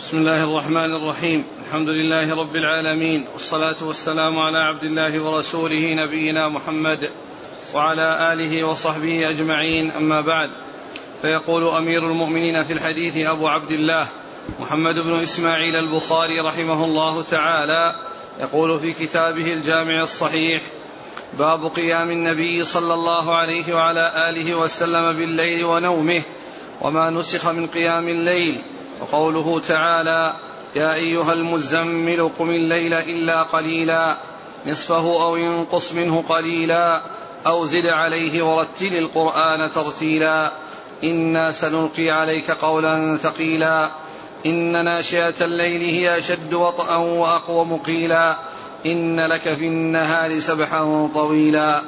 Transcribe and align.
بسم 0.00 0.16
الله 0.16 0.44
الرحمن 0.44 0.94
الرحيم. 0.94 1.44
الحمد 1.66 1.88
لله 1.88 2.36
رب 2.36 2.56
العالمين 2.56 3.26
والصلاة 3.32 3.76
والسلام 3.82 4.38
على 4.38 4.58
عبد 4.58 4.84
الله 4.84 5.20
ورسوله 5.20 5.94
نبينا 5.94 6.48
محمد 6.48 7.10
وعلى 7.74 8.32
آله 8.32 8.64
وصحبه 8.64 9.30
أجمعين. 9.30 9.90
أما 9.90 10.20
بعد 10.20 10.50
فيقول 11.22 11.68
أمير 11.68 12.06
المؤمنين 12.06 12.62
في 12.62 12.72
الحديث 12.72 13.16
أبو 13.16 13.48
عبد 13.48 13.70
الله 13.70 14.08
محمد 14.60 14.94
بن 14.94 15.14
إسماعيل 15.22 15.76
البخاري 15.76 16.40
رحمه 16.40 16.84
الله 16.84 17.22
تعالى 17.22 17.94
يقول 18.40 18.80
في 18.80 18.92
كتابه 18.92 19.52
الجامع 19.52 20.02
الصحيح 20.02 20.62
باب 21.38 21.66
قيام 21.66 22.10
النبي 22.10 22.64
صلى 22.64 22.94
الله 22.94 23.34
عليه 23.34 23.74
وعلى 23.74 24.12
آله 24.30 24.54
وسلم 24.54 25.12
بالليل 25.12 25.64
ونومه 25.64 26.22
وما 26.80 27.10
نسخ 27.10 27.46
من 27.48 27.66
قيام 27.66 28.08
الليل 28.08 28.60
وقوله 29.00 29.60
تعالى 29.60 30.34
يا 30.76 30.94
أيها 30.94 31.32
المزمل 31.32 32.30
قم 32.38 32.50
الليل 32.50 32.94
إلا 32.94 33.42
قليلا 33.42 34.16
نصفه 34.66 35.22
أو 35.22 35.36
ينقص 35.36 35.92
منه 35.92 36.24
قليلا 36.28 37.00
أو 37.46 37.66
زد 37.66 37.86
عليه 37.86 38.42
ورتل 38.42 38.98
القرآن 38.98 39.70
ترتيلا. 39.70 40.52
إنا 41.04 41.50
سنلقي 41.50 42.10
عليك 42.10 42.50
قولا 42.50 43.16
ثقيلا. 43.16 43.90
إن 44.46 44.84
ناشئة 44.84 45.34
الليل 45.40 45.82
هي 45.82 46.18
أشد 46.18 46.54
وطئا 46.54 46.96
واقوم 46.96 47.76
قيلا 47.76 48.36
إن 48.86 49.20
لك 49.20 49.54
في 49.54 49.66
النهار 49.66 50.40
سبحا 50.40 51.10
طويلا. 51.14 51.82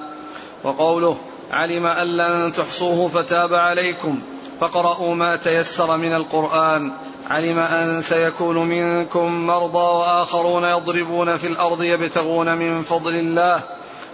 وقوله 0.65 1.17
علم 1.51 1.87
أن 1.87 2.07
لن 2.17 2.53
تحصوه 2.53 3.09
فتاب 3.09 3.55
عليكم. 3.55 4.19
فاقرأوا 4.63 5.15
ما 5.15 5.37
تيسر 5.37 5.97
من 5.97 6.15
القرآن. 6.15 6.93
علم 7.31 7.59
أن 7.59 8.03
سيكون 8.03 8.57
منكم 8.57 9.47
مرضى 9.47 9.79
وآخرون 9.79 10.65
يضربون 10.65 11.37
في 11.37 11.47
الأرض 11.47 11.83
يبتغون 11.83 12.55
من 12.55 12.83
فضل 12.83 13.15
الله 13.15 13.61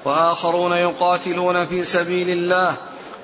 وآخرون 0.04 0.72
يقاتلون 0.72 1.64
في 1.64 1.82
سبيل 1.82 2.30
الله. 2.30 2.76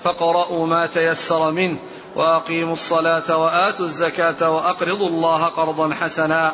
فاقرأوا 0.04 0.66
ما 0.66 0.86
تيسر 0.86 1.50
منه 1.50 1.76
وأقيموا 2.16 2.72
الصلاة 2.72 3.36
وآتوا 3.36 3.84
الزكاة 3.84 4.50
وأقرضوا 4.50 5.08
الله 5.08 5.44
قرضا 5.44 5.94
حسنا. 5.94 6.52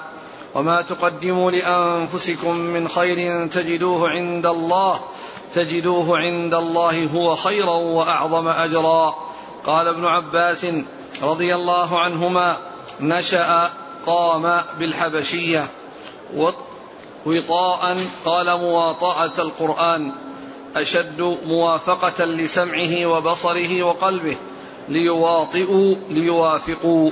وما 0.55 0.83
تقدموا 0.83 1.51
لأنفسكم 1.51 2.57
من 2.57 2.89
خير 2.89 3.47
تجدوه 3.47 4.09
عند 4.09 4.47
الله. 4.47 5.01
تجدوه 5.53 6.19
عند 6.19 6.55
الله 6.55 7.07
هو 7.15 7.35
خيرا 7.35 7.75
وأعظم 7.75 8.49
أجرا. 8.49 9.15
قال 9.67 9.89
ابن 9.89 10.07
عباس 10.07 10.67
رضي 11.23 11.55
الله 11.55 12.01
عنهما 12.01 12.57
نشأ 13.01 13.71
قام 14.07 14.61
بالحبشية 14.79 15.67
وطاء 17.27 17.97
قال 18.25 18.59
مواطأة 18.61 19.33
القرآن 19.39 20.13
أشد 20.77 21.39
موافقة 21.47 22.25
لسمعه 22.25 23.07
وبصره 23.07 23.83
وقلبه 23.83 24.37
ليواطئوا 24.89 25.95
ليوافقوا. 26.09 27.11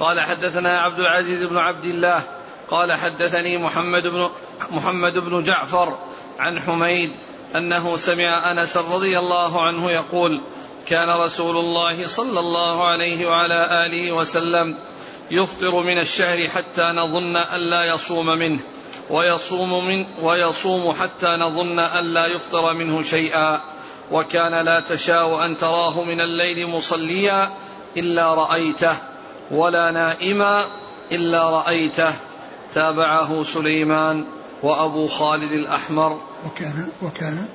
قال 0.00 0.20
حدثنا 0.20 0.80
عبد 0.80 0.98
العزيز 0.98 1.42
بن 1.42 1.58
عبد 1.58 1.84
الله 1.84 2.22
قال 2.70 2.92
حدثني 2.92 3.58
محمد 3.58 4.06
بن 4.06 4.30
محمد 4.70 5.18
بن 5.18 5.42
جعفر 5.42 5.98
عن 6.38 6.60
حميد 6.60 7.12
أنه 7.56 7.96
سمع 7.96 8.50
أنس 8.50 8.76
رضي 8.76 9.18
الله 9.18 9.62
عنه 9.62 9.90
يقول 9.90 10.40
كان 10.86 11.20
رسول 11.20 11.56
الله 11.56 12.06
صلى 12.06 12.40
الله 12.40 12.84
عليه 12.88 13.26
وعلى 13.26 13.86
آله 13.86 14.12
وسلم 14.12 14.76
يفطر 15.30 15.82
من 15.82 15.98
الشهر 15.98 16.48
حتى 16.48 16.82
نظن 16.82 17.36
ألا 17.36 17.84
يصوم 17.84 18.26
منه 18.26 18.60
ويصوم 19.10 19.86
من 19.86 20.06
ويصوم 20.22 20.92
حتى 20.92 21.26
نظن 21.26 21.78
ألا 21.78 22.26
يفطر 22.26 22.74
منه 22.74 23.02
شيئا. 23.02 23.60
وكان 24.12 24.64
لا 24.64 24.80
تشاء 24.80 25.44
أن 25.44 25.56
تراه 25.56 26.02
من 26.02 26.20
الليل 26.20 26.66
مصليا 26.66 27.50
إلا 27.96 28.34
رأيته 28.34 28.96
ولا 29.50 29.90
نائما 29.90 30.66
إلا 31.12 31.50
رأيته. 31.50 32.14
تابعه 32.72 33.42
سليمان 33.42 34.24
وأبو 34.62 35.06
خالد 35.06 35.52
الأحمر. 35.52 36.20
وكان 36.46 36.88
وكان. 37.02 37.46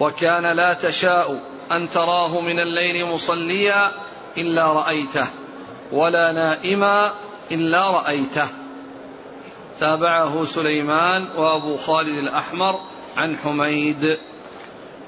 وكان 0.00 0.56
لا 0.56 0.72
تشاء 0.72 1.40
أن 1.72 1.90
تراه 1.90 2.40
من 2.40 2.58
الليل 2.58 3.06
مصليا 3.06 3.92
إلا 4.36 4.72
رأيته 4.72 5.26
ولا 5.92 6.32
نائما 6.32 7.12
إلا 7.52 7.90
رأيته. 7.90 8.46
تابعه 9.80 10.44
سليمان 10.44 11.28
وأبو 11.36 11.76
خالد 11.76 12.18
الأحمر 12.28 12.80
عن 13.16 13.36
حميد. 13.36 14.18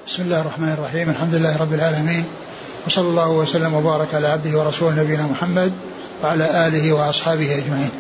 بسم 0.06 0.22
الله 0.22 0.41
الرحمن 0.41 0.72
الرحيم 0.72 1.10
الحمد 1.10 1.34
لله 1.34 1.60
رب 1.60 1.72
العالمين 1.72 2.25
وصلى 2.87 3.09
الله 3.09 3.28
وسلم 3.28 3.75
وبارك 3.75 4.15
على 4.15 4.27
عبده 4.27 4.59
ورسوله 4.59 5.03
نبينا 5.03 5.22
محمد 5.22 5.72
وعلى 6.22 6.66
آله 6.66 6.92
وأصحابه 6.92 7.59
أجمعين. 7.59 7.91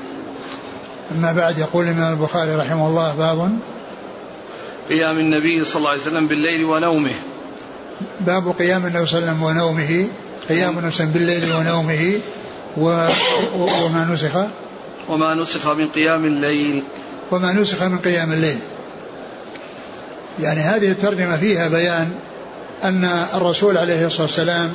أما 1.12 1.32
بعد 1.32 1.58
يقول 1.58 1.84
الإمام 1.84 2.12
البخاري 2.12 2.54
رحمه 2.54 2.86
الله 2.86 3.14
باب 3.14 3.58
قيام 4.88 5.18
النبي 5.18 5.64
صلى 5.64 5.78
الله 5.78 5.90
عليه 5.90 6.00
وسلم 6.00 6.26
بالليل 6.28 6.64
ونومه. 6.64 7.14
باب 8.26 8.54
قيام 8.58 8.86
النبي 8.86 9.06
صلى 9.06 9.18
الله 9.18 9.30
عليه 9.30 9.38
وسلم 9.38 9.42
ونومه 9.42 10.06
قيام 10.48 10.78
النبي 10.78 11.12
بالليل 11.12 11.52
ونومه 11.52 12.20
و... 12.76 13.08
وما 13.58 14.08
نسخ؟ 14.12 14.36
وما 15.08 15.34
نسخ 15.34 15.66
من 15.66 15.88
قيام 15.88 16.24
الليل. 16.24 16.82
وما 17.30 17.52
نسخ 17.52 17.82
من 17.82 17.98
قيام 17.98 18.32
الليل. 18.32 18.58
يعني 20.40 20.60
هذه 20.60 20.90
الترجمة 20.90 21.36
فيها 21.36 21.68
بيان 21.68 22.12
أن 22.84 23.04
الرسول 23.34 23.78
عليه 23.78 24.06
الصلاة 24.06 24.22
والسلام 24.22 24.72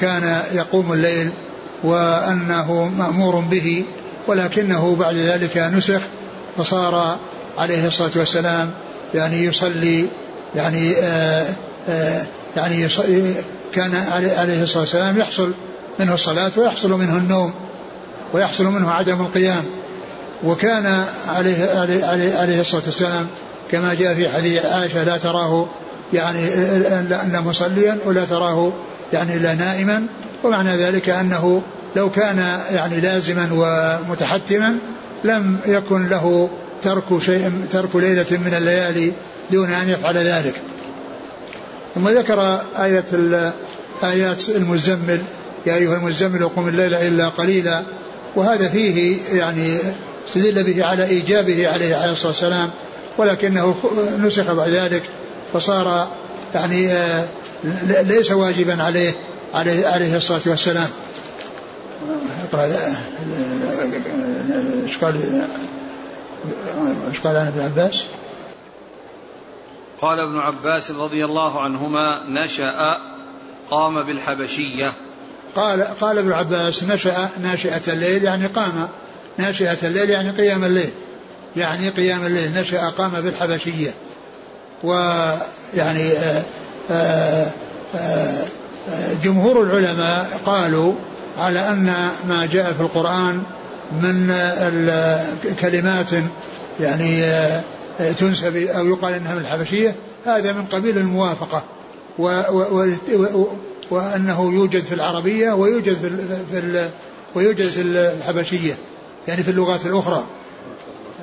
كان 0.00 0.42
يقوم 0.52 0.92
الليل 0.92 1.32
وأنه 1.82 2.92
مأمور 2.98 3.36
به 3.36 3.84
ولكنه 4.26 4.96
بعد 4.96 5.14
ذلك 5.14 5.56
نسخ 5.56 6.00
فصار 6.56 7.18
عليه 7.58 7.86
الصلاة 7.86 8.10
والسلام 8.16 8.70
يعني 9.14 9.44
يصلي 9.44 10.06
يعني 10.56 10.96
آآ 10.96 11.46
آآ 11.88 12.26
يعني 12.56 12.88
كان 13.74 13.94
عليه 14.38 14.62
الصلاة 14.62 14.80
والسلام 14.80 15.18
يحصل 15.18 15.52
منه 16.00 16.14
الصلاة 16.14 16.52
ويحصل 16.56 16.90
منه 16.90 17.16
النوم 17.16 17.52
ويحصل 18.32 18.64
منه 18.64 18.90
عدم 18.90 19.20
القيام. 19.20 19.64
وكان 20.44 21.04
عليه, 21.28 21.80
عليه, 21.80 22.04
عليه, 22.36 22.60
الصلاة 22.60 22.82
والسلام 22.86 23.26
كما 23.70 23.94
جاء 23.94 24.14
في 24.14 24.28
حديث 24.28 24.64
عائشة 24.64 25.04
لا 25.04 25.16
تراه 25.16 25.66
يعني 26.12 26.50
لا 27.08 27.40
مصليا 27.40 27.98
ولا 28.04 28.24
تراه 28.24 28.72
يعني 29.12 29.38
لا 29.38 29.54
نائما. 29.54 30.06
ومعنى 30.44 30.76
ذلك 30.76 31.08
أنه 31.08 31.62
لو 31.96 32.10
كان 32.10 32.58
يعني 32.72 33.00
لازما 33.00 33.48
ومتحتما 33.52 34.78
لم 35.24 35.56
يكن 35.66 36.08
له 36.08 36.50
ترك 36.82 37.22
شيء 37.22 37.52
ترك 37.72 37.96
ليلة 37.96 38.26
من 38.30 38.54
الليالي 38.54 39.12
دون 39.50 39.70
أن 39.70 39.88
يفعل 39.88 40.16
ذلك. 40.16 40.54
ثم 41.94 42.08
ذكر 42.08 42.60
آية 42.78 43.04
آيات 44.04 44.48
المزمل 44.48 45.20
يا 45.66 45.74
أيها 45.74 45.96
المزمل 45.96 46.48
قم 46.48 46.68
الليل 46.68 46.94
إلا 46.94 47.28
قليلا 47.28 47.82
وهذا 48.36 48.68
فيه 48.68 49.16
يعني 49.32 49.78
استدل 50.28 50.64
به 50.64 50.84
على 50.84 51.04
إيجابه 51.04 51.68
عليه 51.68 52.10
الصلاة 52.10 52.28
والسلام 52.28 52.70
ولكنه 53.18 53.74
نسخ 54.18 54.52
بعد 54.52 54.68
ذلك 54.68 55.02
فصار 55.52 56.08
يعني 56.54 56.94
ليس 58.02 58.30
واجبا 58.30 58.82
عليه 58.82 59.12
عليه 59.54 59.86
عليه 59.86 60.16
الصلاة 60.16 60.40
والسلام 60.46 60.88
اقرأ 62.52 62.64
إيش 64.84 64.98
قال 64.98 65.16
إيش 67.08 67.20
قال 67.20 67.36
عن 67.36 67.46
ابن 67.46 67.60
عباس؟ 67.60 68.04
قال 70.02 70.20
ابن 70.20 70.38
عباس 70.38 70.90
رضي 70.90 71.24
الله 71.24 71.60
عنهما 71.60 72.28
نشأ 72.28 72.98
قام 73.70 74.02
بالحبشية. 74.02 74.92
قال 75.56 75.82
قال 75.82 76.18
ابن 76.18 76.32
عباس 76.32 76.84
نشأ 76.84 77.28
ناشئة 77.42 77.92
الليل 77.92 78.24
يعني 78.24 78.46
قام. 78.46 78.88
ناشئة 79.38 79.86
الليل 79.86 80.10
يعني 80.10 80.30
قيام 80.30 80.64
الليل. 80.64 80.90
يعني 81.56 81.88
قيام 81.88 82.26
الليل 82.26 82.52
نشأ 82.60 82.88
قام 82.88 83.10
بالحبشية. 83.10 83.94
ويعني 84.82 86.12
آآ 86.12 86.42
آآ 86.90 87.46
آآ 87.94 88.44
جمهور 89.24 89.62
العلماء 89.62 90.40
قالوا 90.46 90.94
على 91.38 91.68
أن 91.68 91.94
ما 92.28 92.48
جاء 92.52 92.72
في 92.72 92.80
القرآن 92.80 93.42
من 93.92 94.34
كلمات 95.60 96.10
يعني 96.80 97.24
تنسب 98.18 98.56
أو 98.56 98.86
يقال 98.86 99.14
أنها 99.14 99.34
من 99.34 99.40
الحبشية 99.40 99.94
هذا 100.26 100.52
من 100.52 100.64
قبيل 100.64 100.98
الموافقة. 100.98 101.64
و 102.18 102.42
و 102.50 102.94
و 103.12 103.46
وأنه 103.90 104.52
يوجد 104.54 104.82
في 104.84 104.94
العربية 104.94 105.52
ويوجد 105.52 105.94
في, 105.94 106.10
في, 106.52 106.88
ويوجد 107.34 107.64
في 107.64 107.80
الحبشية 107.82 108.78
يعني 109.28 109.42
في 109.42 109.50
اللغات 109.50 109.86
الأخرى. 109.86 110.24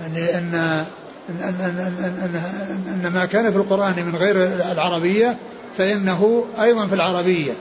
يعني 0.02 0.38
أن 0.38 0.86
أن, 1.30 1.44
أن, 1.44 1.56
أن, 1.62 1.80
أن, 2.10 3.06
أن 3.06 3.14
ما 3.14 3.26
كان 3.26 3.52
في 3.52 3.58
القرآن 3.58 3.94
من 4.06 4.16
غير 4.16 4.36
العربية 4.72 5.38
فإنه 5.78 6.46
أيضا 6.62 6.88
في 6.88 6.96
العربية. 6.96 7.52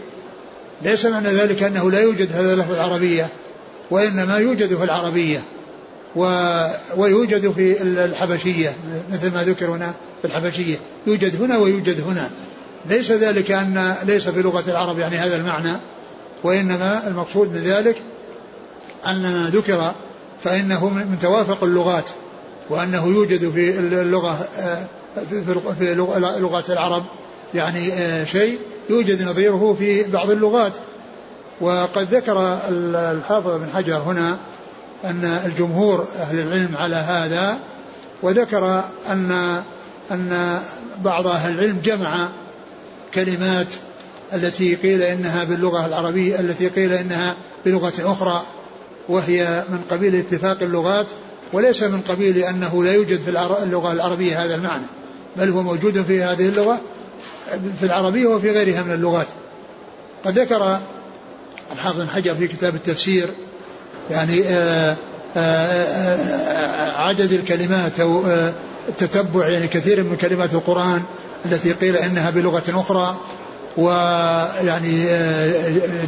ليس 0.82 1.06
معنى 1.06 1.28
ذلك 1.28 1.62
أنه 1.62 1.90
لا 1.90 2.00
يوجد 2.00 2.32
هذا 2.32 2.54
اللفظ 2.54 2.72
العربية 2.72 3.28
وإنما 3.90 4.38
يوجد 4.38 4.76
في 4.76 4.84
العربية. 4.84 5.42
و 6.16 6.22
ويوجد 6.96 7.50
في 7.50 7.82
الحبشية 7.82 8.76
مثل 9.12 9.34
ما 9.34 9.44
ذكر 9.44 9.66
هنا 9.66 9.94
في 10.22 10.28
الحبشية. 10.28 10.76
يوجد 11.06 11.42
هنا 11.42 11.58
ويوجد 11.58 12.00
هنا. 12.00 12.30
ليس 12.90 13.12
ذلك 13.12 13.50
أن 13.50 13.94
ليس 14.04 14.28
في 14.28 14.42
لغة 14.42 14.70
العرب 14.70 14.98
يعني 14.98 15.16
هذا 15.16 15.36
المعنى 15.36 15.72
وإنما 16.44 17.02
المقصود 17.06 17.48
من 17.48 17.60
ذلك 17.60 17.96
أن 19.06 19.22
ما 19.22 19.50
ذكر 19.52 19.92
فإنه 20.44 20.88
من 20.88 21.18
توافق 21.22 21.64
اللغات 21.64 22.10
وأنه 22.70 23.06
يوجد 23.06 23.50
في 23.50 23.78
اللغة 23.78 24.48
في 25.78 25.94
لغات 26.40 26.70
العرب 26.70 27.04
يعني 27.54 27.90
شيء 28.26 28.58
يوجد 28.90 29.22
نظيره 29.22 29.76
في 29.78 30.02
بعض 30.02 30.30
اللغات. 30.30 30.72
وقد 31.60 32.14
ذكر 32.14 32.58
الحافظ 32.68 33.56
بن 33.56 33.68
حجر 33.74 33.96
هنا 33.96 34.38
أن 35.04 35.40
الجمهور 35.46 36.08
أهل 36.18 36.38
العلم 36.38 36.76
على 36.76 36.96
هذا 36.96 37.58
وذكر 38.22 38.84
أن 39.10 39.62
أن 40.10 40.60
بعض 41.04 41.26
أهل 41.26 41.54
العلم 41.54 41.80
جمع 41.84 42.28
كلمات 43.14 43.66
التي 44.32 44.74
قيل 44.74 45.02
إنها 45.02 45.44
باللغة 45.44 45.86
العربية 45.86 46.40
التي 46.40 46.68
قيل 46.68 46.92
إنها 46.92 47.34
بلغة 47.66 47.92
أخرى 47.98 48.42
وهي 49.08 49.64
من 49.68 49.78
قبيل 49.90 50.14
اتفاق 50.14 50.62
اللغات 50.62 51.06
وليس 51.52 51.82
من 51.82 52.00
قبيل 52.00 52.38
أنه 52.38 52.84
لا 52.84 52.92
يوجد 52.92 53.20
في 53.20 53.30
اللغة 53.62 53.92
العربية 53.92 54.44
هذا 54.44 54.54
المعنى 54.54 54.86
بل 55.36 55.50
هو 55.50 55.62
موجود 55.62 56.02
في 56.02 56.22
هذه 56.22 56.48
اللغة 56.48 56.80
في 57.80 57.86
العربية 57.86 58.26
وفي 58.26 58.50
غيرها 58.50 58.82
من 58.82 58.92
اللغات. 58.92 59.26
قد 60.24 60.38
ذكر 60.38 60.80
الحافظ 61.72 62.08
حجر 62.08 62.34
في 62.34 62.48
كتاب 62.48 62.74
التفسير 62.74 63.30
يعني 64.10 64.48
آه، 64.48 64.96
آآ 65.36 66.16
آه، 66.16 67.02
عدد 67.02 67.32
الكلمات 67.32 68.00
أو 68.00 68.24
التتبع 68.88 69.48
يعني 69.48 69.68
كثير 69.68 70.02
من 70.02 70.16
كلمات 70.16 70.54
القرآن 70.54 71.02
التي 71.46 71.72
قيل 71.72 71.96
إنها 71.96 72.30
بلغة 72.30 72.80
أخرى 72.80 73.16
ويعني 73.76 75.06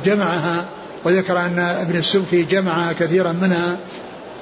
جمعها 0.05 0.65
وذكر 1.05 1.39
أن 1.39 1.59
ابن 1.59 1.99
السبكي 1.99 2.43
جمع 2.43 2.93
كثيرا 2.93 3.33
منها 3.33 3.77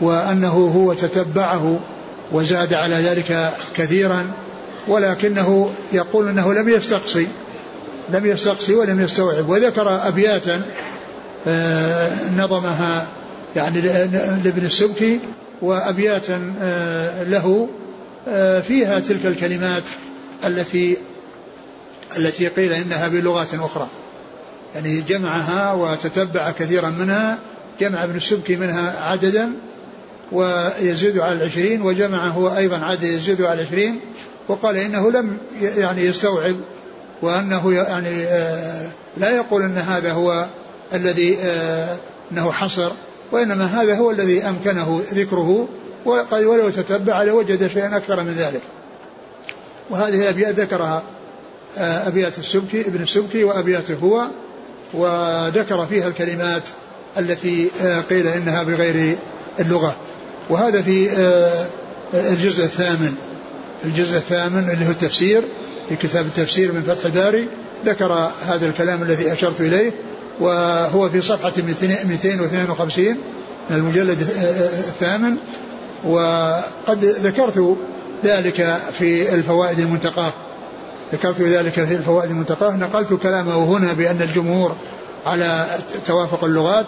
وأنه 0.00 0.72
هو 0.76 0.92
تتبعه 0.92 1.78
وزاد 2.32 2.74
على 2.74 2.94
ذلك 2.94 3.50
كثيرا 3.76 4.26
ولكنه 4.88 5.70
يقول 5.92 6.28
أنه 6.28 6.54
لم 6.54 6.68
يستقصي 6.68 7.28
لم 8.10 8.26
يستقصي 8.26 8.74
ولم 8.74 9.00
يستوعب 9.00 9.48
وذكر 9.48 10.08
أبياتا 10.08 10.62
آه، 11.48 12.10
نظمها 12.36 13.06
يعني 13.56 13.80
لابن 14.44 14.66
السبكي 14.66 15.20
وأبياتا 15.62 16.54
آه، 16.60 17.22
له 17.22 17.68
آه، 18.28 18.60
فيها 18.60 18.98
تلك 19.00 19.26
الكلمات 19.26 19.82
التي 20.46 20.96
التي 22.16 22.48
قيل 22.48 22.72
إنها 22.72 23.08
بلغات 23.08 23.54
أخرى. 23.54 23.88
يعني 24.74 25.00
جمعها 25.00 25.72
وتتبع 25.72 26.50
كثيرا 26.50 26.90
منها 26.90 27.38
جمع 27.80 28.04
ابن 28.04 28.16
السبكي 28.16 28.56
منها 28.56 29.10
عددا 29.10 29.52
ويزيد 30.32 31.18
على 31.18 31.32
العشرين 31.32 31.82
وجمع 31.82 32.26
هو 32.26 32.56
أيضا 32.56 32.78
عدد 32.78 33.02
يزيد 33.02 33.42
على 33.42 33.62
العشرين 33.62 34.00
وقال 34.48 34.76
إنه 34.76 35.10
لم 35.10 35.38
يعني 35.60 36.02
يستوعب 36.02 36.56
وأنه 37.22 37.72
يعني 37.72 38.24
آه، 38.24 38.88
لا 39.16 39.30
يقول 39.30 39.62
أن 39.62 39.76
هذا 39.76 40.12
هو 40.12 40.46
الذي 40.94 41.38
أنه 42.32 42.52
حصر. 42.52 42.92
وإنما 43.32 43.64
هذا 43.64 43.96
هو 43.96 44.10
الذي 44.10 44.42
أمكنه 44.42 45.02
ذكره 45.12 45.68
وقد 46.04 46.44
ولو 46.44 46.70
تتبع 46.70 47.22
لوجد 47.22 47.70
شيئا 47.70 47.96
أكثر 47.96 48.22
من 48.22 48.34
ذلك. 48.38 48.60
وهذه 49.90 50.22
الأبيات 50.22 50.54
ذكرها 50.54 51.02
آه، 51.78 52.08
أبيات 52.08 52.38
السبكي 52.38 52.80
ابن 52.80 53.02
السبكي 53.02 53.44
وأبياته 53.44 53.94
هو 53.94 54.26
وذكر 54.94 55.86
فيها 55.86 56.08
الكلمات 56.08 56.62
التي 57.18 57.70
قيل 58.10 58.26
إنها 58.26 58.62
بغير 58.62 59.18
اللغة. 59.60 59.96
وهذا 60.50 60.82
في 60.82 61.10
الجزء 62.14 62.64
الثامن. 62.64 63.14
الجزء 63.84 64.16
الثامن 64.16 64.70
اللي 64.70 64.86
هو 64.86 64.90
التفسير 64.90 65.42
في 65.88 65.96
كتاب 65.96 66.26
التفسير 66.26 66.72
من 66.72 66.82
فتح 66.82 67.04
الباري 67.04 67.48
ذكر 67.86 68.30
هذا 68.46 68.66
الكلام 68.66 69.02
الذي 69.02 69.32
أشرت 69.32 69.60
إليه. 69.60 69.92
وهو 70.40 71.08
في 71.08 71.20
صفحة 71.20 71.52
252 71.56 73.16
من 73.70 73.76
المجلد 73.76 74.20
الثامن. 74.88 75.36
وقد 76.04 77.04
ذكرت 77.04 77.76
ذلك 78.24 78.78
في 78.98 79.34
الفوائد 79.34 79.78
المنتقاة. 79.78 80.32
ذكرت 81.12 81.40
ذلك 81.40 81.72
في 81.72 81.96
الفوائد 81.96 82.30
المنتقاة. 82.30 82.76
نقلت 82.76 83.12
كلامه 83.12 83.64
هنا 83.64 83.92
بأن 83.92 84.22
الجمهور 84.22 84.76
على 85.26 85.66
توافق 86.06 86.44
اللغات. 86.44 86.86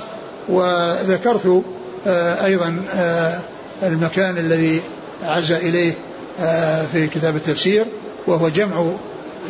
وذكرت 0.49 1.63
آه، 2.07 2.45
أيضا 2.45 2.83
آه، 2.95 3.39
المكان 3.83 4.39
الذي 4.39 4.81
عز 5.23 5.53
إليه 5.53 5.93
آه، 6.41 6.85
في 6.93 7.07
كتاب 7.07 7.37
التفسير. 7.37 7.87
وهو 8.27 8.49
جمع 8.49 8.87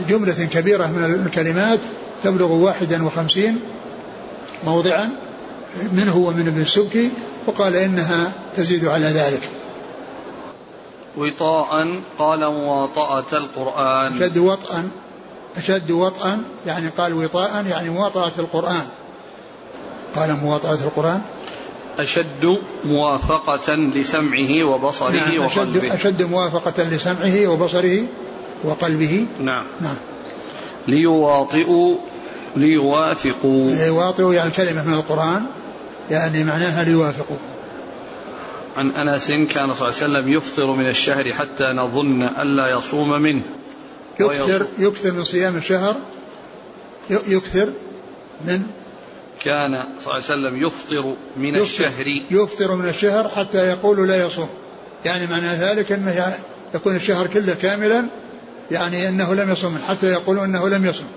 جملة 0.09 0.49
كبيرة 0.53 0.87
من 0.87 1.05
الكلمات 1.05 1.81
تبلغ 2.25 2.53
واحدا 2.53 3.05
وخمسين. 3.05 3.61
موضعا 4.65 5.11
منه 5.93 6.17
ومن 6.17 6.47
ابن 6.47 6.61
السبكي 6.61 7.11
وقال 7.47 7.77
إنها 7.77 8.33
تزيد 8.57 8.85
على 8.85 9.07
ذلك. 9.07 9.51
وطاء 11.17 12.01
قال 12.19 12.41
مواطأة 12.41 13.39
القرآن. 13.39 14.23
أشد 14.23 14.39
وطئا 14.39 14.89
أشد 15.57 15.91
وطئا 15.91 16.43
يعني 16.67 16.89
قال 16.89 17.15
وطاء 17.15 17.67
يعني 17.67 17.91
مواطأة 17.91 18.33
القرآن. 18.39 18.87
قال 20.17 20.37
مواطأة 20.37 20.75
القرآن. 20.75 21.23
أشد 21.99 22.59
موافقة 22.85 23.75
لسمعه 23.75 24.65
وبصره 24.65 25.11
نعم 25.11 25.39
وقلبه. 25.39 25.79
أشد, 25.79 25.93
أشد 25.93 26.23
موافقة 26.23 26.85
لسمعه 26.85 27.47
وبصره 27.47 28.05
وقلبه. 28.65 29.27
نعم. 29.41 29.65
نعم. 29.81 29.97
ليواطئوا 30.89 31.97
ليوافقوا. 32.57 33.71
ليواطئوا 33.71 34.35
يعني 34.35 34.51
كلمة 34.51 34.85
من 34.85 34.95
القرآن 34.95 35.47
يعني 36.11 36.45
معناها 36.45 36.85
ليوافقوا. 36.85 37.37
عن 38.77 38.91
أنس 38.91 39.29
كان 39.29 39.47
صلى 39.49 39.63
الله 39.63 39.75
عليه 39.85 39.89
وسلم 39.89 40.29
يفطر 40.29 40.67
من 40.67 40.89
الشهر 40.89 41.33
حتى 41.33 41.65
نظن 41.65 42.23
ألا 42.23 42.69
يصوم 42.69 43.23
منه. 43.23 43.43
يكثر 44.21 44.67
يكثر 44.79 45.13
من 45.13 45.25
صيام 45.25 45.57
الشهر 45.57 45.97
يكثر 47.11 47.69
من 48.45 48.63
كان 49.45 49.85
صلى 50.05 50.07
الله 50.07 50.15
عليه 50.15 50.25
وسلم 50.25 50.67
يفطر 50.67 51.15
من 51.37 51.55
يفطر 51.55 51.63
الشهر. 51.63 52.23
يفطر 52.31 52.75
من 52.75 52.89
الشهر 52.89 53.29
حتى 53.29 53.59
يقول 53.59 54.09
لا 54.09 54.27
يصوم. 54.27 54.49
يعني 55.05 55.27
معنى 55.27 55.49
ذلك 55.49 55.93
أنه 55.93 56.37
يكون 56.75 56.97
الشهر 56.97 57.27
كله 57.27 57.55
كاملا 57.55 58.05
يعني 58.71 59.09
أنه 59.09 59.35
لم 59.35 59.51
يصوم 59.51 59.79
حتى 59.89 60.07
يقول 60.07 60.39
أنه 60.39 60.69
لم 60.69 60.85
يصوم. 60.85 61.09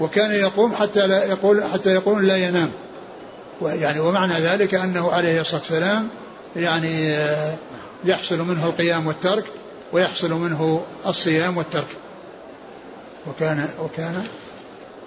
وكان 0.00 0.30
يقوم 0.30 0.74
حتى 0.74 1.06
لا 1.06 1.24
يقول 1.24 1.64
حتى 1.64 1.88
يقول 1.90 2.28
لا 2.28 2.36
ينام 2.36 2.70
يعني 3.62 4.00
ومعنى 4.00 4.34
ذلك 4.34 4.74
أنه 4.74 5.12
عليه 5.12 5.40
الصلاة 5.40 5.60
والسلام 5.60 6.08
يعني 6.56 7.10
آه، 7.10 7.54
يحصل 8.04 8.38
منه 8.38 8.66
القيام 8.66 9.06
والترك 9.06 9.44
ويحصل 9.92 10.32
منه 10.32 10.82
الصيام 11.06 11.56
والترك 11.56 11.88
وكان 13.26 13.68
وكان 13.82 14.26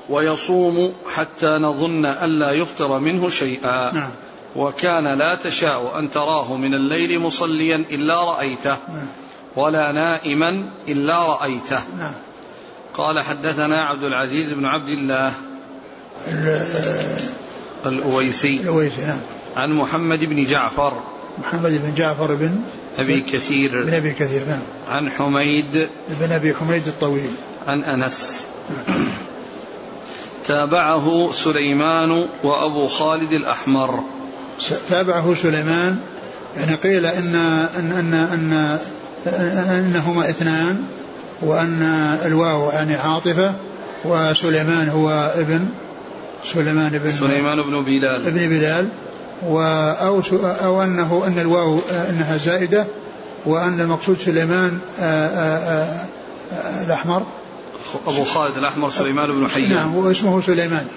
ويصوم 0.10 0.94
حتى 1.16 1.48
نظن 1.48 2.06
ألا 2.06 2.52
يفطر 2.52 3.00
منه 3.00 3.30
شيئا 3.30 3.92
نعم. 3.94 4.12
وكان 4.56 5.08
لا 5.08 5.36
تشاء 5.36 6.00
أن 6.00 6.12
تراه 6.12 6.56
من 6.56 6.74
الليل 6.74 7.20
مصليا 7.20 7.76
إلا 7.76 8.24
رأيته 8.24 8.78
نعم. 8.88 9.08
ولا 9.56 9.92
نائما 9.92 10.70
إلا 10.88 11.26
رأيته 11.26 11.80
نعم. 11.98 12.14
قال 13.00 13.20
حدثنا 13.20 13.82
عبد 13.82 14.04
العزيز 14.04 14.54
بن 14.54 14.66
عبد 14.66 14.90
الله 14.90 15.34
الأويسي 17.86 18.58
الأويسي 18.58 19.02
نعم. 19.02 19.20
عن 19.58 19.72
محمد 19.72 20.26
بن 20.26 20.46
جعفر. 20.46 20.94
محمد 21.38 21.82
بن 21.84 21.94
جعفر 21.94 22.36
بن 22.36 22.56
أبي 22.98 23.22
كثير. 23.22 23.84
بن 23.84 23.94
أبي 23.94 24.12
كثير 24.12 24.42
نعم. 24.48 24.62
عن 24.90 25.12
حميد. 25.12 25.88
بن 26.10 26.32
أبي 26.32 26.56
حميد 26.56 26.88
الطويل. 26.88 27.32
عن 27.68 27.84
أنس. 27.84 28.46
تابعه 30.46 31.32
سليمان 31.32 32.28
وأبو 32.44 32.88
خالد 32.88 33.34
الأحمر. 33.34 34.04
تابعه 34.90 35.36
سليمان 35.36 36.00
يعني 36.58 36.76
قيل 36.76 37.06
إن 37.06 37.36
أن 37.36 37.92
أن, 37.92 38.14
أن 38.14 38.80
أنهما 39.70 40.30
اثنان. 40.30 40.99
وأن 41.42 41.84
الواو 42.26 42.70
يعني 42.70 42.96
عاطفة 42.96 43.54
وسليمان 44.06 44.90
هو 44.90 45.34
ابن 45.36 45.66
سليمان 46.54 46.90
بن 46.90 47.12
سليمان 47.12 47.62
بن 47.62 47.84
بلال. 47.84 48.28
ابن 48.28 48.50
بلال. 48.50 48.88
أو 49.44 50.22
أو 50.44 50.84
أنه 50.84 51.24
أن 51.28 51.40
الواو 51.40 51.80
أنها 52.10 52.38
زائدة 52.38 52.86
وأن 53.46 53.80
المقصود 53.80 54.18
سليمان 54.18 54.80
آآ 55.00 55.28
آآ 55.28 56.06
الأحمر. 56.86 57.24
أبو 58.08 58.24
خالد 58.24 58.58
الأحمر 58.58 58.90
سليمان 58.90 59.32
بن 59.32 59.48
حيان. 59.48 59.70
نعم 59.70 59.96
واسمه 59.96 60.42
سليمان. 60.42 60.88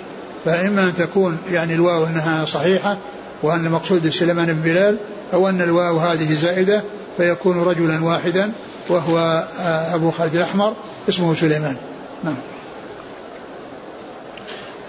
فإما 0.44 0.82
أن 0.82 0.94
تكون 0.94 1.38
يعني 1.50 1.74
الواو 1.74 2.06
أنها 2.06 2.44
صحيحة 2.44 2.98
وأن 3.42 3.66
المقصود 3.66 4.08
سليمان 4.08 4.46
بن 4.46 4.60
بلال 4.62 4.96
أو 5.32 5.48
أن 5.48 5.62
الواو 5.62 5.98
هذه 5.98 6.34
زائدة 6.34 6.82
فيكون 7.16 7.62
رجلا 7.62 8.04
واحدا 8.04 8.52
وهو 8.88 9.46
أبو 9.94 10.10
خالد 10.10 10.34
الأحمر 10.34 10.74
اسمه 11.08 11.34
سليمان 11.34 11.76
نعم 12.24 12.36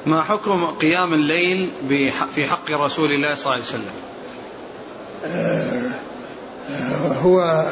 ما 0.06 0.22
حكم 0.22 0.66
قيام 0.66 1.14
الليل 1.14 1.70
في 2.36 2.48
حق 2.48 2.72
رسول 2.72 3.12
الله 3.12 3.36
صلى 3.36 3.44
الله 3.44 3.54
عليه 3.54 3.64
وسلم 3.64 3.94
هو 7.24 7.66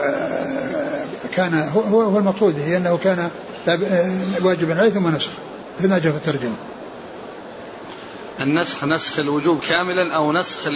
كان 1.36 1.70
هو 1.76 2.02
هو 2.02 2.18
المقصود 2.18 2.60
هي 2.60 2.78
أنه 2.78 2.98
كان 2.98 3.30
واجبا 4.42 4.80
عليه 4.80 4.90
ثم 4.90 5.16
نسخ 5.16 5.32
مثل 5.80 5.90
ما 5.90 6.00
جاء 6.00 6.12
في 6.12 6.18
الترجمة. 6.18 6.56
النسخ 8.40 8.84
نسخ 8.84 9.20
الوجوب 9.20 9.60
كاملا 9.60 10.16
أو 10.16 10.34
نسخ 10.34 10.68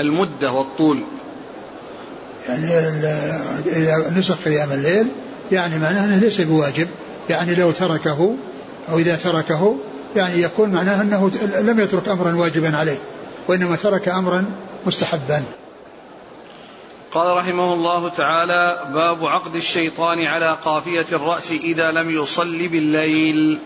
المدة 0.00 0.52
والطول. 0.52 1.02
يعني 2.48 2.68
إذا 3.66 4.12
نسخ 4.16 4.44
قيام 4.44 4.72
الليل 4.72 5.08
يعني 5.52 5.78
معناه 5.78 6.04
أنه 6.04 6.16
ليس 6.16 6.40
بواجب 6.40 6.88
يعني 7.30 7.54
لو 7.54 7.70
تركه 7.70 8.34
أو 8.90 8.98
إذا 8.98 9.16
تركه 9.16 9.76
يعني 10.16 10.42
يكون 10.42 10.70
معناه 10.70 11.02
أنه 11.02 11.30
لم 11.60 11.80
يترك 11.80 12.08
أمرا 12.08 12.34
واجبا 12.34 12.76
عليه 12.76 12.98
وإنما 13.48 13.76
ترك 13.76 14.08
أمرا 14.08 14.44
مستحبا. 14.86 15.42
قال 17.12 17.36
رحمه 17.36 17.72
الله 17.74 18.08
تعالى 18.08 18.78
باب 18.94 19.26
عقد 19.26 19.56
الشيطان 19.56 20.26
على 20.26 20.56
قافية 20.64 21.06
الرأس 21.12 21.50
إذا 21.50 21.92
لم 21.92 22.10
يصلي 22.10 22.68
بالليل 22.68 23.58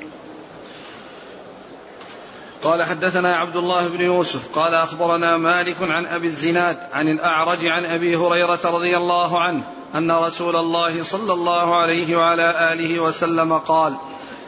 قال 2.62 2.82
حدثنا 2.82 3.36
عبد 3.36 3.56
الله 3.56 3.88
بن 3.88 4.00
يوسف 4.00 4.58
قال 4.58 4.74
أخبرنا 4.74 5.36
مالك 5.36 5.76
عن 5.80 6.06
أبي 6.06 6.26
الزناد 6.26 6.78
عن 6.92 7.08
الأعرج 7.08 7.66
عن 7.66 7.84
أبي 7.84 8.16
هريرة 8.16 8.60
رضي 8.64 8.96
الله 8.96 9.40
عنه 9.40 9.62
أن 9.94 10.12
رسول 10.12 10.56
الله 10.56 11.02
صلى 11.02 11.32
الله 11.32 11.76
عليه 11.76 12.16
وعلى 12.16 12.72
آله 12.72 13.00
وسلم 13.00 13.58
قال 13.58 13.96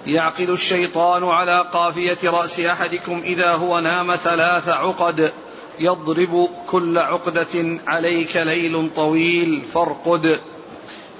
يعقد 0.06 0.50
الشيطان 0.50 1.25
على 1.25 1.64
قافية 1.73 2.18
رأس 2.25 2.61
أحدكم 2.61 3.23
إذا 3.25 3.52
هو 3.52 3.78
نام 3.78 4.16
ثلاث 4.16 4.68
عقد 4.68 5.33
يضرب 5.78 6.49
كل 6.66 6.99
عقدة 6.99 7.78
عليك 7.87 8.37
ليل 8.37 8.90
طويل 8.97 9.62
فارقد. 9.62 10.40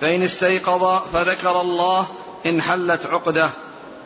فإن 0.01 0.23
استيقظ 0.23 1.03
فذكر 1.13 1.61
الله 1.61 2.07
انحلت 2.47 3.07
عقدة 3.07 3.51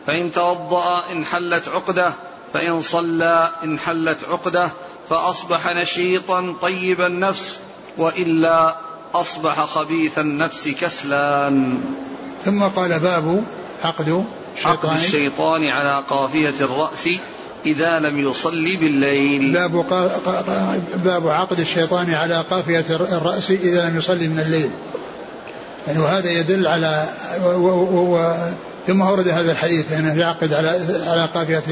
فإن 0.07 0.31
توضأ 0.31 1.03
انحلت 1.11 1.69
عقدة 1.69 2.13
فإن 2.53 2.81
صلى 2.81 3.49
انحلت 3.63 4.17
عقدة 4.31 4.69
فأصبح 5.09 5.67
نشيطا 5.67 6.55
طيب 6.61 7.01
النفس 7.01 7.59
وإلا 7.97 8.75
أصبح 9.13 9.65
خبيث 9.65 10.19
النفس 10.19 10.67
كسلان. 10.67 11.81
ثم 12.45 12.63
قال 12.63 12.99
باب 12.99 13.43
عقد 13.81 14.25
عقد 14.65 14.89
الشيطان. 14.95 15.67
على 15.67 16.03
قافية 16.09 16.55
الرأس 16.61 17.09
إذا 17.65 17.99
لم 17.99 18.29
يصلي 18.29 18.77
بالليل. 18.77 19.53
باب, 19.53 19.85
باب 20.95 21.27
عقد 21.27 21.59
الشيطان 21.59 22.13
على 22.13 22.45
قافية 22.51 22.85
الرأس 22.89 23.51
إذا 23.51 23.89
لم 23.89 23.97
يصلي 23.97 24.27
من 24.27 24.39
الليل. 24.39 24.71
يعني 25.87 25.99
وهذا 25.99 26.31
يدل 26.31 26.67
على 26.67 27.09
و 27.43 27.47
و 27.47 28.15
و 28.15 28.33
ثم 28.87 29.01
ورد 29.01 29.27
هذا 29.27 29.51
الحديث 29.51 29.91
أنه 29.91 30.19
يعقد 30.19 30.53
على 30.53 30.69
على 31.07 31.25
قافية 31.25 31.63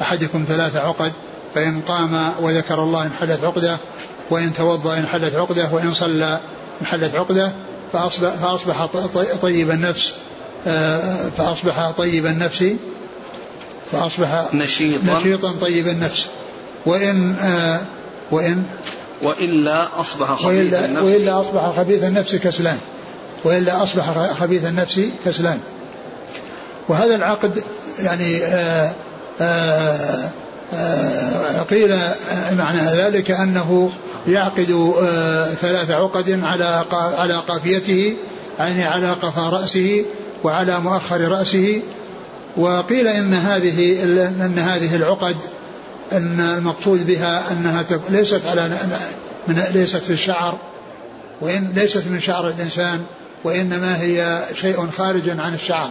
أحدكم 0.00 0.44
ثلاث 0.48 0.76
عقد 0.76 1.12
فإن 1.54 1.80
قام 1.80 2.32
وذكر 2.40 2.82
الله 2.82 3.02
انحلت 3.06 3.44
عقدة 3.44 3.76
وإن 4.30 4.52
توضأ 4.54 4.98
انحلت 4.98 5.34
عقدة 5.34 5.68
وإن 5.72 5.92
صلى 5.92 6.40
انحلت 6.82 7.14
عقدة 7.14 7.52
فأصبح, 7.92 8.30
فأصبح 8.30 8.86
طيب 9.42 9.70
النفس 9.70 10.12
آه، 10.66 11.30
فأصبح 11.36 11.90
طيب 11.90 12.26
النفس 12.26 12.64
فأصبح 13.92 14.54
نشيطا. 14.54 15.18
نشيطا 15.18 15.52
طيب 15.60 15.88
النفس. 15.88 16.26
وإن 16.86 17.34
آه 17.34 17.80
وإن 18.30 18.64
وإلا 19.22 20.00
أصبح 20.00 20.34
خبيث 20.34 20.74
النفس. 20.74 21.04
وإلا 21.04 21.40
أصبح 21.40 21.70
خبيث 21.70 22.04
النفس 22.04 22.34
كسلان. 22.34 22.78
وإلا 23.44 23.82
أصبح 23.82 24.32
خبيث 24.32 24.64
النفس 24.64 25.00
كسلان. 25.24 25.60
وهذا 26.88 27.16
العقد 27.16 27.62
يعني 27.98 28.44
آه 28.44 28.92
قيل 31.70 31.98
معنى 32.58 33.02
ذلك 33.02 33.30
أنه 33.30 33.90
يعقد 34.28 34.94
آه 35.02 35.54
ثلاث 35.54 35.90
عقد 35.90 36.40
على 36.44 36.84
على 36.92 37.34
قافيته 37.34 38.16
يعني 38.58 38.84
على 38.84 39.10
قفا 39.10 39.50
رأسه 39.50 40.04
وعلى 40.44 40.80
مؤخر 40.80 41.20
رأسه. 41.20 41.82
وقيل 42.56 43.08
إن 43.08 43.34
هذه 43.34 44.02
إن 44.26 44.58
هذه 44.58 44.96
العقد 44.96 45.36
إن 46.12 46.40
المقصود 46.40 47.06
بها 47.06 47.52
أنها 47.52 47.84
ليست 48.10 48.40
على 48.46 48.70
من 49.48 49.62
ليست 49.72 49.96
في 49.96 50.12
الشعر 50.12 50.58
وإن 51.40 51.72
ليست 51.74 52.06
من 52.06 52.20
شعر 52.20 52.48
الإنسان 52.48 53.04
وإنما 53.44 54.00
هي 54.00 54.44
شيء 54.54 54.90
خارج 54.90 55.28
عن 55.28 55.54
الشعر 55.54 55.90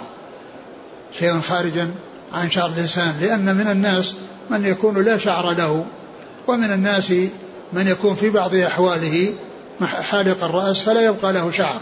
شيء 1.20 1.40
خارج 1.40 1.88
عن 2.34 2.52
شعر 2.52 2.70
الإنسان 2.70 3.14
لأن 3.22 3.56
من 3.56 3.68
الناس 3.68 4.16
من 4.50 4.66
يكون 4.66 5.06
لا 5.06 5.18
شعر 5.18 5.52
له 5.52 5.86
ومن 6.48 6.72
الناس 6.72 7.12
من 7.74 7.88
يكون 7.88 8.16
في 8.16 8.30
بعض 8.30 8.56
أحواله 8.56 9.34
حالق 9.82 10.44
الرأس 10.44 10.82
فلا 10.82 11.02
يبقى 11.02 11.34
له 11.34 11.52
شعر. 11.52 11.82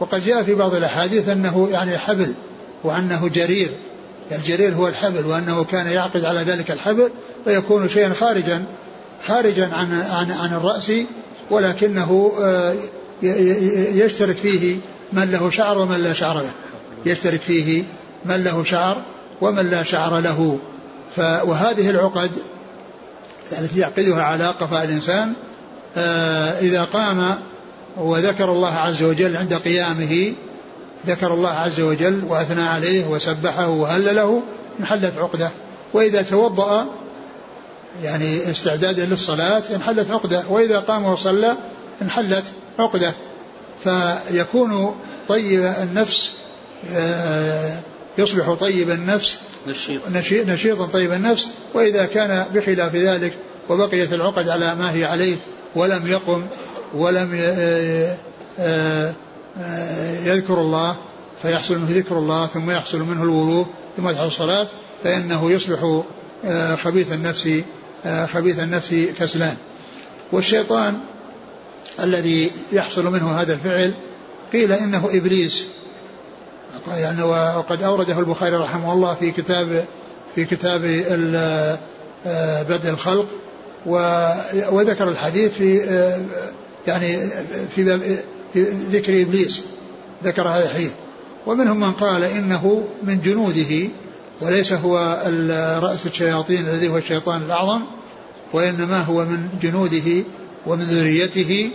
وقد 0.00 0.24
جاء 0.24 0.42
في 0.42 0.54
بعض 0.54 0.74
الأحاديث 0.74 1.28
أنه 1.28 1.68
يعني 1.72 1.98
حبل 1.98 2.34
وأنه 2.84 3.28
جرير. 3.28 3.70
الجرير 4.32 4.74
هو 4.74 4.88
الحبل 4.88 5.26
وأنه 5.26 5.64
كان 5.64 5.86
يعقد 5.86 6.24
على 6.24 6.40
ذلك 6.40 6.70
الحبل 6.70 7.10
فيكون 7.44 7.88
شيئا 7.88 8.12
خارجا 8.12 8.64
خارجا 9.26 9.70
عن 9.72 9.92
عن 9.92 10.30
عن 10.30 10.54
الرأس 10.54 10.92
ولكنه 11.50 12.32
آه، 12.42 12.74
يشترك 13.92 14.36
فيه 14.36 14.76
من 15.12 15.30
له 15.30 15.50
شعر 15.50 15.78
ومن 15.78 15.96
لا 15.96 16.12
شعر 16.12 16.34
له. 16.34 16.50
يشترك 17.06 17.40
فيه 17.40 17.84
من 18.24 18.44
له 18.44 18.64
شعر 18.64 18.96
ومن 19.40 19.70
لا 19.70 19.82
شعر 19.82 20.18
له. 20.20 20.58
وهذه 21.18 21.90
العقد 21.90 22.30
التي 23.52 23.80
يعقدها 23.80 24.22
على 24.22 24.46
قفاء 24.46 24.84
الإنسان 24.84 25.32
آه، 25.96 26.60
إذا 26.60 26.84
قام 26.84 27.34
وذكر 27.96 28.52
الله 28.52 28.74
عز 28.74 29.02
وجل 29.02 29.36
عند 29.36 29.54
قيامه 29.54 30.32
ذكر 31.06 31.34
الله 31.34 31.50
عز 31.50 31.80
وجل 31.80 32.24
وأثنى 32.28 32.62
عليه 32.62 33.06
وسبحه 33.06 33.68
وهلله 33.68 34.42
انحلت 34.80 35.18
عقدة. 35.18 35.50
وإذا 35.92 36.22
توضأ 36.22 36.86
يعني 38.02 38.50
استعدادا 38.50 39.04
للصلاة 39.04 39.62
انحلت 39.74 40.10
عقدة. 40.10 40.42
وإذا 40.48 40.78
قام 40.78 41.04
وصلى 41.04 41.56
انحلت 42.02 42.44
عقدة. 42.78 43.12
فيكون 43.84 44.96
طيب 45.28 45.72
النفس 45.82 46.32
آه، 46.94 47.78
يصبح 48.18 48.54
طيب 48.54 48.90
النفس 48.90 49.38
نشيطا 50.46 50.86
طيب 50.86 51.12
النفس 51.12 51.46
وإذا 51.74 52.06
كان 52.06 52.46
بخلاف 52.54 52.94
ذلك 52.94 53.32
وبقيت 53.68 54.12
العقد 54.12 54.48
على 54.48 54.74
ما 54.74 54.92
هي 54.92 55.04
عليه 55.04 55.36
ولم 55.74 56.06
يقم 56.06 56.46
ولم 56.94 57.30
آه، 57.34 58.16
آه، 58.58 59.12
يذكر 60.24 60.60
الله 60.60 60.96
فيحصل 61.42 61.78
منه 61.78 61.88
ذكر 61.90 62.18
الله 62.18 62.46
ثم 62.46 62.70
يحصل 62.70 62.98
منه 62.98 63.22
الوضوء 63.22 63.66
ثم 63.96 64.08
يدخل 64.08 64.26
الصلاة 64.26 64.68
فإنه 65.04 65.50
يصبح 65.50 66.02
آه، 66.44 66.74
خبيث 66.74 67.12
النفس 67.12 67.48
آه، 68.06 68.26
خبيث 68.26 68.58
النفس 68.58 68.94
كسلان. 69.18 69.56
والشيطان 70.32 70.98
الذي 72.00 72.50
يحصل 72.72 73.12
منه 73.12 73.40
هذا 73.40 73.54
الفعل 73.54 73.92
قيل 74.52 74.72
إنه 74.72 75.08
إبليس. 75.12 75.66
يعني 76.96 77.22
وقد 77.22 77.82
أورده 77.82 78.18
البخاري 78.18 78.56
رحمه 78.56 78.92
الله 78.92 79.14
في 79.14 79.30
كتاب 79.30 79.84
في 80.34 80.44
كتاب 80.44 80.80
بدء 82.68 82.90
الخلق 82.90 83.26
وذكر 84.70 85.08
الحديث 85.08 85.52
في 85.52 85.76
يعني 86.86 87.30
في 87.74 87.84
باب 87.84 88.18
في 88.52 88.62
ذكر 88.90 89.22
إبليس 89.22 89.64
ذكر 90.24 90.48
هذا 90.48 90.64
الحديث. 90.64 90.92
ومنهم 91.46 91.80
من 91.80 91.92
قال 91.92 92.24
إنه 92.24 92.84
من 93.02 93.20
جنوده 93.20 93.88
وليس 94.40 94.72
هو 94.72 95.22
رأس 95.82 96.06
الشياطين 96.06 96.68
الذي 96.68 96.88
هو 96.88 96.98
الشيطان 96.98 97.42
الأعظم 97.42 97.80
وإنما 98.52 99.00
هو 99.00 99.24
من 99.24 99.48
جنوده 99.62 100.24
ومن 100.66 100.82
ذريته 100.82 101.70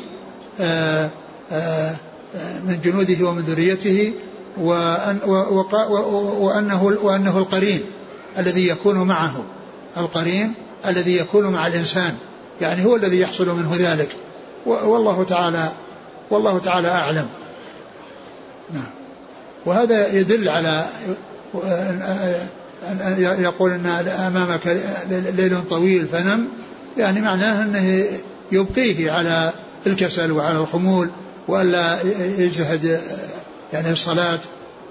آه، 0.62 1.10
آه، 1.52 1.96
من 2.68 2.80
جنوده 2.84 3.26
ومن 3.26 3.42
ذريته 3.42 4.14
وأن 4.58 5.20
وأنه, 6.40 6.84
وأنه 6.84 7.38
القرين 7.38 7.82
الذي 8.38 8.68
يكون 8.68 9.08
معه. 9.08 9.44
القرين 9.98 10.54
الذي 10.86 11.18
يكون 11.18 11.46
مع 11.46 11.68
الإنسان. 11.68 12.16
يعني 12.62 12.86
هو 12.86 12.96
الذي 12.96 13.20
يحصل 13.20 13.48
منه 13.48 13.76
ذلك. 13.78 14.10
والله 14.66 15.24
تعالى 15.24 15.72
والله 16.30 16.60
تعالى 16.60 16.88
أعلم. 16.88 17.28
نعم. 18.74 18.90
وهذا 19.66 20.14
يدل 20.14 20.50
على 20.50 20.86
يقول 23.20 23.72
أن 23.72 23.86
أمامك 24.08 24.78
ليل 25.10 25.68
طويل 25.70 26.08
فنم. 26.08 26.48
يعني 26.98 27.22
معناه 27.22 27.64
أنه 27.64 28.06
يبقيه 28.52 29.12
على 29.12 29.52
الكسل 29.88 30.32
وعلى 30.32 30.58
الخمول 30.58 31.10
وألا 31.48 31.98
يجتهد 32.38 33.02
يعني 33.74 33.92
الصلاة 33.92 34.40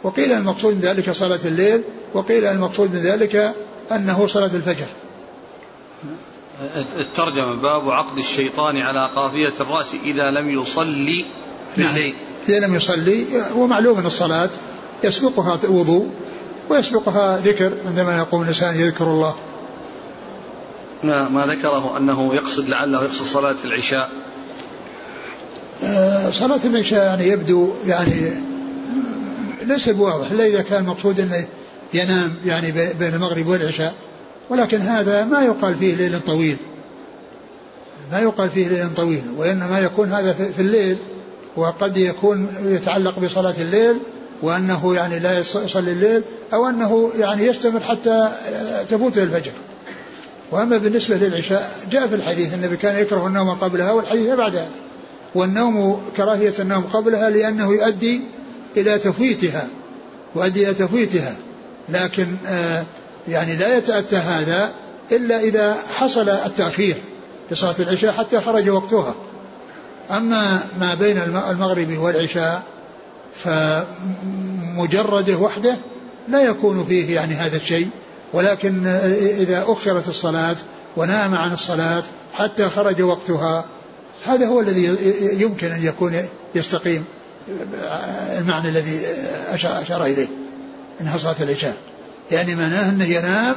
وقيل 0.02 0.32
المقصود 0.32 0.74
من 0.74 0.80
ذلك 0.80 1.10
صلاة 1.10 1.40
الليل 1.44 1.82
وقيل 2.14 2.44
المقصود 2.44 2.94
من 2.94 3.00
ذلك 3.00 3.54
أنه 3.92 4.26
صلاة 4.26 4.50
الفجر. 4.54 4.86
الترجمة 6.96 7.54
باب 7.54 7.90
عقد 7.90 8.18
الشيطان 8.18 8.76
على 8.76 9.10
قافية 9.16 9.52
الرأس 9.60 9.86
إذا 10.04 10.30
لم 10.30 10.50
يصلي 10.50 11.24
في 11.74 11.80
نعم. 11.80 11.90
الليل. 11.90 12.16
إذا 12.48 12.58
لم 12.58 12.74
يصلي 12.74 13.26
ومعلوم 13.54 13.98
أن 13.98 14.06
الصلاة 14.06 14.50
يسبقها 15.04 15.58
وضوء 15.68 16.10
ويسبقها 16.68 17.38
ذكر 17.38 17.72
عندما 17.86 18.18
يقوم 18.18 18.42
الإنسان 18.42 18.80
يذكر 18.80 19.04
الله. 19.04 19.34
ما, 21.04 21.28
ما 21.28 21.46
ذكره 21.46 21.96
أنه 21.96 22.34
يقصد 22.34 22.68
لعله 22.68 23.04
يقصد 23.04 23.26
صلاة 23.26 23.56
العشاء. 23.64 24.10
آه، 25.84 26.30
صلاة 26.30 26.60
العشاء 26.64 27.04
يعني 27.04 27.28
يبدو 27.28 27.70
يعني 27.86 28.42
ليس 29.68 29.88
بواضح 29.88 30.30
إلا 30.30 30.46
إذا 30.46 30.62
كان 30.62 30.84
مقصود 30.84 31.20
أنه 31.20 31.46
ينام 31.94 32.34
يعني 32.46 32.72
بين 32.72 33.14
المغرب 33.14 33.46
والعشاء. 33.46 33.94
ولكن 34.50 34.80
هذا 34.80 35.24
ما 35.24 35.42
يقال 35.42 35.74
فيه 35.74 35.94
ليل 35.94 36.20
طويل. 36.20 36.56
ما 38.12 38.20
يقال 38.20 38.50
فيه 38.50 38.68
ليل 38.68 38.94
طويل 38.94 39.22
وإنما 39.36 39.80
يكون 39.80 40.12
هذا 40.12 40.32
في 40.32 40.62
الليل 40.62 40.96
وقد 41.56 41.96
يكون 41.96 42.48
يتعلق 42.64 43.18
بصلاة 43.18 43.54
الليل 43.60 43.98
وأنه 44.42 44.94
يعني 44.94 45.18
لا 45.18 45.38
يصلي 45.38 45.92
الليل 45.92 46.22
أو 46.52 46.68
أنه 46.68 47.10
يعني 47.18 47.46
يستمر 47.46 47.80
حتى 47.80 48.30
تفوته 48.88 49.22
الفجر. 49.22 49.52
وأما 50.50 50.78
بالنسبة 50.78 51.16
للعشاء 51.16 51.70
جاء 51.90 52.06
في 52.06 52.14
الحديث 52.14 52.54
النبي 52.54 52.76
كان 52.76 53.02
يكره 53.02 53.26
النوم 53.26 53.50
قبلها 53.50 53.92
والحديث 53.92 54.28
بعدها 54.30 54.68
والنوم 55.34 56.02
كراهية 56.16 56.54
النوم 56.58 56.82
قبلها 56.82 57.30
لأنه 57.30 57.72
يؤدي 57.72 58.20
إلى 58.76 58.98
تفويتها 58.98 59.68
يؤدي 60.36 60.64
إلى 60.64 60.74
تفويتها. 60.74 61.36
لكن 61.88 62.36
آه 62.46 62.84
يعني 63.28 63.56
لا 63.56 63.76
يتأتى 63.76 64.16
هذا 64.16 64.72
إلا 65.12 65.40
إذا 65.40 65.76
حصل 65.94 66.28
التأخير 66.28 66.96
لصلاة 67.50 67.74
العشاء 67.78 68.12
حتى 68.12 68.40
خرج 68.40 68.68
وقتها. 68.68 69.14
أما 70.10 70.60
ما 70.80 70.94
بين 70.94 71.18
المغرب 71.50 71.98
والعشاء 71.98 72.62
فمجرده 73.44 75.36
وحده 75.36 75.76
لا 76.28 76.42
يكون 76.42 76.84
فيه 76.84 77.14
يعني 77.14 77.34
هذا 77.34 77.56
الشيء. 77.56 77.88
ولكن 78.32 78.86
إذا 79.38 79.64
أخرت 79.68 80.08
الصلاة 80.08 80.56
ونام 80.96 81.34
عن 81.34 81.52
الصلاة 81.52 82.02
حتى 82.32 82.68
خرج 82.68 83.02
وقتها 83.02 83.64
هذا 84.26 84.46
هو 84.46 84.60
الذي 84.60 84.96
يمكن 85.42 85.72
أن 85.72 85.82
يكون 85.82 86.16
يستقيم. 86.54 87.04
المعنى 88.38 88.68
الذي 88.68 89.06
أشار 89.52 90.04
إليه 90.04 90.28
أنها 91.00 91.18
صلاة 91.18 91.36
العشاء. 91.40 91.76
يعني 92.30 92.54
معناه 92.54 92.88
أنه 92.88 93.04
ينام 93.04 93.56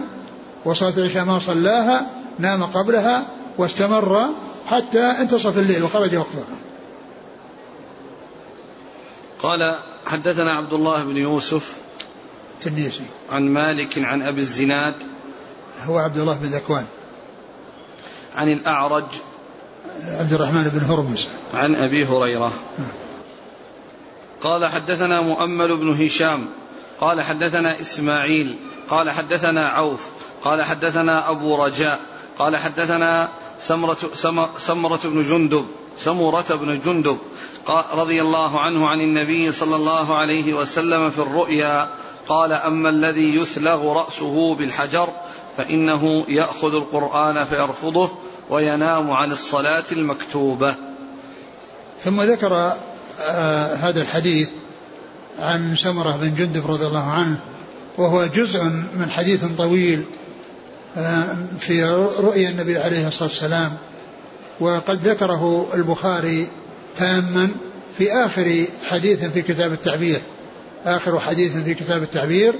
وصلاة 0.66 0.94
العشاء 0.98 1.26
ما 1.26 1.40
صلاها 1.40 2.10
نام 2.40 2.64
قبلها 2.64 3.28
واستمر 3.58 4.30
حتى 4.66 5.00
انتصف 5.00 5.58
الليل 5.58 5.84
وخرج 5.84 6.16
وقتها. 6.16 6.44
قال 9.40 9.78
حدثنا 10.06 10.58
عبد 10.58 10.74
الله 10.74 11.04
بن 11.04 11.18
يوسف 11.18 11.76
التنيسي 12.54 13.04
عن 13.32 13.44
مالك 13.44 13.98
عن 13.98 14.22
أبي 14.22 14.42
الزناد 14.42 14.96
هو 15.86 15.98
عبد 15.98 16.18
الله 16.18 16.38
بن 16.38 16.46
ذكوان. 16.46 16.86
عن 18.36 18.52
الأعرج 18.52 19.06
عبد 20.04 20.34
الرحمن 20.34 20.64
بن 20.64 20.80
هرمز. 20.80 21.28
عن 21.54 21.76
أبي 21.76 22.06
هريرة. 22.06 22.52
قال 24.44 24.66
حدثنا 24.66 25.22
مؤمل 25.22 25.78
بن 25.78 26.06
هشام 26.06 26.50
قال 27.02 27.22
حدثنا 27.22 27.82
إسماعيل 27.82 28.56
قال 28.90 29.10
حدثنا 29.10 29.68
عوف 29.68 30.10
قال 30.44 30.64
حدثنا 30.64 31.30
أبو 31.30 31.64
رجاء 31.66 32.00
قال 32.40 32.58
حدثنا 32.58 33.30
سمرة, 33.60 33.98
سمرة 34.58 35.00
بن 35.04 35.24
جندب 35.24 35.66
سمرة 35.98 36.56
بن 36.56 36.80
جندب 36.80 37.18
رضي 37.94 38.22
الله 38.22 38.60
عنه 38.60 38.88
عن 38.88 39.02
النبي 39.02 39.52
صلى 39.52 39.76
الله 39.76 40.16
عليه 40.16 40.54
وسلم 40.54 41.10
في 41.10 41.20
الرؤيا 41.20 41.90
قال 42.28 42.54
أما 42.54 42.90
الذي 42.90 43.36
يثلغ 43.36 43.94
رأسه 43.94 44.56
بالحجر 44.56 45.10
فإنه 45.58 46.26
يأخذ 46.28 46.76
القرآن 46.76 47.44
فيرفضه 47.44 48.12
وينام 48.50 49.12
عن 49.12 49.32
الصلاة 49.32 49.84
المكتوبة. 49.92 50.76
ثم 52.00 52.22
ذكر 52.22 52.74
هذا 53.76 54.02
الحديث 54.02 54.50
عن 55.40 55.76
سمرة 55.76 56.18
بن 56.18 56.36
جندب 56.36 56.72
رضي 56.72 56.86
الله 56.86 57.12
عنه 57.12 57.38
وهو 57.98 58.26
جزء 58.26 58.64
من 59.00 59.08
حديث 59.10 59.46
طويل 59.58 60.04
آه 60.98 61.36
في 61.60 61.84
رؤيا 62.20 62.50
النبي 62.50 62.78
عليه 62.78 63.08
الصلاة 63.08 63.30
والسلام. 63.30 63.74
وقد 64.60 65.08
ذكره 65.08 65.68
البخاري 65.74 66.48
تاما 66.98 67.50
في 67.98 68.12
آخر 68.12 68.66
حديث 68.86 69.26
في 69.26 69.42
كتاب 69.42 69.74
التعبير 69.74 70.20
آخر 70.86 71.20
حديث 71.20 71.58
في 71.58 71.74
كتاب 71.74 72.04
التعبير 72.04 72.54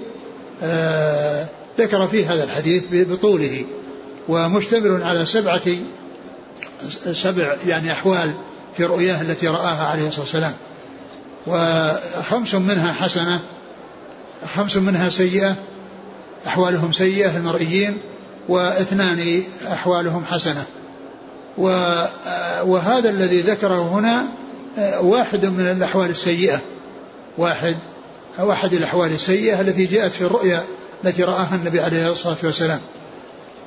آه 0.64 1.46
ذكر 1.80 2.08
فيه 2.08 2.34
هذا 2.34 2.44
الحديث 2.44 2.84
بطوله. 2.92 3.66
ومشتمل 4.30 5.04
على 5.04 5.26
سبعة 5.26 5.62
سبع 7.12 7.56
يعني 7.68 7.92
أحوال. 7.92 8.34
في 8.78 8.84
رؤياه 8.86 9.22
التي 9.22 9.48
رآها 9.48 9.88
عليه 9.88 10.08
الصلاة 10.08 10.22
والسلام. 10.22 10.54
وخمس 11.48 12.56
منها 12.56 12.94
حسنة 12.94 13.40
خمس 14.56 14.78
منها 14.78 15.10
سيئة 15.10 15.56
أحوالهم 16.48 16.92
سيئة 16.92 17.38
المرئيين 17.38 17.98
واثنان 18.50 19.44
أحوالهم 19.72 20.26
حسنة. 20.26 20.66
وهذا 22.64 23.10
الذي 23.10 23.42
ذكره 23.42 23.82
هنا 23.82 24.26
واحد 25.02 25.46
من 25.46 25.72
الأحوال 25.72 26.10
السيئة. 26.10 26.60
واحد 27.38 27.78
أو 28.40 28.52
أحد 28.52 28.74
الأحوال 28.74 29.12
السيئة 29.12 29.62
التي 29.62 29.86
جاءت 29.86 30.12
في 30.12 30.22
الرؤيا 30.22 30.64
التي 31.06 31.24
رآها 31.24 31.56
النبي 31.56 31.80
عليه 31.80 32.12
الصلاة 32.12 32.38
والسلام. 32.44 32.80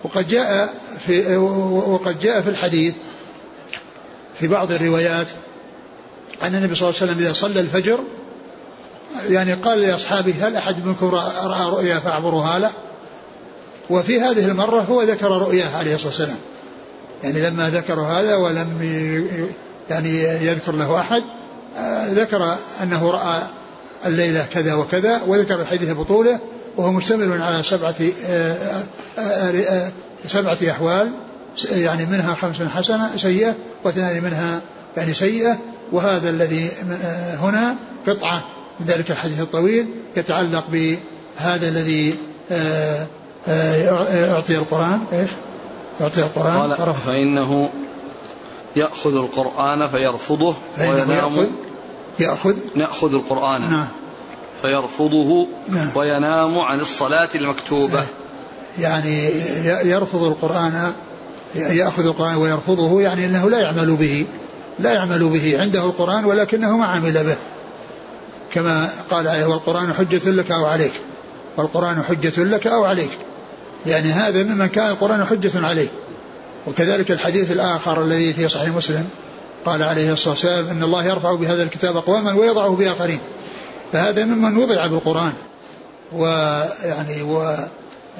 وقد 0.05 0.29
جاء 0.29 0.75
في 1.07 1.37
وقد 1.37 2.19
جاء 2.21 2.41
في 2.41 2.51
الحديث 2.51 2.95
في 4.41 4.49
بعض 4.49 4.73
الروايات 4.73 5.29
أن 6.43 6.55
النبي 6.55 6.75
صلى 6.75 6.89
الله 6.89 7.01
عليه 7.01 7.13
وسلم 7.13 7.25
إذا 7.25 7.33
صلى 7.33 7.61
الفجر 7.61 8.01
يعني 9.29 9.55
قال 9.55 9.81
لأصحابه 9.81 10.35
هل 10.41 10.57
أحد 10.57 10.87
منكم 10.87 11.09
رأى 11.09 11.71
رؤيا 11.71 11.99
فأعبرها 11.99 12.59
له؟ 12.59 12.71
وفي 13.91 14.21
هذه 14.21 14.49
المرة 14.49 14.81
هو 14.81 15.03
ذكر 15.03 15.29
رؤياه 15.29 15.77
عليه 15.77 15.95
الصلاة 15.95 16.09
والسلام. 16.09 16.39
يعني 17.25 17.41
لما 17.41 17.71
ذكر 17.71 18.01
هذا 18.01 18.37
ولم 18.37 18.81
يعني 19.91 20.19
يذكر 20.23 20.73
له 20.73 21.01
أحد 21.01 21.23
آه، 21.79 22.07
ذكر 22.07 22.57
أنه 22.83 23.11
رأى 23.11 23.43
الليلة 24.07 24.47
كذا 24.53 24.75
وكذا 24.75 25.21
وذكر 25.27 25.61
الحديث 25.61 25.91
بطوله 25.91 26.39
وهو 26.77 26.93
مشتمل 26.93 27.43
على 27.43 27.63
سبعة 27.63 27.95
آه، 28.27 28.57
آه، 29.19 29.91
سبعة 30.27 30.59
أحوال. 30.71 31.11
يعني 31.71 32.07
منها 32.07 32.35
خمس 32.35 32.63
حسنة 32.63 33.17
سيئة 33.17 33.55
واثنان 33.85 34.25
منها 34.25 34.61
يعني 34.97 35.15
سيئة 35.15 35.59
وهذا 35.93 36.31
الذي 36.31 36.71
هنا 37.41 37.77
قطعة 38.07 38.43
من 38.81 38.87
ذلك 38.87 39.11
الحديث 39.11 39.41
الطويل 39.41 39.87
يتعلق 40.17 40.65
بهذا 40.69 41.69
الذي 41.69 42.15
أعطي 43.49 44.57
القرآن 44.57 45.01
إيش؟ 45.13 45.31
يعطيه 46.01 46.23
القرآن 46.23 46.57
قال 46.57 46.75
فرفض 46.75 47.07
فإنه 47.07 47.71
يأخذ 48.77 49.17
القرآن 49.17 49.89
فيرفضه 49.89 50.55
وينام 50.81 51.47
يأخذ. 52.19 52.55
يأخذ 52.77 53.15
القرآن. 53.15 53.71
نعم. 53.71 53.89
فيرفضه 54.63 55.47
نعم. 55.69 55.91
وينام 55.95 56.59
عن 56.59 56.81
الصلاة 56.81 57.29
المكتوبة. 57.35 58.05
يعني 58.79 59.31
يرفض 59.85 60.23
القرآن 60.23 60.93
يأخذ 61.55 62.07
القرآن 62.07 62.37
ويرفضه 62.37 63.01
يعني 63.01 63.27
أنه 63.27 63.51
لا 63.51 63.61
يعمل 63.61 63.97
به 63.97 64.27
لا 64.79 64.93
يعمل 64.93 65.29
به 65.29 65.61
عنده 65.61 65.85
القرآن 65.85 66.25
ولكنه 66.25 66.77
ما 66.77 66.87
عمل 66.87 67.25
به. 67.25 67.37
كما 68.53 68.91
قال 69.11 69.29
عليه 69.29 69.47
والقرآن 69.47 69.93
حجة 69.93 70.31
لك 70.31 70.51
أو 70.51 70.65
عليك. 70.65 70.93
والقرآن 71.57 72.03
حجة 72.03 72.45
لك 72.45 72.67
أو 72.67 72.85
عليك. 72.85 73.11
يعني 73.87 74.13
هذا 74.13 74.43
ممن 74.43 74.67
كان 74.67 74.91
القرآن 74.91 75.25
حجة 75.25 75.67
عليه. 75.67 75.89
وكذلك 76.67 77.11
الحديث 77.11 77.53
الآخر 77.53 78.03
الذي 78.03 78.33
في 78.33 78.49
صحيح 78.49 78.69
مسلم 78.69 79.09
قال 79.65 79.83
عليه 79.83 80.13
الصلاة 80.13 80.31
والسلام 80.31 80.69
إن 80.69 80.83
الله 80.83 81.05
يرفع 81.05 81.35
بهذا 81.35 81.63
الكتاب 81.63 81.97
أقواما 81.97 82.33
ويضعه 82.33 82.69
بآخرين. 82.69 83.21
فهذا 83.93 84.25
ممن 84.25 84.57
وضع 84.57 84.87
بالقرآن. 84.87 85.33
ويعني 86.13 87.23
و 87.23 87.57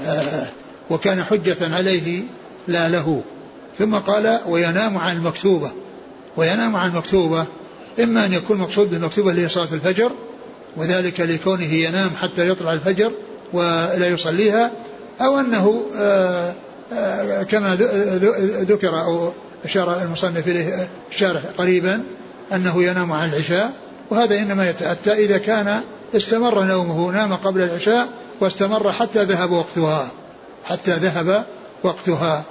آه، 0.07 0.47
وكان 0.91 1.25
حجة 1.25 1.75
عليه 1.77 2.23
لا 2.69 2.89
له. 2.89 3.23
ثم 3.79 3.95
قال 3.95 4.41
وينام 4.49 4.99
عن 4.99 5.17
المكتوبة. 5.17 5.71
وينام 6.37 6.77
عن 6.77 6.91
المكتوبة 6.91 7.47
إما 8.01 8.27
أن 8.27 8.33
يكون 8.33 8.59
مقصود 8.59 8.91
بالمكتوبة 8.91 9.31
اللي 9.31 9.45
هي 9.45 9.49
صلاة 9.49 9.73
الفجر 9.73 10.11
وذلك 10.77 11.21
لكونه 11.21 11.73
ينام 11.73 12.11
حتى 12.23 12.49
يطلع 12.49 12.73
الفجر 12.73 13.13
ولا 13.53 14.09
يصليها 14.09 14.71
أو 15.21 15.41
أنه 15.41 15.83
آه، 15.97 16.55
آه، 16.93 17.43
كما 17.43 17.77
ذكر 18.61 19.03
أو 19.03 19.33
أشار 19.65 20.03
المصنف 20.03 20.49
إليه 20.49 20.89
الشارح 21.11 21.43
قريبا 21.59 22.03
أنه 22.53 22.83
ينام 22.83 23.13
عن 23.13 23.29
العشاء 23.29 23.73
وهذا 24.11 24.39
إنما 24.39 24.71
يتأتى 24.71 25.13
إذا 25.13 25.39
كان 25.39 25.81
استمر 26.17 26.65
نومه 26.65 27.11
نام 27.13 27.37
قبل 27.37 27.61
العشاء 27.61 28.09
واستمر 28.41 28.93
حتى 28.93 29.25
ذهب 29.25 29.51
وقتها 29.51 30.09
حتى 30.65 30.93
ذهب 30.93 31.45
وقتها. 31.83 32.45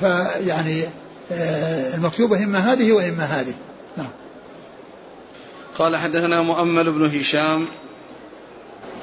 فيعني 0.00 0.84
آه، 1.32 1.94
المكتوبة 1.94 2.44
إما 2.44 2.58
هذه 2.72 2.92
وإما 2.92 3.24
هذه. 3.24 3.54
نعم. 3.96 4.06
قال 5.78 5.96
حدثنا 5.96 6.42
مؤمل 6.42 6.92
بن 6.92 7.18
هشام. 7.20 7.66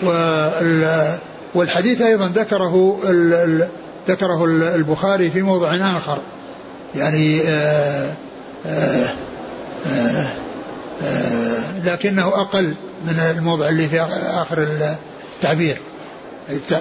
وال- 0.04 1.18
والحديث 1.56 2.02
أيضا 2.02 2.28
ذكره 2.36 3.00
ذكره 4.08 4.46
ال- 4.46 4.64
البخاري 4.64 5.30
في 5.32 5.42
موضع 5.42 5.76
آخر. 5.98 6.20
يعني 6.96 7.42
آه، 7.44 8.14
آه، 8.66 9.14
لكنه 11.84 12.28
أقل 12.28 12.74
من 13.06 13.20
الموضع 13.38 13.70
اللي 13.70 13.88
في 13.90 14.02
آخر 14.34 14.68
التعبير. 15.38 15.78
الت- 16.50 16.72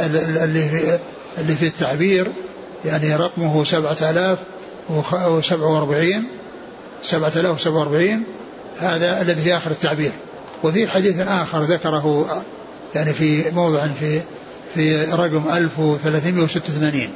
اللي 0.43 0.69
في 0.69 0.99
اللي 1.39 1.57
في 1.57 1.67
التعبير. 1.67 2.29
يعني 2.87 3.17
رقمه 3.17 3.65
سبعة 3.65 3.97
آلاف 4.11 4.39
وسبعة 5.27 5.75
وأربعين 5.75 6.25
سبعة 7.03 7.33
آلاف 7.37 7.55
وسبعة 7.57 7.79
وأربعين 7.79 8.25
هذا 8.79 9.23
الذي 9.23 9.43
في 9.43 9.57
آخر 9.57 9.71
التعبير. 9.71 10.13
وفي 10.65 10.89
حديث 10.89 11.21
آخر 11.21 11.63
ذكره 11.63 12.27
يعني 12.95 13.13
في 13.13 13.51
موضع 13.51 13.87
في 14.01 14.21
في 14.75 15.05
رقم 15.05 15.43
1386 15.57 17.09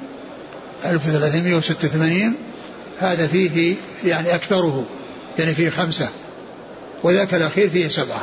1386 0.84 2.34
هذا 3.00 3.26
فيه 3.26 3.74
يعني 4.04 4.34
أكثره 4.34 4.84
يعني 5.38 5.54
فيه 5.54 5.70
خمسة. 5.70 6.08
وذاك 7.02 7.34
الأخير 7.34 7.68
فيه 7.70 7.88
سبعة. 7.88 8.22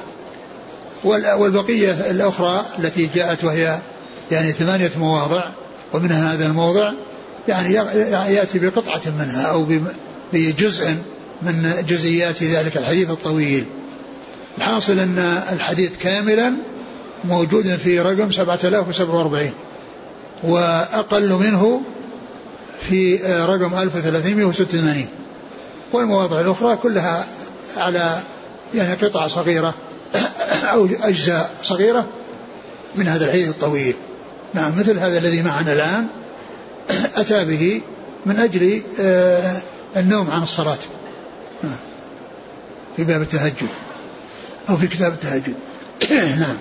وال- 1.03 1.31
والبقية 1.33 1.91
الأخرى 1.91 2.65
التي 2.79 3.09
جاءت 3.15 3.43
وهي 3.43 3.79
يعني 4.31 4.51
ثمانية 4.51 4.91
مواضع 4.97 5.45
ومنها 5.93 6.33
هذا 6.33 6.45
الموضع 6.47 6.91
يعني 7.47 7.73
يأتي 8.33 8.59
بقطعة 8.59 9.01
منها 9.19 9.41
أو 9.41 9.67
بجزء 10.33 10.95
من 11.41 11.83
جزئيات 11.87 12.43
ذلك 12.43 12.77
الحديث 12.77 13.09
الطويل. 13.09 13.65
الحاصل 14.57 14.99
أن 14.99 15.41
الحديث 15.51 15.91
كاملا 15.99 16.53
موجود 17.25 17.75
في 17.75 17.99
رقم 17.99 18.31
7047 18.31 19.51
وأقل 20.43 21.33
منه 21.33 21.81
في 22.89 23.15
رقم 23.25 23.79
1386 23.79 25.07
والمواضع 25.93 26.41
الأخرى 26.41 26.75
كلها 26.75 27.25
على 27.77 28.19
يعني 28.73 28.93
قطع 28.93 29.27
صغيرة 29.27 29.73
أو 30.73 30.87
أجزاء 31.03 31.49
صغيرة 31.63 32.07
من 32.95 33.07
هذا 33.07 33.25
الحديث 33.25 33.49
الطويل. 33.49 33.95
نعم 34.53 34.79
مثل 34.79 34.99
هذا 34.99 35.17
الذي 35.17 35.41
معنا 35.41 35.73
الآن. 35.73 36.07
أتى 36.89 37.45
به 37.45 37.81
من 38.25 38.39
أجل 38.39 38.81
آه، 38.99 39.61
النوم 39.97 40.31
عن 40.31 40.43
الصلاة. 40.43 40.77
نعم. 41.63 41.75
في 42.95 43.03
باب 43.03 43.21
التهجد. 43.21 43.69
أو 44.69 44.77
في 44.77 44.87
كتاب 44.87 45.13
التهجد. 45.13 45.55
نعم. 46.39 46.57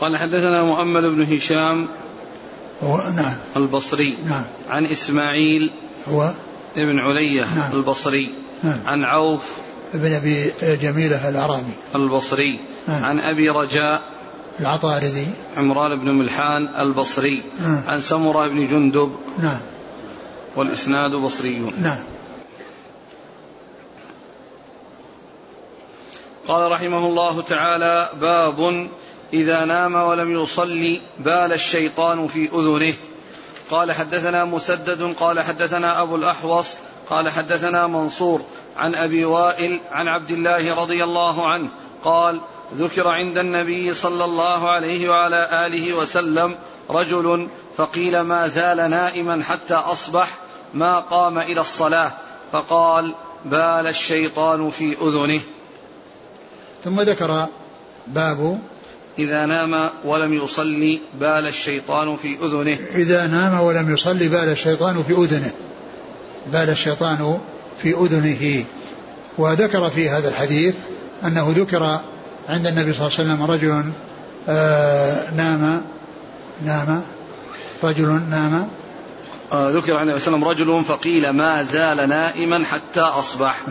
قال 0.00 0.16
حدثنا 0.16 0.62
مؤمل 0.62 1.14
بن 1.14 1.34
هشام 1.34 1.88
هو 2.82 2.96
نعم. 3.16 3.36
البصري. 3.56 4.16
نعم. 4.26 4.44
عن 4.68 4.86
إسماعيل 4.86 5.70
هو. 6.08 6.30
ابن 6.76 6.98
علية 6.98 7.54
نعم. 7.54 7.72
البصري. 7.72 8.30
نعم. 8.62 8.80
عن 8.86 9.04
عوف 9.04 9.52
ابن 9.94 10.12
أبي 10.12 10.52
جميلة 10.62 11.28
الأعرابي 11.28 11.72
البصري. 11.94 12.60
نعم. 12.88 13.04
عن 13.04 13.18
أبي 13.18 13.50
رجاء 13.50 14.15
العطاردي 14.60 15.26
عمران 15.56 16.00
بن 16.00 16.10
ملحان 16.10 16.68
البصري 16.78 17.42
نعم. 17.60 17.82
عن 17.86 18.00
سمرة 18.00 18.46
بن 18.46 18.66
جندب. 18.66 19.12
نعم. 19.38 19.60
والإسناد 20.56 21.10
بصري 21.10 21.72
نعم. 21.80 21.98
قال 26.48 26.72
رحمه 26.72 27.06
الله 27.06 27.42
تعالى 27.42 28.10
باب 28.20 28.88
إذا 29.32 29.64
نام 29.64 29.94
ولم 29.94 30.42
يصلي 30.42 31.00
بال 31.18 31.52
الشيطان 31.52 32.26
في 32.26 32.48
أذنه. 32.54 32.94
قال 33.70 33.92
حدثنا 33.92 34.44
مسدد 34.44 35.14
قال 35.14 35.40
حدثنا 35.40 36.02
أبو 36.02 36.16
الأحوص 36.16 36.76
قال 37.10 37.28
حدثنا 37.28 37.86
منصور 37.86 38.42
عن 38.76 38.94
أبي 38.94 39.24
وائل 39.24 39.80
عن 39.90 40.08
عبد 40.08 40.30
الله 40.30 40.74
رضي 40.74 41.04
الله 41.04 41.46
عنه 41.46 41.68
قال 42.04 42.40
ذكر 42.74 43.08
عند 43.08 43.38
النبي 43.38 43.94
صلى 43.94 44.24
الله 44.24 44.70
عليه 44.70 45.08
وعلى 45.08 45.66
آله 45.66 45.94
وسلم 45.94 46.56
رجل 46.90 47.48
فقيل 47.76 48.20
ما 48.20 48.48
زال 48.48 48.90
نائما 48.90 49.42
حتى 49.42 49.74
أصبح 49.74 50.38
ما 50.74 51.00
قام 51.00 51.38
إلى 51.38 51.60
الصلاة 51.60 52.12
فقال 52.52 53.14
بال 53.44 53.86
الشيطان 53.86 54.70
في 54.70 54.96
أذنه. 55.02 55.40
ثم 56.84 57.00
ذكر 57.00 57.46
باب 58.06 58.60
إذا 59.18 59.46
نام 59.46 59.90
ولم 60.04 60.34
يصلي 60.34 61.00
بال 61.20 61.46
الشيطان 61.46 62.16
في 62.16 62.38
أذنه. 62.42 62.78
إذا 62.94 63.26
نام 63.26 63.60
ولم 63.60 63.94
يصلي 63.94 64.28
بال 64.28 64.48
الشيطان 64.48 65.02
في 65.02 65.12
أذنه. 65.12 65.52
بال 66.52 66.70
الشيطان 66.70 67.38
في 67.78 67.94
أذنه. 67.94 68.64
وذكر 69.38 69.90
في 69.90 70.08
هذا 70.08 70.28
الحديث 70.28 70.74
أنه 71.24 71.54
ذكر 71.56 72.00
عند 72.48 72.66
النبي 72.66 72.92
صلى 72.92 73.06
الله 73.06 73.18
عليه 73.18 73.30
وسلم 73.30 73.42
رجل 73.42 73.92
آه 74.48 75.30
نام 75.30 75.82
نام 76.64 77.02
رجل 77.84 78.20
نام. 78.30 78.68
آه 79.52 79.70
ذكر 79.70 79.96
عن 79.96 80.08
النبي 80.08 80.20
صلى 80.20 80.34
الله 80.34 80.48
عليه 80.48 80.56
وسلم 80.56 80.74
رجل 80.74 80.84
فقيل 80.84 81.30
ما 81.30 81.62
زال 81.62 82.08
نائما 82.08 82.64
حتى 82.64 83.00
أصبح. 83.00 83.62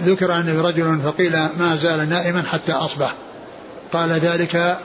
ذكر 0.00 0.32
عن 0.32 0.60
رجل 0.60 1.00
فقيل 1.04 1.32
ما 1.58 1.76
زال 1.76 2.08
نائما 2.08 2.42
حتى 2.42 2.72
أصبح. 2.72 3.14
قال 3.92 4.10
ذلك 4.10 4.78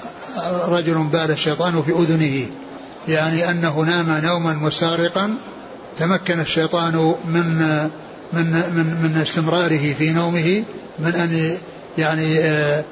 رجل 0.68 1.04
بال 1.04 1.32
الشيطان 1.32 1.84
في 1.84 1.92
أذنه. 1.92 2.48
يعني 3.08 3.50
أنه 3.50 3.80
نام 3.80 4.26
نوما 4.26 4.54
مستغرقا 4.54 5.36
تمكن 5.98 6.40
الشيطان 6.40 7.16
من 7.26 7.46
من 8.34 8.52
من 8.52 8.86
من 9.04 9.22
استمراره 9.22 9.94
في 9.94 10.14
نومه 10.14 10.64
من 11.00 11.16
أن 11.16 11.58
يعني 11.98 12.40
آه، 12.40 12.44
آه، 12.44 12.80
آه، 12.80 12.84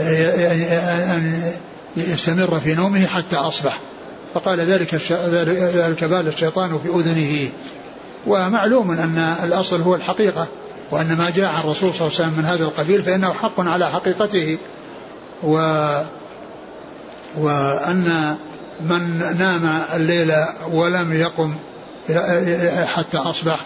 أن 0.00 1.52
يستمر 1.96 2.60
في 2.60 2.74
نومه 2.74 3.06
حتى 3.06 3.36
أصبح 3.36 3.78
فقال 4.34 4.60
ذلك 4.60 4.94
ذلك 5.74 6.04
بال 6.04 6.28
الشيطان 6.28 6.78
في 6.78 6.88
أذنه 6.88 7.50
ومعلوم 8.26 8.90
أن 8.90 9.36
الأصل 9.44 9.82
هو 9.82 9.94
الحقيقة 9.94 10.46
وأن 10.90 11.16
ما 11.16 11.30
جاء 11.30 11.52
عن 11.54 11.60
الرسول 11.60 11.94
صلى 11.94 12.06
الله 12.06 12.16
عليه 12.18 12.28
وسلم 12.28 12.38
من 12.38 12.44
هذا 12.44 12.64
القبيل 12.64 13.02
فإنه 13.02 13.32
حق 13.32 13.60
على 13.60 13.90
حقيقته 13.90 14.58
و 15.42 15.56
وأن 17.38 18.36
من 18.80 19.18
نام 19.38 19.82
الليل 19.94 20.32
ولم 20.72 21.12
يقم 21.12 21.54
حتى 22.86 23.18
أصبح 23.18 23.64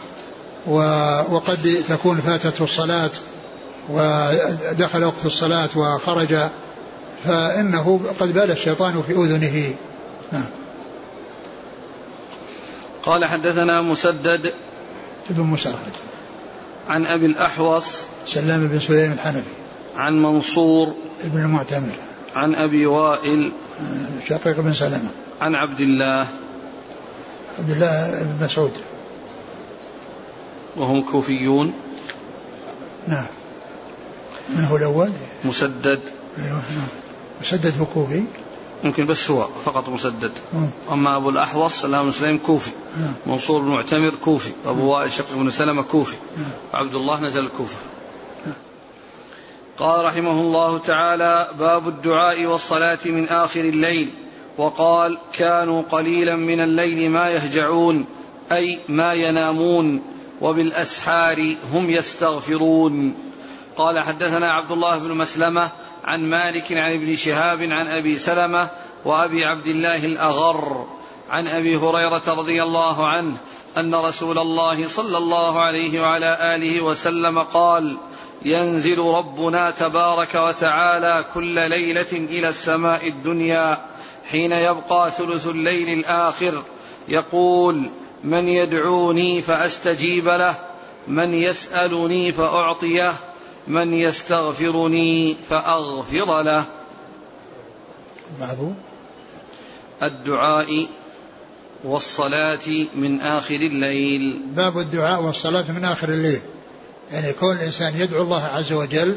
وقد 1.30 1.84
تكون 1.88 2.20
فاتته 2.20 2.64
الصلاة 2.64 3.10
ودخل 3.90 5.04
وقت 5.04 5.26
الصلاة 5.26 5.68
وخرج 5.76 6.36
فإنه 7.24 8.00
قد 8.20 8.32
بال 8.32 8.50
الشيطان 8.50 9.02
في 9.06 9.12
أذنه. 9.12 9.74
نعم. 10.32 10.46
قال 13.02 13.24
حدثنا 13.24 13.82
مسدد 13.82 14.52
ابن 15.30 15.42
مسرهد. 15.42 15.92
عن 16.88 17.06
أبي 17.06 17.26
الأحوص 17.26 17.86
سلام 18.26 18.68
بن 18.68 18.78
سليم 18.78 19.12
الحنفي. 19.12 19.54
عن 19.96 20.22
منصور 20.22 20.94
ابن 21.24 21.40
المعتمر. 21.40 21.92
عن 22.34 22.54
أبي 22.54 22.86
وائل 22.86 23.52
شقيق 24.28 24.60
بن 24.60 24.72
سلمة. 24.72 25.10
عن 25.40 25.54
عبد 25.54 25.80
الله 25.80 26.26
عبد 27.58 27.70
الله 27.70 28.22
بن 28.22 28.44
مسعود. 28.44 28.72
وهم 30.76 31.02
كوفيون. 31.02 31.72
نعم. 33.08 33.26
من 34.48 34.64
هو 34.64 34.76
الأول؟ 34.76 35.10
مسدد. 35.44 36.00
أيوه 36.38 36.50
نعم. 36.50 36.88
مسدد 37.40 37.78
هو 37.78 37.86
كوفي؟ 37.86 38.24
يمكن 38.84 39.06
بس 39.06 39.30
هو 39.30 39.48
فقط 39.64 39.88
مسدد. 39.88 40.32
أما 40.92 41.16
أبو 41.16 41.30
الأحوص 41.30 41.86
بن 41.86 42.12
سليم 42.12 42.38
كوفي. 42.38 42.70
منصور 43.26 43.62
بن 43.62 43.68
معتمر 43.68 44.14
كوفي. 44.24 44.50
أبو 44.66 44.92
وائل 44.92 45.12
شقيق 45.12 45.36
بن 45.36 45.50
سلمة 45.50 45.82
كوفي. 45.82 46.16
وعبد 46.74 46.94
الله 46.94 47.20
نزل 47.20 47.44
الكوفة. 47.44 47.76
قال 49.78 50.04
رحمه 50.04 50.40
الله 50.40 50.78
تعالى 50.78 51.48
باب 51.58 51.88
الدعاء 51.88 52.46
والصلاة 52.46 52.98
من 53.04 53.28
آخر 53.28 53.60
الليل. 53.60 54.12
وقال 54.58 55.18
كانوا 55.32 55.82
قليلا 55.82 56.36
من 56.36 56.60
الليل 56.60 57.10
ما 57.10 57.30
يهجعون 57.30 58.04
أي 58.52 58.78
ما 58.88 59.12
ينامون 59.12 60.02
وبالأسحار 60.40 61.56
هم 61.72 61.90
يستغفرون. 61.90 63.14
قال 63.76 63.98
حدثنا 63.98 64.52
عبد 64.52 64.70
الله 64.70 64.98
بن 64.98 65.10
مسلمة 65.14 65.70
عن 66.04 66.20
مالك 66.20 66.72
عن 66.72 66.92
ابن 66.92 67.16
شهاب 67.16 67.62
عن 67.62 67.88
أبي 67.88 68.18
سلمة 68.18 68.68
وأبي 69.04 69.44
عبد 69.44 69.66
الله 69.66 70.04
الأغر 70.04 70.86
عن 71.30 71.46
أبي 71.46 71.76
هريرة 71.76 72.22
رضي 72.28 72.62
الله 72.62 73.06
عنه 73.06 73.36
أن 73.76 73.94
رسول 73.94 74.38
الله 74.38 74.88
صلى 74.88 75.18
الله 75.18 75.60
عليه 75.60 76.00
وعلى 76.00 76.54
آله 76.54 76.80
وسلم 76.80 77.38
قال 77.38 77.96
ينزل 78.44 78.98
ربنا 78.98 79.70
تبارك 79.70 80.34
وتعالى 80.34 81.24
كل 81.34 81.54
ليلة 81.54 82.12
إلى 82.12 82.48
السماء 82.48 83.08
الدنيا 83.08 83.78
حين 84.30 84.52
يبقى 84.52 85.10
ثلث 85.10 85.46
الليل 85.46 85.98
الآخر 85.98 86.62
يقول 87.08 87.90
من 88.24 88.48
يدعوني 88.48 89.42
فأستجيب 89.42 90.28
له 90.28 90.54
من 91.08 91.34
يسألني 91.34 92.32
فأعطيه 92.32 93.12
من 93.68 93.94
يستغفرني 93.94 95.36
فأغفر 95.48 96.42
له. 96.42 96.64
باب 98.40 98.74
الدعاء 100.02 100.92
والصلاة 101.84 102.86
من 102.94 103.20
آخر 103.20 103.54
الليل. 103.54 104.40
باب 104.56 104.78
الدعاء 104.78 105.22
والصلاة 105.22 105.72
من 105.72 105.84
آخر 105.84 106.08
الليل. 106.08 106.40
يعني 107.12 107.32
كون 107.32 107.56
الإنسان 107.56 107.96
يدعو 107.96 108.22
الله 108.22 108.42
عز 108.42 108.72
وجل 108.72 109.16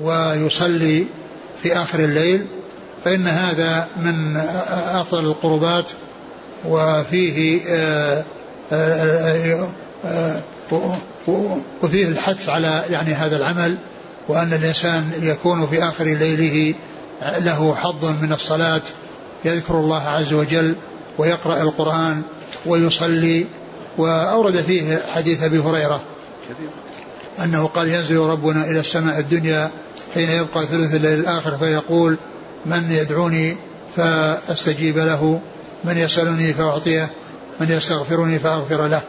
ويصلي 0.00 1.06
في 1.62 1.76
آخر 1.76 1.98
الليل 1.98 2.46
فإن 3.04 3.26
هذا 3.26 3.88
من 3.96 4.36
أفضل 4.94 5.24
القربات 5.24 5.90
وفيه 6.64 7.60
آه، 7.68 8.24
آه، 8.72 9.68
آه، 10.04 10.40
وفيه 11.82 12.08
الحث 12.08 12.48
على 12.48 12.82
يعني 12.90 13.14
هذا 13.14 13.36
العمل 13.36 13.76
وأن 14.28 14.52
الإنسان 14.52 15.10
يكون 15.22 15.66
في 15.66 15.82
آخر 15.84 16.04
ليله 16.04 16.74
له 17.22 17.74
حظ 17.74 18.04
من 18.04 18.32
الصلاة 18.32 18.82
يذكر 19.44 19.74
الله 19.74 20.02
عز 20.08 20.32
وجل 20.32 20.76
ويقرأ 21.18 21.62
القرآن 21.62 22.22
ويصلي 22.66 23.46
وأورد 23.98 24.56
فيه 24.56 25.02
حديث 25.14 25.42
أبي 25.42 25.58
هريرة 25.58 26.00
أنه 27.44 27.66
قال 27.66 27.88
ينزل 27.88 28.16
ربنا 28.16 28.64
إلى 28.64 28.80
السماء 28.80 29.18
الدنيا 29.18 29.70
حين 30.14 30.30
يبقى 30.30 30.66
ثلث 30.66 30.94
الليل 30.94 31.20
الآخر 31.20 31.58
فيقول 31.58 32.16
من 32.66 32.90
يدعوني 32.90 33.56
فأستجيب 33.96 34.98
له 34.98 35.40
من 35.84 35.98
يسألني 35.98 36.54
فأعطيه 36.54 37.10
من 37.60 37.70
يستغفرني 37.70 38.38
فأغفر 38.38 38.86
له. 38.86 39.02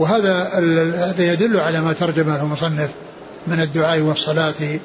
وهذا 0.00 0.48
هذا 0.96 1.32
يدل 1.32 1.60
على 1.60 1.80
ما 1.80 1.92
ترجمه 1.92 2.42
المصنف 2.42 2.88
من 3.46 3.60
الدعاء 3.60 4.00
والصلاة 4.00 4.78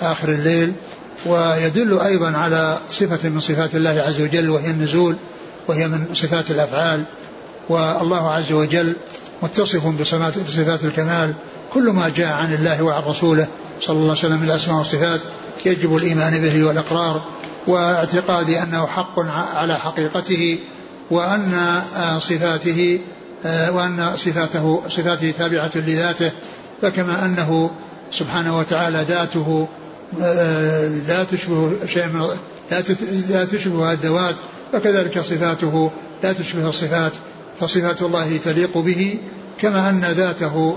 آخر 0.00 0.28
الليل 0.28 0.72
ويدل 1.26 2.00
أيضا 2.00 2.36
على 2.36 2.78
صفة 2.90 3.28
من 3.28 3.40
صفات 3.40 3.74
الله 3.74 3.90
عز 3.90 4.20
وجل 4.20 4.50
وهي 4.50 4.70
النزول 4.70 5.16
وهي 5.68 5.88
من 5.88 6.04
صفات 6.14 6.50
الأفعال. 6.50 7.02
والله 7.68 8.30
عز 8.30 8.52
وجل 8.52 8.96
متصف 9.42 9.86
بصفات 10.46 10.84
الكمال. 10.84 11.34
كل 11.72 11.90
ما 11.90 12.08
جاء 12.08 12.32
عن 12.32 12.54
الله 12.54 12.82
وعن 12.82 13.02
رسوله 13.02 13.46
صلى 13.80 13.96
الله 13.96 14.10
عليه 14.10 14.18
وسلم 14.18 14.40
من 14.40 14.50
الأسماء 14.50 14.78
والصفات 14.78 15.20
يجب 15.66 15.96
الإيمان 15.96 16.42
به 16.42 16.64
والإقرار 16.66 17.22
واعتقاد 17.66 18.50
أنه 18.50 18.86
حق 18.86 19.20
على 19.54 19.78
حقيقته 19.78 20.58
وأن 21.10 21.80
صفاته 22.18 23.00
وأن 23.46 24.12
صفاته 24.16 24.82
صفاته 24.88 25.34
تابعة 25.38 25.70
لذاته 25.74 26.32
فكما 26.82 27.24
أنه 27.26 27.70
سبحانه 28.12 28.58
وتعالى 28.58 29.04
ذاته 29.08 29.68
لا 31.08 31.24
تشبه 31.24 31.72
شيء 31.86 32.06
من 32.06 32.28
لا 33.28 33.44
تشبه 33.44 33.92
الذوات 33.92 34.34
فكذلك 34.72 35.20
صفاته 35.20 35.90
لا 36.22 36.32
تشبه 36.32 36.68
الصفات 36.68 37.12
فصفات 37.60 38.02
الله 38.02 38.36
تليق 38.36 38.78
به 38.78 39.18
كما 39.60 39.90
أن 39.90 40.04
ذاته 40.04 40.76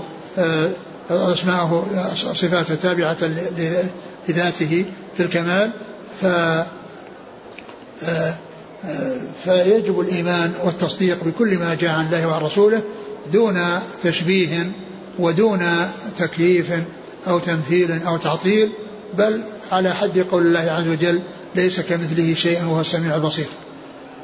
أسماءه 1.10 1.86
صفاته 2.14 2.74
تابعة 2.74 3.18
لذاته 4.28 4.84
في 5.16 5.22
الكمال 5.22 5.70
ف 6.20 6.26
فيجب 9.44 10.00
الإيمان 10.00 10.52
والتصديق 10.64 11.24
بكل 11.24 11.58
ما 11.58 11.74
جاء 11.74 11.90
عن 11.90 12.06
الله 12.06 12.28
وعن 12.28 12.42
رسوله 12.42 12.82
دون 13.32 13.62
تشبيه 14.02 14.72
ودون 15.18 15.66
تكييف 16.16 16.72
أو 17.28 17.38
تمثيل 17.38 18.02
أو 18.02 18.16
تعطيل 18.16 18.72
بل 19.18 19.42
على 19.70 19.94
حد 19.94 20.18
قول 20.18 20.46
الله 20.46 20.72
عز 20.72 20.88
وجل 20.88 21.20
ليس 21.54 21.80
كمثله 21.80 22.34
شيء 22.34 22.64
وهو 22.64 22.80
السميع 22.80 23.16
البصير. 23.16 23.46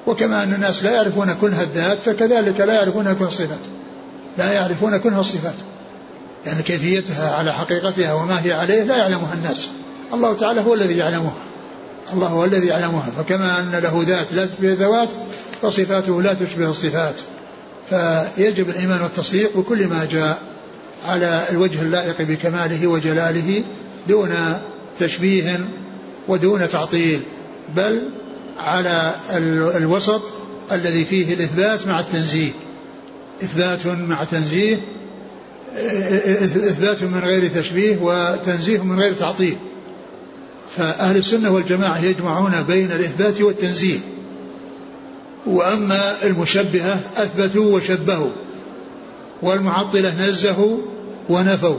وكما 0.06 0.42
أن 0.42 0.54
الناس 0.54 0.84
لا 0.84 0.90
يعرفون 0.90 1.32
كنه 1.34 1.62
الذات 1.62 1.98
فكذلك 1.98 2.60
لا 2.60 2.74
يعرفون 2.74 3.12
كنه 3.12 3.28
الصفات 3.28 3.58
لا 4.38 4.52
يعرفون 4.52 4.96
كنه 4.96 5.20
الصفات. 5.20 5.54
يعني 6.46 6.62
كيفيتها 6.62 7.34
على 7.34 7.52
حقيقتها 7.52 8.14
وما 8.14 8.44
هي 8.44 8.52
عليه 8.52 8.82
لا 8.82 8.96
يعلمها 8.96 9.34
الناس. 9.34 9.68
الله 10.14 10.36
تعالى 10.36 10.60
هو 10.60 10.74
الذي 10.74 10.96
يعلمها. 10.96 11.34
الله 12.12 12.28
هو 12.28 12.44
الذي 12.44 12.66
يعلمها. 12.66 13.10
فكما 13.18 13.60
أن 13.60 13.70
له 13.70 14.04
ذات 14.06 14.32
لا 14.32 14.46
تشبه 14.46 14.72
الذوات 14.72 15.08
فصفاته 15.62 16.22
لا 16.22 16.34
تشبه 16.34 16.70
الصفات. 16.70 17.20
فيجب 17.90 18.68
الإيمان 18.68 19.02
والتصديق 19.02 19.56
بكل 19.56 19.86
ما 19.86 20.08
جاء 20.10 20.38
على 21.06 21.42
الوجه 21.50 21.82
اللائق 21.82 22.22
بكماله 22.22 22.86
وجلاله 22.86 23.64
دون 24.08 24.34
تشبيه 24.98 25.60
ودون 26.28 26.68
تعطيل 26.68 27.20
بل 27.76 28.10
على 28.58 29.14
الوسط 29.76 30.22
الذي 30.72 31.04
فيه 31.04 31.34
الإثبات 31.34 31.86
مع 31.86 32.00
التنزيه. 32.00 32.52
إثبات 33.42 33.86
مع 33.86 34.24
تنزيه 34.24 34.76
إثبات 36.54 37.02
من 37.02 37.18
غير 37.18 37.48
تشبيه 37.48 37.96
وتنزيه 38.02 38.84
من 38.84 39.00
غير 39.00 39.12
تعطيل. 39.12 39.56
فأهل 40.76 41.16
السنة 41.16 41.50
والجماعة 41.50 42.04
يجمعون 42.04 42.62
بين 42.62 42.92
الإثبات 42.92 43.40
والتنزيه. 43.40 43.98
وأما 45.46 46.14
المشبهة 46.24 47.00
أثبتوا 47.16 47.76
وشبهوا 47.76 48.30
والمعطلة 49.42 50.28
نزهوا 50.28 50.78
ونفوا 51.28 51.76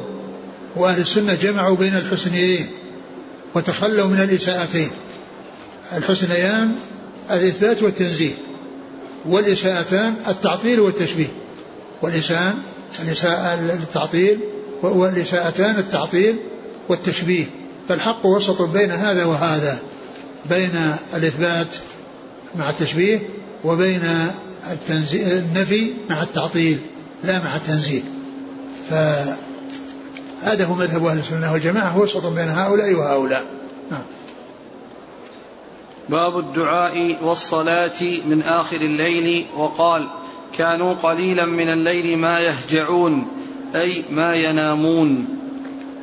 وأهل 0.76 1.02
السنة 1.02 1.34
جمعوا 1.34 1.76
بين 1.76 1.96
الحسنيين 1.96 2.68
وتخلوا 3.56 4.08
من 4.08 4.22
الإساءتين. 4.22 4.90
الحسنيان 5.98 6.76
الإثبات 7.32 7.84
والتنزيه 7.84 8.34
والإساءتان 9.26 10.16
التعطيل 10.28 10.80
والتشبيه. 10.80 11.32
والإساءة 12.02 12.54
الإساءة 13.04 13.54
التعطيل 13.54 14.40
والإساءتان 14.82 15.76
التعطيل 15.78 16.40
والتشبيه. 16.90 17.46
فالحق 17.90 18.26
وسط 18.26 18.62
بين 18.62 18.92
هذا 18.92 19.26
وهذا 19.26 19.80
بين 20.50 20.96
الإثبات 21.14 21.76
مع 22.56 22.70
التشبيه 22.70 23.30
وبين 23.64 24.02
النفي 25.14 25.94
مع 26.10 26.22
التعطيل 26.22 26.80
لا 27.24 27.44
مع 27.44 27.56
التنزيل. 27.56 28.04
فهذا 28.90 30.66
هو 30.66 30.74
مذهب 30.74 31.06
أهل 31.06 31.20
السنة 31.20 31.54
والجماعة 31.54 31.90
هو 31.90 32.04
وسط 32.04 32.26
بين 32.26 32.50
هؤلاء 32.50 32.94
وهؤلاء. 32.94 33.46
نعم. 33.92 34.04
باب 36.10 36.40
الدعاء 36.40 37.18
والصلاة 37.24 38.02
من 38.26 38.42
آخر 38.42 38.82
الليل 38.82 39.46
وقال 39.58 40.08
كانوا 40.58 40.94
قليلا 40.94 41.46
من 41.46 41.70
الليل 41.70 42.18
ما 42.18 42.40
يهجعون 42.40 43.28
أي 43.76 44.06
ما 44.10 44.34
ينامون. 44.36 45.28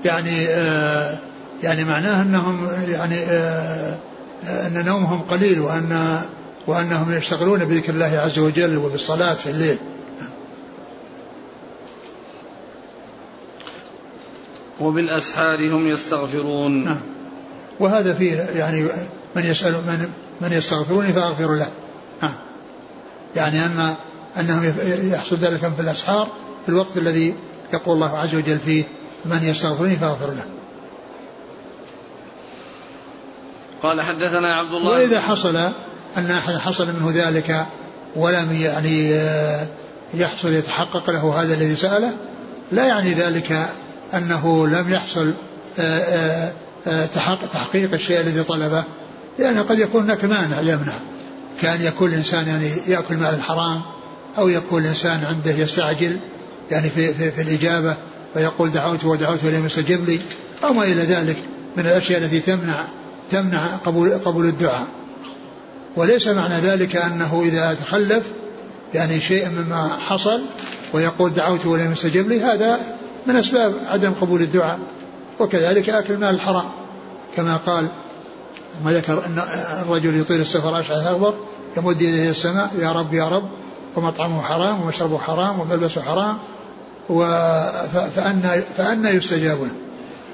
يعني 0.05 0.47
آه 0.49 1.19
يعني 1.65 1.85
معناه 1.85 2.23
أنهم 2.23 2.69
يعني 2.89 3.19
آه 3.19 3.97
أن 4.45 4.85
نومهم 4.85 5.21
قليل 5.21 5.61
وأن 5.61 6.21
وأنهم 6.67 7.13
يشتغلون 7.13 7.65
بذكر 7.65 7.93
الله 7.93 8.19
عز 8.19 8.39
وجل 8.39 8.77
وبالصلاة 8.77 9.35
في 9.35 9.51
الليل. 9.51 9.79
وبالأسحار 14.81 15.69
هم 15.69 15.89
يستغفرون. 15.89 16.85
نعم. 16.85 17.01
وهذا 17.81 18.15
فيه 18.15 18.35
يعني 18.35 18.83
من 19.37 19.45
يسأل 19.45 19.73
من 19.73 20.09
من 20.41 20.53
يستغفروني 20.53 21.13
فأغفر 21.13 21.55
له. 21.55 21.69
نعم. 22.23 22.35
يعني 23.37 23.67
أن 23.67 23.95
أنهم 24.41 24.75
يحصل 25.13 25.37
ذلك 25.37 25.73
في 25.77 25.83
الأسحار 25.83 26.29
في 26.63 26.69
الوقت 26.69 26.97
الذي 26.97 27.35
يقول 27.73 27.95
الله 27.95 28.19
عز 28.19 28.35
وجل 28.35 28.59
فيه 28.59 28.85
من 29.25 29.41
يستغفرني 29.43 29.97
فأغفر 29.97 30.31
له. 30.31 30.54
قال 33.85 34.03
حدثنا 34.03 34.55
عبد 34.55 34.75
الله 34.75 34.91
وإذا 34.91 35.21
حصل 35.21 35.57
أن 36.17 36.31
أحد 36.31 36.57
حصل 36.57 36.87
منه 36.87 37.13
ذلك 37.15 37.67
ولم 38.17 38.53
يعني 38.53 39.15
آه، 39.15 39.67
يحصل 40.15 40.53
يتحقق 40.53 41.11
له 41.11 41.43
هذا 41.43 41.55
الذي 41.55 41.77
سأله 41.77 42.13
لا 42.73 42.87
يعني 42.87 43.15
ذلك 43.15 43.67
أنه 44.15 44.67
لم 44.67 44.93
يحصل 44.93 45.33
آه، 45.79 46.53
آه، 46.87 47.07
تحقيق 47.53 47.93
الشيء 47.93 48.21
الذي 48.21 48.43
طلبه 48.43 48.85
لأنه 49.39 49.63
قد 49.63 49.79
يكون 49.79 50.03
هناك 50.03 50.25
مانع 50.25 50.61
يمنع 50.61 50.95
كان 51.63 51.83
يكون 51.83 52.11
الإنسان 52.11 52.49
يعني 52.49 52.71
يأكل 52.87 53.17
مال 53.17 53.35
الحرام 53.35 53.83
أو 54.39 54.49
يكون 54.49 54.83
الإنسان 54.83 55.25
عنده 55.25 55.51
يستعجل 55.51 56.19
يعني 56.71 56.91
في, 56.91 57.15
في, 57.15 57.31
في 57.31 57.43
الإجابة 57.43 57.97
فيقول 58.35 58.73
دعوت 58.73 59.05
ودعوت 59.05 59.45
ولم 59.45 59.67
يستجب 59.67 60.09
لي 60.09 60.21
أو 60.65 60.73
ما 60.73 60.85
إلى 60.85 61.03
ذلك 61.03 61.37
من 61.77 61.87
الأشياء 61.87 62.25
التي 62.25 62.41
تمنع 62.41 62.85
تمنع 63.31 63.67
قبول, 63.67 64.19
قبول 64.19 64.47
الدعاء. 64.47 64.87
وليس 65.97 66.29
معنى 66.29 66.55
ذلك 66.55 66.97
أنه 66.97 67.43
إذا 67.45 67.75
تخلف 67.75 68.25
يعني 68.95 69.21
شيء 69.21 69.49
مما 69.49 69.89
حصل 70.07 70.43
ويقول 70.93 71.35
دعوت 71.35 71.67
ولم 71.67 71.93
يستجب 71.93 72.29
لي 72.29 72.41
هذا 72.41 72.81
من 73.27 73.37
أسباب 73.37 73.75
عدم 73.87 74.13
قبول 74.13 74.43
الدعاء. 74.43 74.79
وكذلك 75.41 75.91
أكل 75.91 76.17
مال 76.17 76.35
الحرام. 76.35 76.71
كما 77.37 77.57
قال 77.57 77.89
ما 78.85 78.93
ذكر 78.93 79.27
أن 79.27 79.43
الرجل 79.83 80.21
يطيل 80.21 80.41
السفر 80.41 80.81
أشعث 80.81 81.07
أكبر 81.07 81.35
يمد 81.77 82.03
يديه 82.03 82.31
السماء 82.31 82.71
يا 82.79 82.93
رب 82.93 83.15
يا 83.15 83.29
رب 83.29 83.49
ومطعمه 83.97 84.43
حرام 84.43 84.83
ومشربه 84.83 85.19
حرام 85.19 85.61
وملبسه 85.61 86.03
حرام 86.03 86.39
فأنا 88.17 88.63
فأنا 88.77 89.11
يستجاب 89.11 89.63
له 89.63 89.71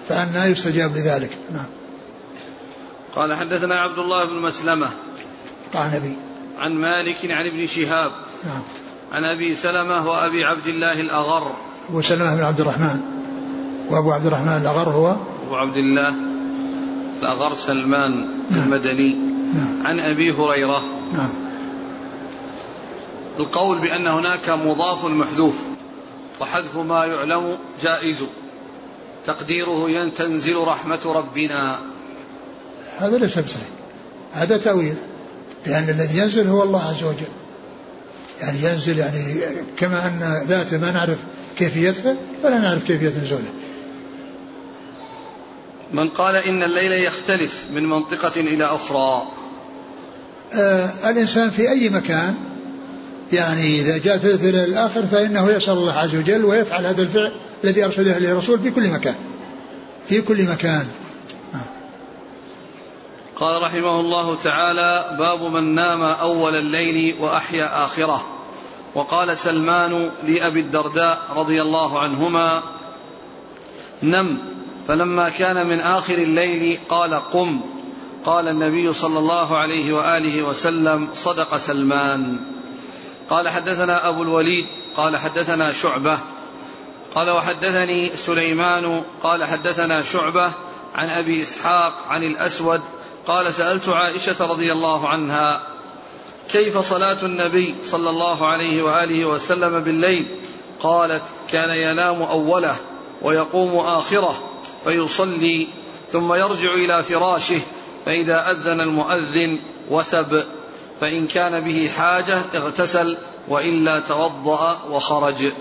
فأنا 0.09 0.46
يستجاب 0.46 0.96
لذلك. 0.96 1.31
نعم. 1.53 1.79
قال 3.16 3.35
حدثنا 3.35 3.75
عبد 3.75 3.99
الله 3.99 4.25
بن 4.25 4.35
مسلمة 4.35 4.88
عن 5.75 5.94
أبي 5.94 6.16
عن 6.59 6.75
مالك 6.75 7.31
عن 7.31 7.46
ابن 7.46 7.66
شهاب 7.66 8.12
نعم. 8.44 8.62
عن 9.12 9.25
أبي 9.25 9.55
سلمة 9.55 10.09
وأبي 10.09 10.44
عبد 10.44 10.66
الله 10.66 11.01
الأغر. 11.01 11.53
أبو 11.88 12.03
سلمة 12.03 12.35
بن 12.35 12.42
عبد 12.42 12.61
الرحمن. 12.61 13.01
وأبو 13.90 14.12
عبد 14.12 14.27
الرحمن 14.27 14.59
الأغر 14.62 14.88
هو؟ 14.88 15.16
أبو 15.46 15.57
عبد 15.57 15.77
الله 15.77 16.14
الأغر 17.23 17.55
سلمان 17.55 18.29
نعم. 18.51 18.62
المدني. 18.62 19.14
نعم. 19.55 19.87
عن 19.87 20.01
أبي 20.01 20.33
هريرة. 20.33 20.83
نعم. 21.12 21.31
القول 23.38 23.81
بأن 23.81 24.07
هناك 24.07 24.51
مضاف 24.51 25.05
محذوف 25.05 25.55
وحذف 26.40 26.77
ما 26.77 27.05
يعلم 27.05 27.59
جائز. 27.83 28.25
تقديره 29.27 30.11
تنزل 30.16 30.57
رحمة 30.57 31.01
ربنا. 31.07 31.79
هذا 32.98 33.18
ليس 33.18 33.38
بصحيح. 33.38 33.68
هذا 34.33 34.57
تأويل 34.57 34.94
لأن 35.66 35.88
الذي 35.88 36.18
ينزل 36.18 36.46
هو 36.46 36.62
الله 36.62 36.88
عز 36.88 37.03
وجل. 37.03 37.26
يعني 38.40 38.59
ينزل 38.64 38.98
يعني 38.98 39.35
كما 39.76 40.07
أن 40.07 40.46
ذاته 40.46 40.79
ما 40.79 40.90
نعرف 40.90 41.18
كيفيتها 41.59 42.16
فلا 42.42 42.59
نعرف 42.59 42.85
كيفية 42.85 43.20
نزوله. 43.22 43.53
من 45.92 46.09
قال 46.09 46.37
إن 46.37 46.62
الليل 46.62 46.92
يختلف 46.92 47.64
من 47.70 47.87
منطقة 47.87 48.40
إلى 48.40 48.64
أخرى. 48.64 49.22
آه 50.55 50.90
الإنسان 51.11 51.50
في 51.50 51.70
أي 51.70 51.88
مكان 51.88 52.35
يعني 53.33 53.81
إذا 53.81 53.98
جاء 53.98 54.16
ثلث 54.16 54.44
الليل 54.44 54.64
الآخر 54.64 55.07
فإنه 55.07 55.50
يسأل 55.50 55.74
الله 55.74 55.92
عز 55.92 56.16
وجل 56.16 56.44
ويفعل 56.44 56.87
هذا 56.87 57.03
الفعل 57.03 57.33
الذي 57.64 57.85
أرشده 57.85 58.16
إليه 58.16 58.33
الرسول 58.33 58.59
في 58.59 58.70
كل 58.70 58.88
مكان. 58.90 59.14
في 60.09 60.20
كل 60.20 60.42
مكان. 60.42 60.87
قال 63.40 63.62
رحمه 63.62 64.00
الله 64.00 64.35
تعالى 64.35 65.16
باب 65.18 65.42
من 65.42 65.74
نام 65.74 66.03
أول 66.03 66.55
الليل 66.55 67.16
وأحيا 67.20 67.85
آخره. 67.85 68.26
وقال 68.94 69.38
سلمان 69.38 70.11
لأبي 70.22 70.61
الدرداء 70.61 71.18
رضي 71.37 71.62
الله 71.62 72.00
عنهما 72.00 72.62
نم 74.03 74.38
فلما 74.88 75.29
كان 75.29 75.66
من 75.66 75.81
آخر 75.81 76.14
الليل 76.14 76.81
قال 76.88 77.14
قم. 77.14 77.61
قال 78.24 78.48
النبي 78.48 78.92
صلى 78.92 79.18
الله 79.18 79.57
عليه 79.57 79.92
وآله 79.92 80.42
وسلم 80.42 81.09
صدق 81.14 81.57
سلمان. 81.57 82.40
قال 83.31 83.48
حدثنا 83.48 84.09
أبو 84.09 84.22
الوليد 84.22 84.66
قال 84.96 85.16
حدثنا 85.16 85.72
شعبة. 85.72 86.18
قال 87.14 87.31
وحدثني 87.31 88.07
سليمان 88.16 89.05
قال 89.22 89.44
حدثنا 89.44 90.03
شعبة 90.03 90.53
عن 90.94 91.09
أبي 91.09 91.42
إسحاق 91.42 91.94
عن 92.09 92.22
الأسود 92.22 92.81
قال 93.26 93.54
سألت 93.54 93.88
عائشة 93.88 94.46
رضي 94.46 94.72
الله 94.72 95.09
عنها 95.09 95.62
كيف 96.48 96.78
صلاة 96.78 97.16
النبي 97.22 97.74
صلى 97.85 98.11
الله 98.11 98.46
عليه 98.46 98.83
وآله 98.83 99.24
وسلم 99.24 99.80
بالليل؟ 99.80 100.26
قالت 100.80 101.22
كان 101.50 101.70
ينام 101.70 102.22
أوله 102.22 102.76
ويقوم 103.22 103.76
آخره 103.76 104.35
فيصلي 104.85 105.68
ثم 106.12 106.35
يرجع 106.35 106.74
إلى 106.74 107.02
فراشه 107.02 107.61
فإذا 108.06 108.50
أذن 108.50 108.80
المؤذن 108.80 109.59
وثب 109.90 110.42
فإن 111.00 111.26
كان 111.26 111.64
به 111.64 111.90
حاجة 111.96 112.40
اغتسل 112.54 113.18
وإلا 113.48 114.00
توضأ 114.00 114.78
وخرج. 114.90 115.52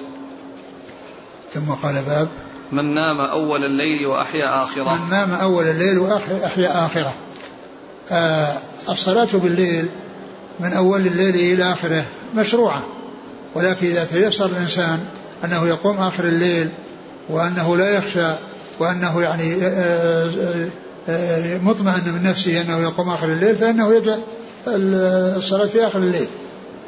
ثم 1.52 1.72
قال 1.84 2.04
باب. 2.04 2.30
من 2.72 2.94
نام 2.94 3.22
أول 3.22 3.64
الليل 3.64 4.08
وأحيا 4.08 4.64
آخره. 4.64 5.04
من 5.04 5.10
نام 5.10 5.34
أول 5.34 5.64
الليل 5.64 6.00
وأحيا 6.00 6.86
آخره. 6.86 7.14
الصلاة 8.90 9.28
بالليل 9.34 9.86
من 10.60 10.74
أول 10.74 11.08
الليل 11.08 11.36
إلى 11.36 11.74
آخره 11.74 12.06
مشروعة. 12.36 12.84
ولكن 13.56 13.88
إذا 13.88 14.04
تيسر 14.04 14.46
الإنسان 14.46 15.00
أنه 15.46 15.68
يقوم 15.68 15.98
آخر 15.98 16.24
الليل 16.24 16.70
وأنه 17.30 17.78
لا 17.78 17.90
يخشى 17.90 18.32
وأنه 18.80 19.22
يعني 19.22 19.54
آه، 19.64 20.30
آه، 20.40 20.70
آه، 21.10 21.58
مطمئن 21.58 22.14
من 22.14 22.24
نفسه 22.24 22.62
أنه 22.62 22.78
يقوم 22.78 23.10
آخر 23.10 23.26
الليل 23.26 23.56
فإنه 23.56 23.94
يجعل 23.94 24.22
الصلاة 25.38 25.66
في 25.66 25.88
آخر 25.88 26.00
الليل 26.00 26.28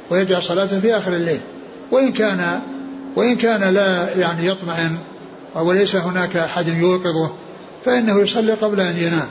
ويجعل 0.09 0.43
صلاته 0.43 0.80
في 0.80 0.97
آخر 0.97 1.13
الليل. 1.13 1.39
وإن 1.91 2.11
كان 2.11 2.59
وإن 3.15 3.36
كان 3.36 3.74
لا 3.74 4.17
يعني 4.17 4.47
يطمئن 4.47 4.97
وليس 5.55 5.95
هناك 5.95 6.38
أحد 6.38 6.67
يوقظه 6.67 7.32
فإنه 7.86 8.22
يصلي 8.22 8.53
قبل 8.53 8.80
أن 8.80 8.97
ينام. 8.97 9.28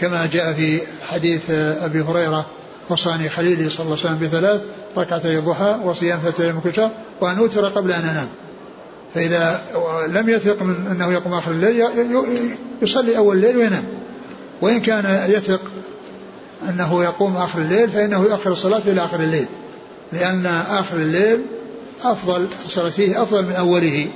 كما 0.00 0.26
جاء 0.26 0.52
في 0.52 0.80
حديث 1.06 1.50
أبي 1.50 2.00
هريرة 2.00 2.46
وصاني 2.90 3.28
خليلي 3.28 3.70
صلى 3.70 3.84
الله 3.84 3.98
عليه 3.98 4.14
وسلم 4.14 4.28
بثلاث 4.28 4.60
ركعتي 4.96 5.38
الضحى 5.38 5.80
وصيام 5.84 6.18
ثلاثة 6.18 6.44
أيام 6.44 6.60
كل 6.60 6.74
شهر 6.74 6.90
وأن 7.20 7.38
أوتر 7.38 7.68
قبل 7.68 7.92
أن 7.92 8.04
أنام. 8.04 8.28
فإذا 9.14 9.60
لم 10.08 10.28
يثق 10.28 10.62
من 10.62 10.86
أنه 10.90 11.12
يقوم 11.12 11.34
آخر 11.34 11.50
الليل 11.50 11.84
يصلي 12.82 13.16
أول 13.16 13.36
الليل 13.36 13.56
وينام. 13.56 13.84
وإن 14.60 14.80
كان 14.80 15.30
يثق 15.30 15.60
أنه 16.68 17.04
يقوم 17.04 17.36
آخر 17.36 17.58
الليل 17.58 17.90
فإنه 17.90 18.22
يؤخر 18.22 18.52
الصلاة 18.52 18.82
إلى 18.86 19.04
آخر 19.04 19.20
الليل. 19.20 19.46
لأن 20.12 20.46
آخر 20.46 20.96
الليل 20.96 21.40
أفضل 22.04 22.48
الصلاة 22.66 22.88
فيه 22.88 23.22
أفضل 23.22 23.44
من 23.46 23.52
أوله. 23.52 24.08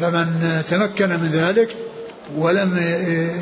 فمن 0.00 0.62
تمكن 0.70 1.08
من 1.08 1.30
ذلك 1.32 1.68
ولم 2.36 2.76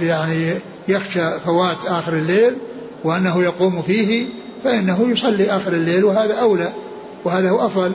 يعني 0.03 0.55
يخشى 0.89 1.41
فوات 1.45 1.77
آخر 1.87 2.13
الليل 2.13 2.57
وأنه 3.05 3.43
يقوم 3.43 3.83
فيه 3.83 4.27
فإنه 4.65 5.09
يصلي 5.11 5.51
آخر 5.51 5.73
الليل 5.73 6.05
وهذا 6.05 6.35
أولى 6.35 6.73
وهذا 7.25 7.51
هو 7.51 7.67
أفضل 7.67 7.93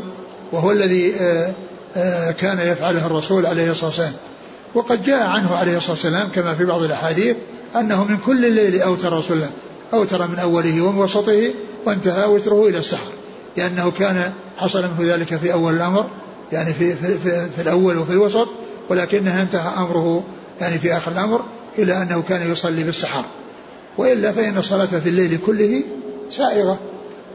وهو 0.52 0.72
الذي 0.72 1.16
آه، 1.16 1.54
آه، 1.96 2.32
كان 2.32 2.60
يفعله 2.60 3.06
الرسول 3.06 3.46
عليه 3.46 3.72
الصلاة 3.72 3.86
والسلام. 3.86 4.14
وقد 4.74 5.04
جاء 5.04 5.24
عنه 5.28 5.56
عليه 5.56 5.78
الصلاة 5.78 5.92
والسلام 5.92 6.30
كما 6.36 6.56
في 6.56 6.66
بعض 6.66 6.82
الأحاديث 6.82 7.36
أنه 7.76 8.04
من 8.04 8.18
كل 8.18 8.46
الليل 8.46 8.82
أوتر 8.82 9.14
رسول 9.14 9.38
الله 9.38 9.50
أوتر 9.94 10.28
من 10.28 10.40
أوله 10.40 10.82
ومن 10.82 10.98
وسطه 10.98 11.54
وانتهى 11.86 12.26
وتره 12.26 12.68
إلى 12.68 12.78
السحر 12.78 13.12
لأنه 13.58 13.92
كان 13.92 14.34
حصل 14.58 14.84
منه 14.84 15.14
ذلك 15.14 15.36
في 15.36 15.54
أول 15.54 15.74
الأمر 15.74 16.06
يعني 16.52 16.74
في, 16.74 16.96
في, 16.96 17.18
في, 17.18 17.50
في 17.56 17.62
الأول 17.62 17.98
وفي 17.98 18.12
الوسط 18.12 18.48
ولكنها 18.90 19.42
انتهى 19.42 19.78
أمره 19.78 20.24
يعني 20.62 20.78
في 20.78 20.98
آخر 20.98 21.12
الأمر. 21.12 21.42
إلى 21.80 22.02
أنه 22.02 22.22
كان 22.22 22.52
يصلي 22.52 22.84
بالسحر. 22.84 23.24
وإلا 23.98 24.32
فإن 24.32 24.58
الصلاة 24.58 24.86
في 24.86 25.10
الليل 25.10 25.40
كله 25.46 25.84
سائغة. 26.32 26.80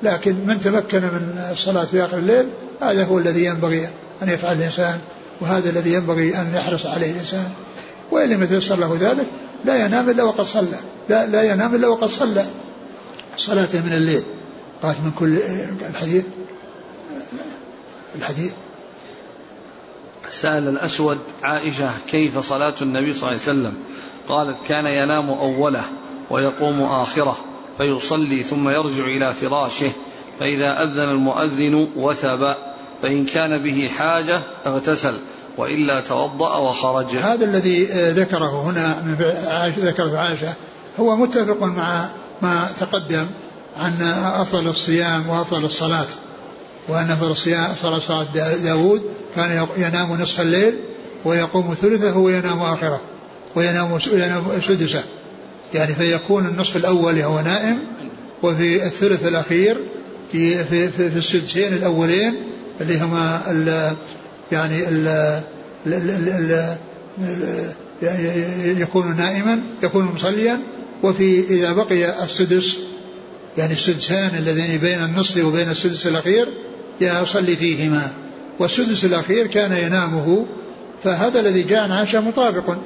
لكن 0.03 0.35
من 0.47 0.61
تمكن 0.61 1.01
من 1.01 1.49
الصلاة 1.53 1.85
في 1.85 2.05
آخر 2.05 2.19
الليل 2.19 2.47
هذا 2.81 3.05
هو 3.05 3.19
الذي 3.19 3.45
ينبغي 3.45 3.89
أن 4.23 4.29
يفعل 4.29 4.57
الإنسان 4.57 4.99
وهذا 5.41 5.71
الذي 5.71 5.93
ينبغي 5.93 6.37
أن 6.37 6.55
يحرص 6.55 6.87
عليه 6.87 7.11
الإنسان. 7.11 7.51
وإن 8.11 8.29
لم 8.29 8.43
يتيسر 8.43 8.77
له 8.77 8.97
ذلك 9.01 9.27
لا 9.65 9.87
ينام 9.87 10.11
إلا 10.11 10.25
وقد 10.25 10.45
صلى. 10.45 10.79
لا, 11.09 11.27
لا 11.27 11.43
ينام 11.43 11.75
إلا 11.75 11.89
وقد 11.89 12.09
صلى. 12.09 12.47
صلاته 13.37 13.81
من 13.81 13.93
الليل. 13.93 14.23
قالت 14.83 15.01
من 15.01 15.11
كل 15.11 15.39
الحديث؟ 15.91 16.25
الحديث. 18.19 18.53
سأل 20.31 20.69
الأسود 20.69 21.19
عائشة 21.43 21.91
كيف 22.09 22.39
صلاة 22.39 22.75
النبي 22.83 23.15
صلى 23.15 23.23
الله 23.23 23.41
عليه 23.43 23.43
وسلم؟ 23.43 23.75
قالت 24.29 24.57
كان 24.69 24.87
ينام 24.87 25.31
أوله 25.31 25.85
ويقوم 26.31 26.83
آخره 26.83 27.37
فيصلي 27.79 28.43
ثم 28.43 28.69
يرجع 28.69 29.05
إلى 29.05 29.35
فراشه 29.35 29.91
فإذا 30.41 30.83
أذن 30.83 31.11
المؤذن 31.11 31.89
وثب 31.97 32.55
فإن 33.03 33.25
كان 33.25 33.63
به 33.63 33.91
حاجة 33.99 34.41
اغتسل 34.67 35.15
وإلا 35.59 36.01
توضأ 36.01 36.57
وخرج. 36.57 37.17
هذا 37.17 37.45
الذي 37.45 37.85
ذكره 38.11 38.63
هنا 38.63 39.03
من 39.03 39.15
ذكره 39.79 40.19
عائشة 40.19 40.55
هو 41.01 41.17
متفق 41.17 41.63
مع 41.63 42.09
ما 42.43 42.69
تقدم 42.81 43.27
عن 43.77 44.03
أفضل 44.41 44.69
الصيام 44.69 45.29
وأفضل 45.29 45.65
الصلاة 45.65 46.07
وأن 46.89 47.11
أفضل 47.11 47.31
الصيام 47.31 47.75
صلاة 47.99 48.27
داود 48.65 49.03
كان 49.37 49.67
ينام 49.77 50.13
نصف 50.23 50.41
الليل 50.41 50.79
ويقوم 51.25 51.75
ثلثه 51.75 52.19
وينام 52.19 52.63
آخره. 52.63 53.01
وينام 53.57 53.99
سدسه 54.61 55.03
يعني 55.75 55.95
فيكون 55.95 56.47
النصف 56.47 56.77
الأول 56.77 57.19
هو 57.19 57.41
نائم 57.41 57.79
وفي 58.43 58.87
الثلث 58.87 59.27
الأخير 59.27 59.77
في 60.33 60.65
في 60.65 60.89
في, 60.89 61.11
في 61.11 61.17
السدسين 61.17 61.73
الأولين 61.73 62.35
اللي 62.81 63.01
هما 63.01 63.41
ال 63.51 63.93
يعني 64.53 64.89
ال 64.89 65.09
ال 65.87 66.11
ال 66.11 66.77
ال 67.23 68.81
يكون 68.83 69.17
نائما 69.17 69.61
يكون 69.83 70.05
مصليا. 70.15 70.61
وفي 71.03 71.41
إذا 71.41 71.73
بقي 71.73 72.25
السدس 72.25 72.79
يعني 73.59 73.73
السدسان 73.73 74.31
اللذين 74.39 74.79
بين 74.79 75.05
النصف 75.05 75.45
وبين 75.45 75.71
السدس 75.71 76.07
الأخير 76.07 76.49
يصلي 77.01 77.57
فيهما. 77.57 78.09
والسدس 78.59 79.05
الأخير 79.05 79.47
كان 79.47 79.73
ينامه 79.73 80.47
فهذا 81.05 81.41
الذي 81.41 81.63
جاء 81.63 81.81
عن 81.81 81.93
عائشة 81.93 82.21
مطابق. 82.21 82.77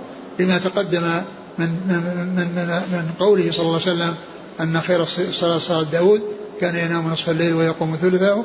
لما 0.40 0.58
تقدم 0.58 1.02
من 1.58 1.68
من 1.88 2.26
من, 2.36 2.66
من, 2.92 3.10
قوله 3.18 3.50
صلى 3.50 3.66
الله 3.66 3.80
عليه 3.86 3.92
وسلم 3.92 4.14
أن 4.60 4.80
خير 4.80 5.02
الصلاة 5.02 5.58
صلاة 5.58 5.82
داود 5.82 6.22
كان 6.60 6.76
ينام 6.76 7.12
نصف 7.12 7.30
الليل 7.30 7.54
ويقوم 7.54 7.96
ثلثه 7.96 8.44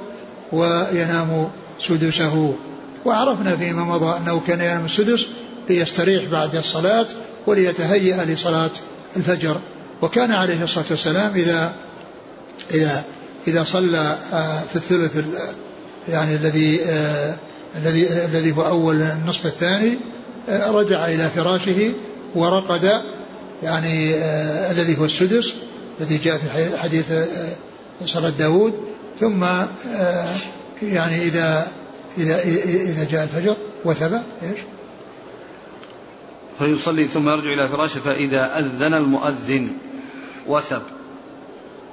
وينام 0.51 1.49
سدسه. 1.79 2.53
وعرفنا 3.05 3.55
فيما 3.55 3.83
مضى 3.83 4.17
أنه 4.17 4.41
كان 4.47 4.61
ينام 4.61 4.85
السدس 4.85 5.27
ليستريح 5.69 6.31
بعد 6.31 6.55
الصلاة 6.55 7.07
وليتهيأ 7.47 8.25
لصلاة 8.25 8.71
الفجر. 9.17 9.57
وكان 10.01 10.31
عليه 10.31 10.63
الصلاة 10.63 10.85
والسلام 10.89 11.33
إذا 11.35 11.73
إذا 12.73 13.03
إذا 13.47 13.63
صلى 13.63 14.17
آه، 14.33 14.59
في 14.59 14.75
الثلث 14.75 15.25
يعني 16.09 16.35
الذي 16.35 16.81
آه، 16.83 17.35
الذي 17.75 18.07
الذي 18.25 18.51
هو 18.51 18.67
أول 18.67 19.01
النصف 19.01 19.45
الثاني 19.45 19.97
رجع 20.49 21.05
إلى 21.05 21.29
فراشه 21.29 21.93
ورقد 22.35 23.01
يعني 23.63 24.15
الذي 24.71 24.99
هو 24.99 25.05
السدس 25.05 25.53
الذي 26.01 26.17
جاء 26.17 26.37
في 26.37 26.77
حديث 26.77 27.13
صلاة 28.05 28.29
داود. 28.29 28.73
ثم 29.19 29.45
يعني 30.83 31.23
إذا 31.23 31.67
إذا 32.17 32.43
إذا 32.63 33.07
جاء 33.11 33.23
الفجر 33.23 33.55
وثب 33.85 34.13
إيش؟ 34.13 34.59
فيصلي 36.59 37.07
ثم 37.07 37.29
يرجع 37.29 37.53
إلى 37.53 37.69
فراشه 37.69 37.99
فإذا 37.99 38.59
أذن 38.59 38.93
المؤذن 38.93 39.71
وثب. 40.47 40.81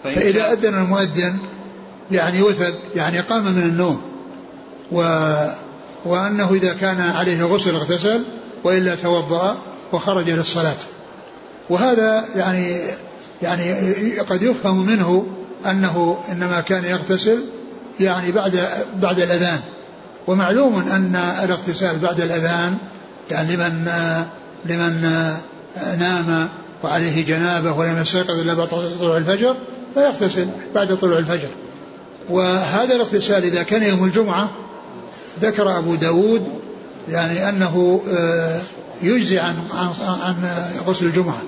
فإذا 0.05 0.53
أذن 0.53 0.74
المؤذن 0.74 1.38
يعني 2.11 2.42
وثب 2.42 2.74
يعني 2.96 3.20
قام 3.20 3.44
من 3.44 3.62
النوم. 3.62 4.03
و 4.92 5.03
وأنه 6.05 6.55
إذا 6.55 6.74
كان 6.74 7.00
عليه 7.00 7.44
غسل 7.44 7.74
اغتسل 7.74 8.22
وإلا 8.65 8.95
توضأ 8.95 9.59
وخرج 9.93 10.31
للصلاة 10.31 10.77
وهذا 11.71 12.25
يعني 12.37 12.81
يعني 13.43 13.73
قد 14.21 14.43
يفهم 14.43 14.87
منه 14.87 15.27
أنه 15.67 16.17
إنما 16.33 16.61
كان 16.61 16.85
يغتسل 16.85 17.45
يعني 18.01 18.33
بعد 18.33 18.69
بعد 18.97 19.21
الأذان. 19.21 19.61
ومعلوم 20.27 20.79
أن 20.79 21.17
الاغتسال 21.45 21.99
بعد 21.99 22.21
الأذان 22.21 22.79
يعني 23.31 23.57
لمن 23.57 23.89
لمن 24.65 25.03
نام 25.99 26.49
وعليه 26.85 27.25
جنابة 27.25 27.73
ولم 27.73 27.99
يستيقظ 27.99 28.39
إلا 28.41 28.55
بعد 28.55 28.69
طلوع 29.01 29.17
الفجر 29.17 29.57
فيغتسل 29.95 30.49
بعد 30.75 30.97
طلوع 30.97 31.19
الفجر. 31.19 31.49
وهذا 32.31 32.95
الاغتسال 32.95 33.45
إذا 33.45 33.63
كان 33.63 33.83
يوم 33.83 34.05
الجمعة 34.05 34.51
ذكر 35.43 35.79
أبو 35.79 35.95
داود 35.95 36.62
يعني 37.09 37.48
أنه 37.48 38.03
آه، 38.11 38.61
يجزي 39.03 39.38
عن, 39.38 39.55
عن, 39.72 40.34
غسل 40.86 41.07
الجمعة. 41.07 41.42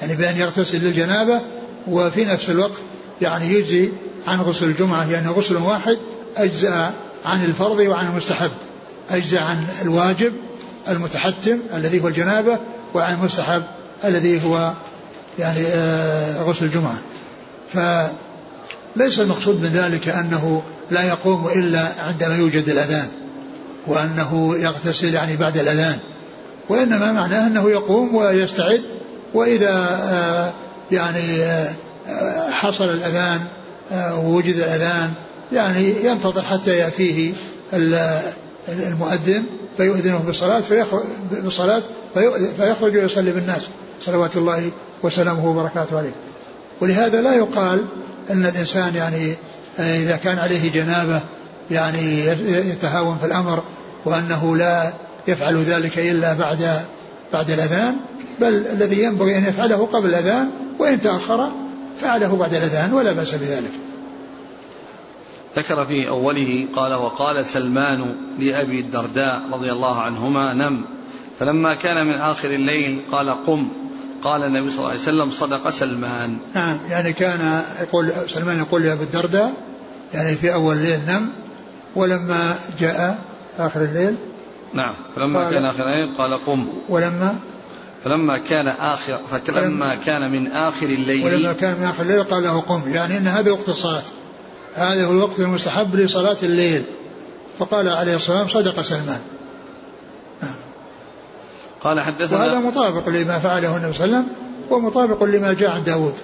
يعني 0.00 0.16
بأن 0.16 0.36
يغتسل 0.36 0.78
للجنابة 0.78 1.40
وفي 1.88 2.24
نفس 2.24 2.50
الوقت 2.50 2.78
يعني 3.22 3.54
يجزي 3.54 3.90
عن 4.26 4.40
غسل 4.40 4.66
الجمعة. 4.66 5.10
يعني 5.10 5.28
غسل 5.28 5.56
واحد 5.56 5.98
أجزأ 6.36 6.92
عن 7.24 7.44
الفرض 7.44 7.78
وعن 7.78 8.06
المستحب. 8.06 8.50
أجزأ 9.10 9.40
عن 9.40 9.66
الواجب 9.82 10.32
المتحتم 10.88 11.58
الذي 11.74 12.00
هو 12.00 12.08
الجنابة 12.08 12.58
وعن 12.94 13.14
المستحب 13.14 13.62
الذي 14.04 14.44
هو 14.44 14.72
يعني 15.38 15.60
آه، 15.66 16.42
غسل 16.42 16.64
الجمعة. 16.64 16.98
فليس 17.72 19.20
المقصود 19.20 19.60
من 19.60 19.68
ذلك 19.68 20.08
أنه 20.08 20.62
لا 20.90 21.02
يقوم 21.02 21.48
إلا 21.48 21.88
عندما 21.98 22.36
يوجد 22.36 22.68
الأذان. 22.68 23.23
وأنه 23.86 24.56
يغتسل 24.58 25.14
يعني 25.14 25.36
بعد 25.36 25.58
الأذان 25.58 25.98
وإنما 26.68 27.12
معناه 27.12 27.46
أنه 27.46 27.70
يقوم 27.70 28.14
ويستعد 28.14 28.82
وإذا 29.34 29.72
آه، 30.02 30.52
يعني 30.94 31.42
آه، 31.42 32.50
حصل 32.50 32.84
الأذان 32.84 33.40
ووجد 33.92 34.56
الأذان 34.56 35.12
يعني 35.52 36.06
ينتظر 36.06 36.42
حتى 36.42 36.76
يأتيه 36.76 37.32
المؤذن 38.68 39.44
فيؤذنه 39.76 40.18
بالصلاة 40.18 40.62
بالصلاة 41.30 41.82
فيخرج 42.56 42.96
ويصلي 42.96 43.32
بالناس. 43.32 43.68
صلوات 44.06 44.36
الله 44.36 44.70
وسلامه 45.02 45.50
وبركاته 45.50 45.98
عليه. 45.98 46.12
ولهذا 46.80 47.20
لا 47.20 47.34
يقال 47.34 47.84
أن 48.30 48.46
الإنسان 48.46 48.94
يعني 48.94 49.34
إذا 49.78 50.16
كان 50.16 50.38
عليه 50.38 50.72
جنابة 50.72 51.20
يعني 51.70 52.26
يتهاون 52.70 53.18
في 53.18 53.26
الأمر 53.26 53.62
وأنه 54.04 54.56
لا 54.56 54.92
يفعل 55.28 55.56
ذلك 55.56 55.98
إلا 55.98 56.34
بعد 56.34 56.84
بعد 57.32 57.50
الأذان 57.50 57.96
بل 58.40 58.66
الذي 58.66 59.02
ينبغي 59.02 59.38
أن 59.38 59.44
يفعله 59.44 59.86
قبل 59.86 60.08
الأذان 60.08 60.50
وإن 60.78 61.00
تأخر 61.00 61.52
فعله 62.00 62.36
بعد 62.36 62.54
الأذان 62.54 62.92
ولا 62.92 63.12
بأس 63.12 63.34
بذلك. 63.34 63.70
ذكر 65.56 65.84
في 65.86 66.08
أوله 66.08 66.66
قال 66.76 66.94
وقال 66.94 67.46
سلمان 67.46 68.14
لأبي 68.38 68.80
الدرداء 68.80 69.42
رضي 69.52 69.72
الله 69.72 70.00
عنهما 70.00 70.54
نم. 70.54 70.84
فلما 71.38 71.74
كان 71.74 72.06
من 72.06 72.14
آخر 72.14 72.50
الليل 72.50 73.00
قال 73.12 73.30
قم. 73.30 73.68
قال 74.22 74.44
النبي 74.44 74.70
صلى 74.70 74.78
الله 74.78 74.90
عليه 74.90 75.00
وسلم 75.00 75.30
صدق 75.30 75.70
سلمان. 75.70 76.36
نعم 76.54 76.78
يعني 76.90 77.12
كان 77.12 77.62
يقول 77.80 78.12
سلمان 78.26 78.58
يقول 78.58 78.82
لأبي 78.82 79.04
الدرداء 79.04 79.52
يعني 80.14 80.34
في 80.36 80.54
أول 80.54 80.76
الليل 80.76 81.00
نم. 81.06 81.43
ولما 81.96 82.58
جاء 82.80 83.18
آخر 83.58 83.84
الليل 83.84 84.16
نعم 84.74 84.94
فلما 85.16 85.50
كان 85.50 85.64
آخر 85.64 85.82
الليل 85.82 86.16
قال 86.18 86.44
قم. 86.46 86.68
ولما 86.88 87.36
فلما 88.04 88.38
كان 88.38 88.68
آخر 88.68 89.20
فلما 89.46 89.94
كان 89.94 90.30
من 90.30 90.52
آخر 90.52 90.86
الليل 90.86 91.26
ولما 91.26 91.52
كان 91.52 91.76
من 91.80 91.84
آخر 91.84 92.02
الليل 92.02 92.22
قال 92.22 92.42
له 92.42 92.60
قم. 92.60 92.82
يعني 92.86 93.16
أن 93.16 93.26
هذا 93.26 93.50
وقت 93.50 93.68
الصلاة. 93.68 94.02
هذا 94.74 95.04
هو 95.04 95.12
الوقت 95.12 95.40
المستحب 95.40 95.96
لصلاة 95.96 96.36
الليل. 96.42 96.82
فقال 97.58 97.88
عليه 97.88 98.14
الصلاة 98.14 98.42
والسلام 98.42 98.64
صدق 98.64 98.82
سلمان. 98.82 99.20
قال 101.80 102.00
حدثنا 102.00 102.38
وهذا 102.38 102.58
مطابق 102.58 103.08
لما 103.08 103.38
فعله 103.38 103.76
النبي 103.76 103.92
صلى 103.92 104.04
الله 104.04 104.16
عليه 104.16 104.26
وسلم 104.26 104.36
ومطابق 104.70 105.24
لما 105.24 105.52
جاء 105.52 105.70
عن 105.70 105.84
داود. 105.84 106.14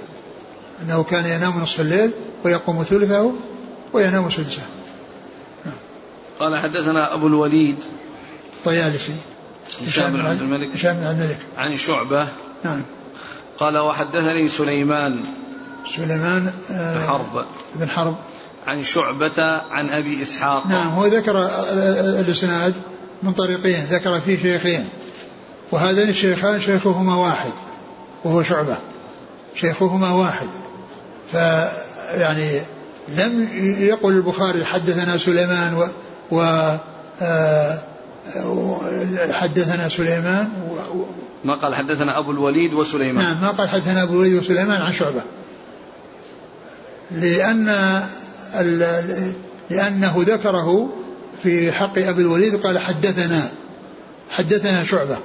أنه 0.83 1.03
كان 1.03 1.27
ينام 1.27 1.63
نصف 1.63 1.81
الليل 1.81 2.11
ويقوم 2.45 2.83
ثلثه 2.83 3.33
وينام 3.93 4.31
سدسه 4.31 4.63
قال 6.41 6.57
حدثنا 6.57 7.15
أبو 7.15 7.27
الوليد. 7.27 7.77
الطيالسي 8.59 9.13
هشام 9.87 10.13
بن 10.13 10.27
عبد 10.27 10.43
الملك. 10.43 10.75
هشام 10.75 10.97
بن 10.97 11.07
عبد 11.07 11.21
الملك. 11.21 11.39
عن 11.59 11.77
شعبة. 11.77 12.29
نعم. 12.65 12.83
قال 13.59 13.79
وحدثني 13.79 14.49
سليمان. 14.49 15.21
سليمان 15.97 16.53
آه 16.71 16.95
بن 16.95 17.03
حرب. 17.03 17.47
بن 17.75 17.89
حرب. 17.89 18.17
عن 18.67 18.85
شعبة 18.85 19.43
عن 19.71 19.89
أبي 19.89 20.23
إسحاق. 20.23 20.67
نعم 20.67 20.89
هو 20.89 21.07
ذكر 21.07 21.51
الإسناد 22.21 22.75
من 23.23 23.33
طريقين 23.33 23.85
ذكر 23.85 24.21
فيه 24.21 24.37
شيخين. 24.37 24.89
وهذين 25.73 26.09
الشيخان 26.09 26.61
شيخهما 26.61 27.17
واحد 27.17 27.53
وهو 28.25 28.43
شعبة. 28.43 28.77
شيخهما 29.55 30.13
واحد. 30.15 30.49
فيعني 31.33 32.61
لم 33.09 33.49
يقل 33.79 34.13
البخاري 34.13 34.65
حدثنا 34.65 35.17
سليمان 35.17 35.75
و, 35.75 35.89
و 36.33 36.41
آه، 37.23 37.79
حدثنا 39.31 39.89
سليمان 39.89 40.49
و 40.71 41.05
ما 41.45 41.55
قال 41.55 41.75
حدثنا 41.75 42.19
أبو 42.19 42.31
الوليد 42.31 42.75
وسليمان. 42.75 43.25
نعم 43.25 43.41
ما 43.41 43.49
قال 43.49 43.69
حدثنا 43.69 44.03
أبو 44.03 44.13
الوليد 44.13 44.35
وسليمان 44.35 44.83
عن 44.83 44.93
شعبة. 44.93 45.23
لأن 47.11 47.67
لأنه 49.71 50.15
ذكره 50.19 50.89
في 51.43 51.73
حق 51.73 51.99
أبي 51.99 52.23
الوليد 52.23 52.57
قال 52.57 52.79
حدثنا 52.79 53.49
حدثنا 54.31 54.85
شعبة. 54.85 55.19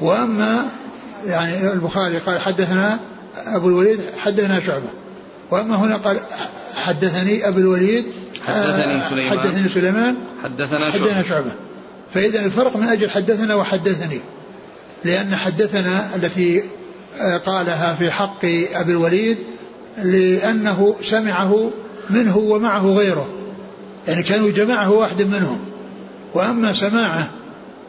وأما 0.00 0.66
يعني 1.26 1.72
البخاري 1.72 2.18
قال 2.18 2.40
حدثنا 2.40 2.98
أبو 3.46 3.68
الوليد 3.68 4.00
حدثنا 4.18 4.60
شعبة. 4.60 4.88
وأما 5.50 5.76
هنا 5.76 5.96
قال 5.96 6.20
حدثني 6.74 7.48
أبو 7.48 7.58
الوليد 7.58 8.06
حدثني 8.46 9.00
سليمان. 9.10 9.38
حدثني 9.38 9.68
سليمان. 9.68 10.16
حدثنا 10.44 10.90
شعبة, 10.90 11.04
حدثنا 11.04 11.22
شعبة. 11.22 11.50
فإذا 12.14 12.44
الفرق 12.44 12.76
من 12.76 12.88
أجل 12.88 13.10
حدثنا 13.10 13.54
وحدثني 13.54 14.20
لأن 15.04 15.36
حدثنا 15.36 16.16
التي 16.16 16.62
قالها 17.46 17.94
في 17.94 18.10
حق 18.10 18.44
أبي 18.74 18.92
الوليد 18.92 19.38
لأنه 19.98 20.96
سمعه 21.02 21.70
منه 22.10 22.36
ومعه 22.36 22.86
غيره. 22.86 23.28
يعني 24.08 24.22
كانوا 24.22 24.50
جماعة 24.50 24.92
واحد 24.92 25.22
منهم. 25.22 25.60
وأما 26.34 26.72
سماعه 26.72 27.30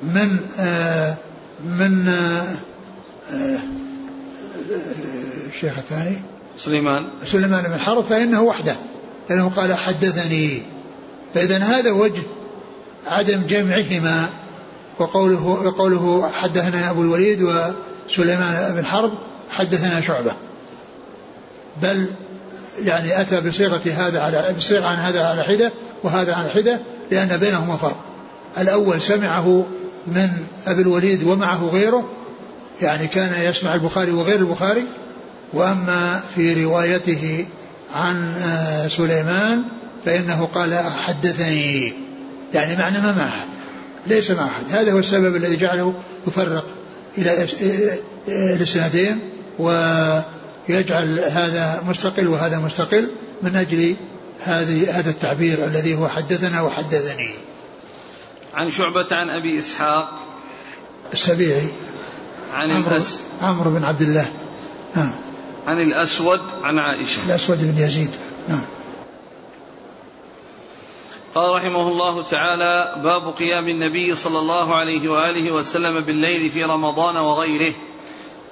من 0.04 0.38
آه 0.60 1.16
من 1.64 2.08
آه 2.08 3.60
الشيخ 5.48 5.78
الثاني. 5.78 6.16
سليمان. 6.58 7.10
سليمان 7.26 7.64
بن 7.64 7.80
حرب 7.80 8.04
فإنه 8.04 8.42
وحده. 8.42 8.76
لأنه 9.30 9.50
قال 9.50 9.74
حدثني. 9.74 10.62
فإذا 11.34 11.58
هذا 11.58 11.92
وجه 11.92 12.22
عدم 13.06 13.42
جمعهما 13.48 14.30
وقوله 15.00 15.46
وقوله 15.48 16.32
حدثنا 16.34 16.92
أبو 16.92 17.02
الوليد 17.02 17.44
وسليمان 17.44 18.76
بن 18.76 18.86
حرب 18.86 19.12
حدثنا 19.52 20.02
شعبة. 20.02 20.32
بل 21.82 22.10
يعني 22.84 23.22
أتى 23.22 23.42
بصيغة 23.42 23.82
هذا 23.98 24.22
على 24.22 24.54
بصيغة 24.58 24.86
عن 24.86 24.98
هذا 24.98 25.26
على 25.26 25.44
حدة 25.44 25.72
وهذا 26.04 26.34
على 26.34 26.50
حدة 26.50 26.80
لأن 27.12 27.38
بينهما 27.38 27.76
فرق. 27.76 28.00
الأول 28.58 29.02
سمعه 29.02 29.66
من 30.08 30.30
أبي 30.68 30.82
الوليد 30.82 31.24
ومعه 31.24 31.66
غيره 31.66 32.10
يعني 32.82 33.08
كان 33.08 33.50
يسمع 33.50 33.76
البخاري 33.76 34.12
وغير 34.12 34.40
البخاري 34.40 34.84
وأما 35.54 36.22
في 36.36 36.64
روايته 36.64 37.46
عن 37.94 38.34
آه، 38.38 38.88
سليمان 38.88 39.64
فإنه 40.06 40.46
قال 40.46 40.80
حدثني. 41.06 41.94
يعني 42.54 42.76
معنى 42.76 43.00
ما 43.00 43.12
مع 43.12 43.28
أحد 43.28 43.48
ليس 44.08 44.32
مع 44.32 44.46
أحد 44.46 44.64
هذا 44.72 44.92
هو 44.92 45.00
السبب 45.00 45.36
الذي 45.36 45.56
جعله 45.56 45.94
يفرق 46.28 46.66
إلى 47.18 47.48
الإسنادين 48.28 49.20
ويجعل 49.60 51.20
هذا 51.20 51.84
مستقل 51.88 52.28
وهذا 52.28 52.60
مستقل 52.60 53.10
من 53.42 53.56
أجل 53.56 53.96
هذه 54.44 55.00
هذا 55.00 55.10
التعبير 55.10 55.66
الذي 55.66 55.96
هو 55.96 56.08
حدثنا 56.08 56.62
وحدثني. 56.62 57.30
عن 58.54 58.72
شعبة 58.72 59.08
عن 59.12 59.30
أبي 59.30 59.60
إسحاق. 59.60 60.20
السبيعي. 61.14 61.68
عن 62.54 62.72
عمرو, 62.72 63.02
عمرو 63.42 63.72
بن 63.72 63.84
عبد 63.84 64.02
الله. 64.02 64.26
نعم 64.96 65.12
عن 65.70 65.82
الأسود 65.82 66.42
عن 66.64 66.80
عائشة. 66.80 67.26
الأسود 67.26 67.58
بن 67.62 67.84
يزيد. 67.84 68.16
نعم. 68.48 68.62
قال 71.36 71.56
رحمه 71.56 71.88
الله 71.88 72.24
تعالى 72.24 73.02
باب 73.04 73.34
قيام 73.38 73.68
النبي 73.68 74.16
صلى 74.16 74.40
الله 74.40 74.76
عليه 74.76 75.10
وآله 75.10 75.52
وسلم 75.52 76.00
بالليل 76.00 76.50
في 76.50 76.64
رمضان 76.64 77.18
وغيره. 77.18 77.74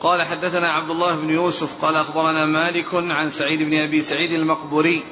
قال 0.01 0.23
حدثنا 0.23 0.71
عبد 0.71 0.89
الله 0.89 1.15
بن 1.15 1.29
يوسف 1.29 1.85
قال 1.85 1.95
أخبرنا 1.95 2.45
مالك 2.45 2.93
عن 2.93 3.29
سعيد 3.29 3.59
بن 3.61 3.73
أبي 3.73 4.01
سعيد 4.01 4.31
المقبوري 4.31 5.03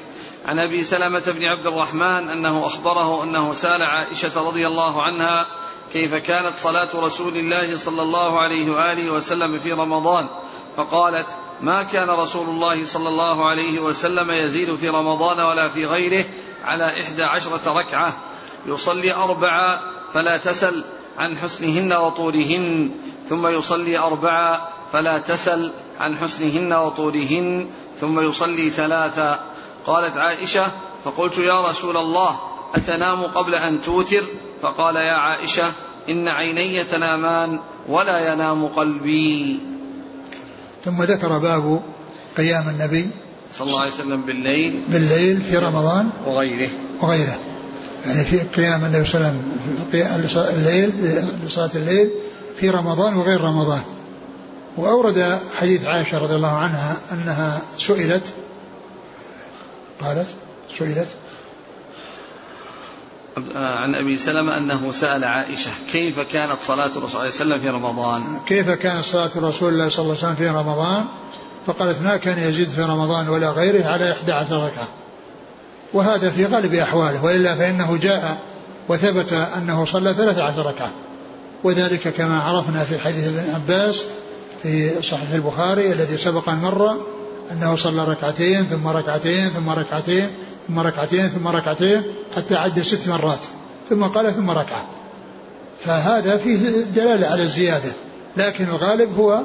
عن 0.46 0.58
أبي 0.58 0.84
سلمة 0.84 1.22
بن 1.26 1.44
عبد 1.44 1.66
الرحمن 1.66 2.28
أنه 2.28 2.66
أخبره 2.66 3.24
أنه 3.24 3.52
سأل 3.52 3.82
عائشة 3.82 4.48
رضي 4.48 4.66
الله 4.66 5.02
عنها 5.02 5.46
كيف 5.92 6.14
كانت 6.14 6.52
صلاة 6.58 6.88
رسول 6.94 7.36
الله 7.36 7.78
صلى 7.78 8.02
الله 8.02 8.40
عليه 8.40 8.70
وآله 8.70 9.10
وسلم 9.10 9.58
في 9.58 9.72
رمضان. 9.72 10.26
فقالت 10.76 11.26
ما 11.60 11.82
كان 11.82 12.10
رسول 12.10 12.48
الله 12.48 12.86
صلى 12.86 13.08
الله 13.08 13.46
عليه 13.46 13.80
وسلم 13.80 14.30
يزيد 14.30 14.74
في 14.74 14.88
رمضان 14.88 15.40
ولا 15.40 15.68
في 15.68 15.86
غيره 15.86 16.24
على 16.64 17.00
إحدى 17.02 17.22
عشرة 17.22 17.72
ركعة. 17.72 18.16
يصلي 18.66 19.14
أربعا 19.14 19.80
فلا 20.14 20.36
تسل 20.36 20.84
عن 21.18 21.36
حسنهن 21.36 21.92
وطولهن 21.92 22.90
ثم 23.28 23.46
يصلي 23.46 23.98
أربعا 23.98 24.68
فلا 24.92 25.18
تسل 25.18 25.72
عن 26.00 26.16
حسنهن 26.16 26.72
وطولهن 26.72 27.70
ثم 28.00 28.20
يصلي 28.20 28.70
ثلاثا 28.70 29.44
قالت 29.86 30.16
عائشة 30.16 30.66
فقلت 31.04 31.38
يا 31.38 31.60
رسول 31.60 31.96
الله 31.96 32.40
أتنام 32.74 33.22
قبل 33.22 33.54
أن 33.54 33.82
توتر؟ 33.82 34.22
فقال 34.62 34.96
يا 34.96 35.14
عائشة 35.14 35.72
إن 36.08 36.28
عيني 36.28 36.84
تنامان 36.84 37.60
ولا 37.88 38.32
ينام 38.32 38.66
قلبي. 38.66 39.60
ثم 40.84 41.02
ذكر 41.02 41.38
باب 41.38 41.82
قيام 42.36 42.68
النبي 42.68 43.10
صلى 43.54 43.68
الله 43.68 43.80
عليه 43.80 43.92
وسلم 43.92 44.22
بالليل 44.22 44.80
بالليل 44.88 45.40
في 45.40 45.56
رمضان 45.56 46.10
وغيره. 46.26 46.68
وغيره. 47.02 47.38
يعني 48.06 48.24
في 48.24 48.38
قيام 48.38 48.84
النبي 48.84 49.04
صلى 49.04 49.20
الله 49.20 50.12
عليه 50.12 50.24
وسلم 50.24 50.58
الليل 50.58 50.92
لصلاة 51.46 51.70
الليل 51.74 52.10
في 52.56 52.70
رمضان 52.70 53.14
وغير 53.14 53.40
رمضان. 53.40 53.82
وأورد 54.76 55.38
حديث 55.56 55.84
عائشة 55.84 56.18
رضي 56.18 56.34
الله 56.34 56.52
عنها 56.52 56.96
أنها 57.12 57.62
سئلت 57.78 58.24
قالت 60.00 60.28
سئلت 60.78 61.08
عن 63.54 63.94
أبي 63.94 64.18
سلمة 64.18 64.56
أنه 64.56 64.92
سأل 64.92 65.24
عائشة 65.24 65.70
كيف 65.92 66.20
كانت 66.20 66.60
صلاة 66.66 66.86
الرسول 66.86 67.10
صلى 67.10 67.14
الله 67.14 67.20
عليه 67.20 67.30
وسلم 67.30 67.58
في 67.58 67.68
رمضان؟ 67.68 68.40
كيف 68.46 68.70
كانت 68.70 69.04
صلاة 69.04 69.30
رسول 69.36 69.72
الله 69.72 69.88
صلى 69.88 70.02
الله 70.02 70.16
عليه 70.16 70.24
وسلم 70.24 70.34
في 70.34 70.48
رمضان؟ 70.48 71.04
فقالت 71.66 72.02
ما 72.02 72.16
كان 72.16 72.38
يزيد 72.38 72.70
في 72.70 72.82
رمضان 72.82 73.28
ولا 73.28 73.50
غيره 73.50 73.86
على 73.86 74.12
11 74.12 74.56
ركعة 74.56 74.88
وهذا 75.92 76.30
في 76.30 76.44
غالب 76.44 76.74
أحواله 76.74 77.24
وإلا 77.24 77.54
فإنه 77.54 77.96
جاء 77.96 78.38
وثبت 78.88 79.32
أنه 79.32 79.84
صلى 79.84 80.14
13 80.14 80.66
ركعة 80.66 80.90
وذلك 81.64 82.08
كما 82.08 82.40
عرفنا 82.42 82.84
في 82.84 82.98
حديث 82.98 83.28
ابن 83.28 83.54
عباس 83.54 84.04
في 84.62 85.02
صحيح 85.02 85.30
البخاري 85.30 85.92
الذي 85.92 86.16
سبق 86.16 86.48
أن 86.48 86.58
مر 86.58 86.96
أنه 87.52 87.76
صلى 87.76 88.04
ركعتين 88.04 88.64
ثم 88.64 88.88
ركعتين 88.88 89.48
ثم 89.48 89.70
ركعتين 89.70 90.30
ثم 90.68 90.78
ركعتين 90.78 91.28
ثم 91.28 91.48
ركعتين 91.48 92.02
حتى 92.36 92.56
عد 92.56 92.80
ست 92.80 93.08
مرات. 93.08 93.44
ثم 93.90 94.04
قال 94.04 94.34
ثم 94.34 94.50
ركعة. 94.50 94.86
فهذا 95.84 96.36
فيه 96.36 96.84
دلالة 96.84 97.26
على 97.26 97.42
الزيادة. 97.42 97.92
لكن 98.36 98.68
الغالب 98.68 99.18
هو 99.18 99.40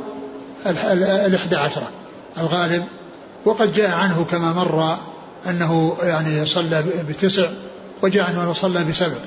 الإحدى 1.01 1.55
عشرة. 1.55 1.89
الغالب 2.37 2.83
وقد 3.45 3.73
جاء 3.73 3.91
عنه 3.91 4.25
كما 4.31 4.53
مر 4.53 4.97
أنه 5.49 5.97
يعني 6.01 6.45
صلى 6.45 6.83
بتسع 7.09 7.49
وجاء 8.01 8.23
عنه 8.23 8.53
صلى 8.53 8.83
بسبع. 8.83 9.17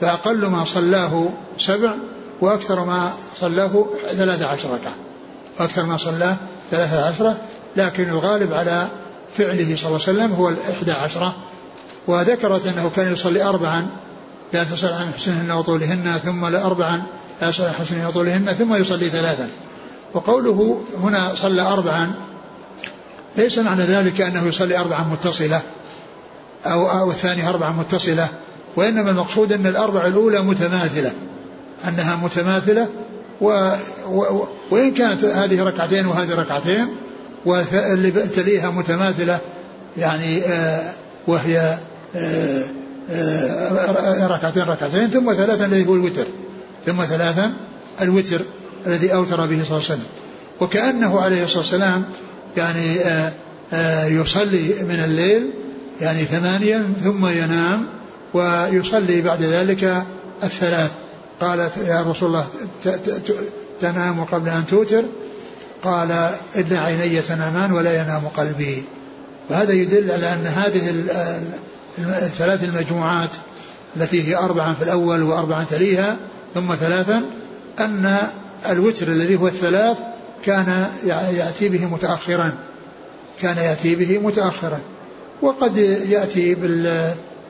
فأقل 0.00 0.46
ما 0.46 0.64
صلاه 0.64 1.28
سبع 1.58 1.94
وأكثر 2.40 2.84
ما 2.84 3.12
صلاه 3.40 3.86
ثلاثة 4.12 4.46
عشر 4.46 4.70
ركعة. 4.70 4.94
وأكثر 5.60 5.84
ما 5.86 5.96
صلاه 5.96 6.36
ثلاثة 6.70 7.08
عشرة 7.08 7.36
لكن 7.76 8.08
الغالب 8.08 8.52
على 8.52 8.86
فعله 9.38 9.76
صلى 9.76 9.86
الله 9.86 10.00
عليه 10.08 10.18
وسلم 10.18 10.32
هو 10.32 10.48
الإحدى 10.48 10.92
عشرة 10.92 11.36
وذكرت 12.06 12.66
أنه 12.66 12.90
كان 12.96 13.12
يصلي 13.12 13.42
أربعا 13.42 13.86
لا 14.52 14.64
تسأل 14.64 14.92
عن 14.92 15.12
حسنهن 15.16 15.50
وطولهن 15.50 16.20
ثم 16.24 16.46
لأربعا 16.46 17.02
لا 17.42 17.48
يسأل 17.48 17.66
عن 17.66 17.72
حسنهن 17.72 18.06
وطولهن 18.06 18.44
ثم 18.44 18.74
يصلي 18.74 19.08
ثلاثا. 19.08 19.48
وقوله 20.14 20.80
هنا 21.02 21.34
صلى 21.34 21.62
أربعا 21.62 22.12
ليس 23.36 23.58
معنى 23.58 23.82
ذلك 23.82 24.20
أنه 24.20 24.46
يصلي 24.46 24.78
أربعا 24.78 25.02
متصلة 25.02 25.62
أو, 26.66 26.90
أو 26.90 27.10
الثانية 27.10 27.48
أربعا 27.48 27.72
متصلة 27.72 28.28
وإنما 28.76 29.10
المقصود 29.10 29.52
أن 29.52 29.66
الأربع 29.66 30.06
الأولى 30.06 30.42
متماثلة 30.42 31.12
أنها 31.88 32.16
متماثلة 32.16 32.88
و 33.40 33.74
و 34.06 34.46
وإن 34.70 34.94
كانت 34.94 35.24
هذه 35.24 35.62
ركعتين 35.64 36.06
وهذه 36.06 36.34
ركعتين 36.34 36.88
واللي 37.44 38.10
تليها 38.10 38.70
متماثلة 38.70 39.38
يعني 39.98 40.44
آه 40.44 40.92
وهي 41.26 41.78
آه 42.16 42.64
آه 43.10 44.26
ركعتين 44.26 44.62
ركعتين 44.62 45.10
ثم 45.10 45.32
ثلاثا 45.32 45.66
الذي 45.66 45.86
هو 45.86 45.94
الوتر 45.94 46.26
ثم 46.86 47.04
ثلاثا 47.04 47.52
الوتر 48.02 48.40
الذي 48.86 49.14
أوتر 49.14 49.46
به 49.46 49.56
صلى 49.56 49.56
الله 49.56 49.72
عليه 49.72 49.76
وسلم. 49.84 50.06
وكأنه 50.60 51.20
عليه 51.20 51.44
الصلاة 51.44 51.58
والسلام 51.58 52.04
يعني 52.56 52.96
يصلي 54.20 54.74
من 54.82 55.00
الليل 55.04 55.50
يعني 56.00 56.24
ثمانيا 56.24 56.84
ثم 57.04 57.26
ينام 57.26 57.86
ويصلي 58.34 59.20
بعد 59.22 59.42
ذلك 59.42 60.04
الثلاث. 60.44 60.90
قالت 61.40 61.72
يا 61.86 62.02
رسول 62.02 62.28
الله 62.28 62.46
تنام 63.80 64.24
قبل 64.24 64.48
أن 64.48 64.66
توتر 64.66 65.02
قال 65.84 66.10
إن 66.56 66.72
عيني 66.72 67.22
تنامان 67.22 67.72
ولا 67.72 68.02
ينام 68.02 68.28
قلبي. 68.36 68.84
وهذا 69.50 69.72
يدل 69.72 70.10
على 70.10 70.34
أن 70.34 70.46
هذه 70.46 70.90
الثلاث 71.98 72.64
المجموعات 72.64 73.30
التي 73.96 74.28
هي 74.28 74.36
أربعا 74.36 74.74
في 74.74 74.84
الأول 74.84 75.22
وأربعا 75.22 75.64
تليها 75.64 76.16
ثم 76.54 76.74
ثلاثا 76.74 77.22
أن 77.78 78.18
الوتر 78.68 79.08
الذي 79.08 79.36
هو 79.36 79.46
الثلاث 79.48 79.96
كان 80.44 80.86
يأتي 81.06 81.68
به 81.68 81.86
متأخرا. 81.86 82.52
كان 83.42 83.56
يأتي 83.56 83.94
به 83.94 84.18
متأخرا. 84.18 84.80
وقد 85.42 85.76
يأتي 86.08 86.54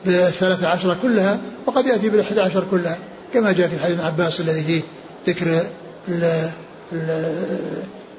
بالثلاثة 0.05 0.67
عشرة 0.67 0.97
كلها 1.01 1.41
وقد 1.65 1.87
يأتي 1.87 2.09
بالأحد 2.09 2.37
عشر 2.37 2.65
كلها 2.71 2.97
كما 3.33 3.51
جاء 3.51 3.67
في 3.67 3.79
حديث 3.79 3.99
عباس 3.99 4.41
الذي 4.41 4.63
فيه 4.63 4.81
ذكر 5.27 5.61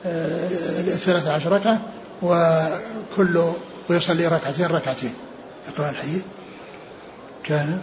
الثلاثة 0.05 1.32
عشر 1.32 1.53
ركعة 1.53 1.82
وكل 2.22 3.53
ويصلي 3.90 4.26
ركعتين 4.26 4.66
ركعتين. 4.66 5.14
يقرأ 5.68 5.90
الحي 5.90 6.22
كان؟ 7.44 7.80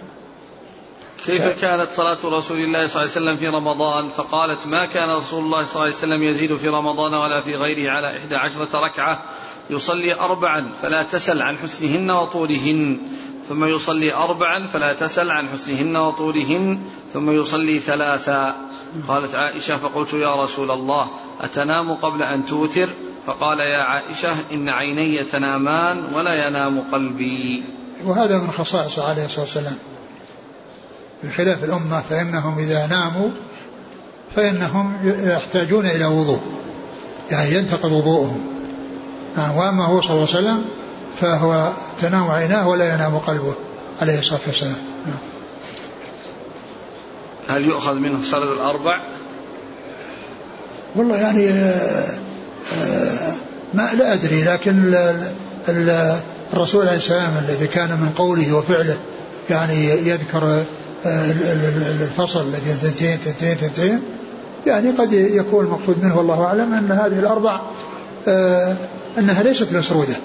كيف 1.25 1.61
كانت 1.61 1.91
صلاة 1.91 2.17
رسول 2.23 2.57
الله 2.57 2.87
صلى 2.87 3.01
الله 3.01 3.11
عليه 3.11 3.11
وسلم 3.11 3.37
في 3.37 3.47
رمضان؟ 3.47 4.09
فقالت 4.09 4.67
ما 4.67 4.85
كان 4.85 5.09
رسول 5.09 5.43
الله 5.43 5.65
صلى 5.65 5.73
الله 5.75 5.85
عليه 5.85 5.95
وسلم 5.95 6.23
يزيد 6.23 6.55
في 6.55 6.67
رمضان 6.67 7.13
ولا 7.13 7.41
في 7.41 7.55
غيره 7.55 7.91
على 7.91 8.17
إحدى 8.17 8.35
عشرة 8.35 8.79
ركعة 8.79 9.23
يصلي 9.69 10.13
أربعا 10.13 10.71
فلا 10.81 11.03
تسل 11.03 11.41
عن 11.41 11.57
حسنهن 11.57 12.11
وطولهن. 12.11 12.99
ثم 13.49 13.65
يصلي 13.65 14.13
أربعا 14.13 14.67
فلا 14.67 14.93
تسل 14.93 15.31
عن 15.31 15.47
حسنهن 15.49 15.95
وطولهن 15.97 16.79
ثم 17.13 17.31
يصلي 17.31 17.79
ثلاثا. 17.79 18.55
قالت 19.07 19.35
عائشة 19.35 19.77
فقلت 19.77 20.13
يا 20.13 20.43
رسول 20.43 20.71
الله 20.71 21.07
أتنام 21.41 21.93
قبل 21.93 22.23
أن 22.23 22.45
توتر؟ 22.45 22.89
فقال 23.27 23.59
يا 23.59 23.81
عائشة 23.81 24.35
إن 24.51 24.69
عيني 24.69 25.23
تنامان 25.23 26.13
ولا 26.13 26.47
ينام 26.47 26.83
قلبي. 26.91 27.63
وهذا 28.05 28.37
من 28.37 28.51
خصائصه 28.51 29.09
عليه 29.09 29.25
الصلاة 29.25 29.41
والسلام. 29.41 29.77
بخلاف 31.23 31.63
الأمة 31.63 32.01
فإنهم 32.01 32.59
إذا 32.59 32.87
ناموا 32.87 33.29
فإنهم 34.35 34.97
يحتاجون 35.03 35.85
إلى 35.85 36.05
وضوء 36.05 36.41
يعني 37.31 37.55
ينتقض 37.55 37.91
وضوءهم. 37.91 38.41
نعم 39.37 39.57
وأما 39.57 39.85
هو 39.85 40.01
صلى 40.01 40.11
الله 40.11 40.27
عليه 40.35 40.39
وسلم 40.39 40.65
فهو 41.21 41.71
تنام 42.01 42.31
عيناه 42.31 42.67
ولا 42.67 42.93
ينام 42.93 43.17
قلبه 43.17 43.53
عليه 44.01 44.19
الصلاة 44.19 44.39
والسلام. 44.47 44.75
هل 47.49 47.65
يؤخذ 47.65 47.95
منه 47.95 48.23
صلاة 48.23 48.53
الأربع؟ 48.53 48.99
والله 50.95 51.15
يعني 51.15 51.49
آه، 51.49 52.07
آه، 52.73 53.33
ما 53.73 53.89
لا 53.97 54.13
أدري 54.13 54.43
لكن 54.43 54.95
الرسول 56.53 56.87
عليه 56.87 56.97
السلام 56.97 57.31
الذي 57.37 57.67
كان 57.67 57.89
من 57.89 58.09
قوله 58.15 58.53
وفعله 58.53 58.97
يعني 59.49 59.89
يذكر 59.89 60.63
الفصل 62.01 62.47
الذي 62.47 62.73
ثنتين 62.81 63.17
ثنتين 63.17 63.55
ثنتين 63.55 64.01
يعني 64.67 64.89
قد 64.89 65.13
يكون 65.13 65.65
المقصود 65.65 66.03
منه 66.03 66.17
والله 66.17 66.43
أعلم 66.43 66.73
أن 66.73 66.91
هذه 66.91 67.19
الأربع 67.19 67.61
آه، 68.27 68.75
أنها 69.17 69.43
ليست 69.43 69.73
مسروده 69.73 70.15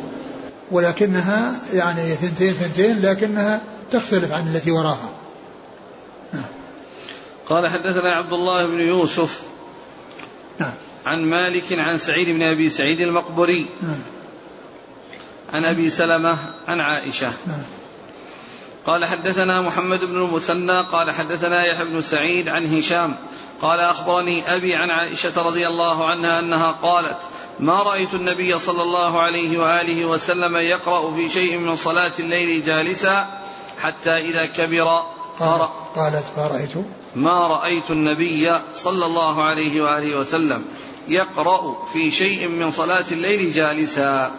ولكنها 0.70 1.54
يعني 1.72 2.14
ثنتين 2.14 2.52
ثنتين 2.52 3.00
لكنها 3.00 3.60
تختلف 3.90 4.32
عن 4.32 4.48
التي 4.48 4.70
وراها. 4.70 5.10
نعم. 6.32 6.44
قال 7.48 7.68
حدثنا 7.68 8.14
عبد 8.14 8.32
الله 8.32 8.66
بن 8.66 8.80
يوسف 8.80 9.42
نعم. 10.58 10.74
عن 11.06 11.24
مالك 11.24 11.72
عن 11.72 11.98
سعيد 11.98 12.28
بن 12.28 12.42
أبي 12.42 12.68
سعيد 12.68 13.00
المقبري 13.00 13.66
نعم. 13.82 14.02
عن 15.52 15.64
أبي 15.64 15.90
سلمة 15.90 16.36
عن 16.68 16.80
عائشة. 16.80 17.32
نعم. 17.46 17.62
قال 18.86 19.04
حدثنا 19.04 19.60
محمد 19.60 20.00
بن 20.00 20.16
المثنى 20.16 20.80
قال 20.80 21.10
حدثنا 21.10 21.64
يحيى 21.64 21.84
بن 21.84 22.02
سعيد 22.02 22.48
عن 22.48 22.76
هشام 22.76 23.16
قال 23.62 23.80
أخبرني 23.80 24.56
أبي 24.56 24.74
عن 24.74 24.90
عائشة 24.90 25.42
رضي 25.42 25.68
الله 25.68 26.10
عنها 26.10 26.38
أنها 26.38 26.70
قالت 26.70 27.18
ما 27.60 27.82
رأيت 27.82 28.14
النبي 28.14 28.58
صلى 28.58 28.82
الله 28.82 29.20
عليه 29.20 29.58
وآله 29.58 30.04
وسلم 30.04 30.56
يقرأ 30.56 31.10
في 31.10 31.28
شيء 31.28 31.58
من 31.58 31.76
صلاة 31.76 32.12
الليل 32.18 32.64
جالسا 32.64 33.38
حتى 33.82 34.10
إذا 34.10 34.46
كبر. 34.46 35.02
قال 35.40 35.68
قالت 35.96 36.26
ما 36.36 36.46
رأيت؟ 36.46 36.72
ما 37.16 37.46
رأيت 37.46 37.90
النبي 37.90 38.58
صلى 38.74 39.06
الله 39.06 39.42
عليه 39.42 39.82
وآله 39.82 40.18
وسلم 40.18 40.64
يقرأ 41.08 41.84
في 41.92 42.10
شيء 42.10 42.48
من 42.48 42.70
صلاة 42.70 43.04
الليل 43.12 43.52
جالسا 43.52 44.30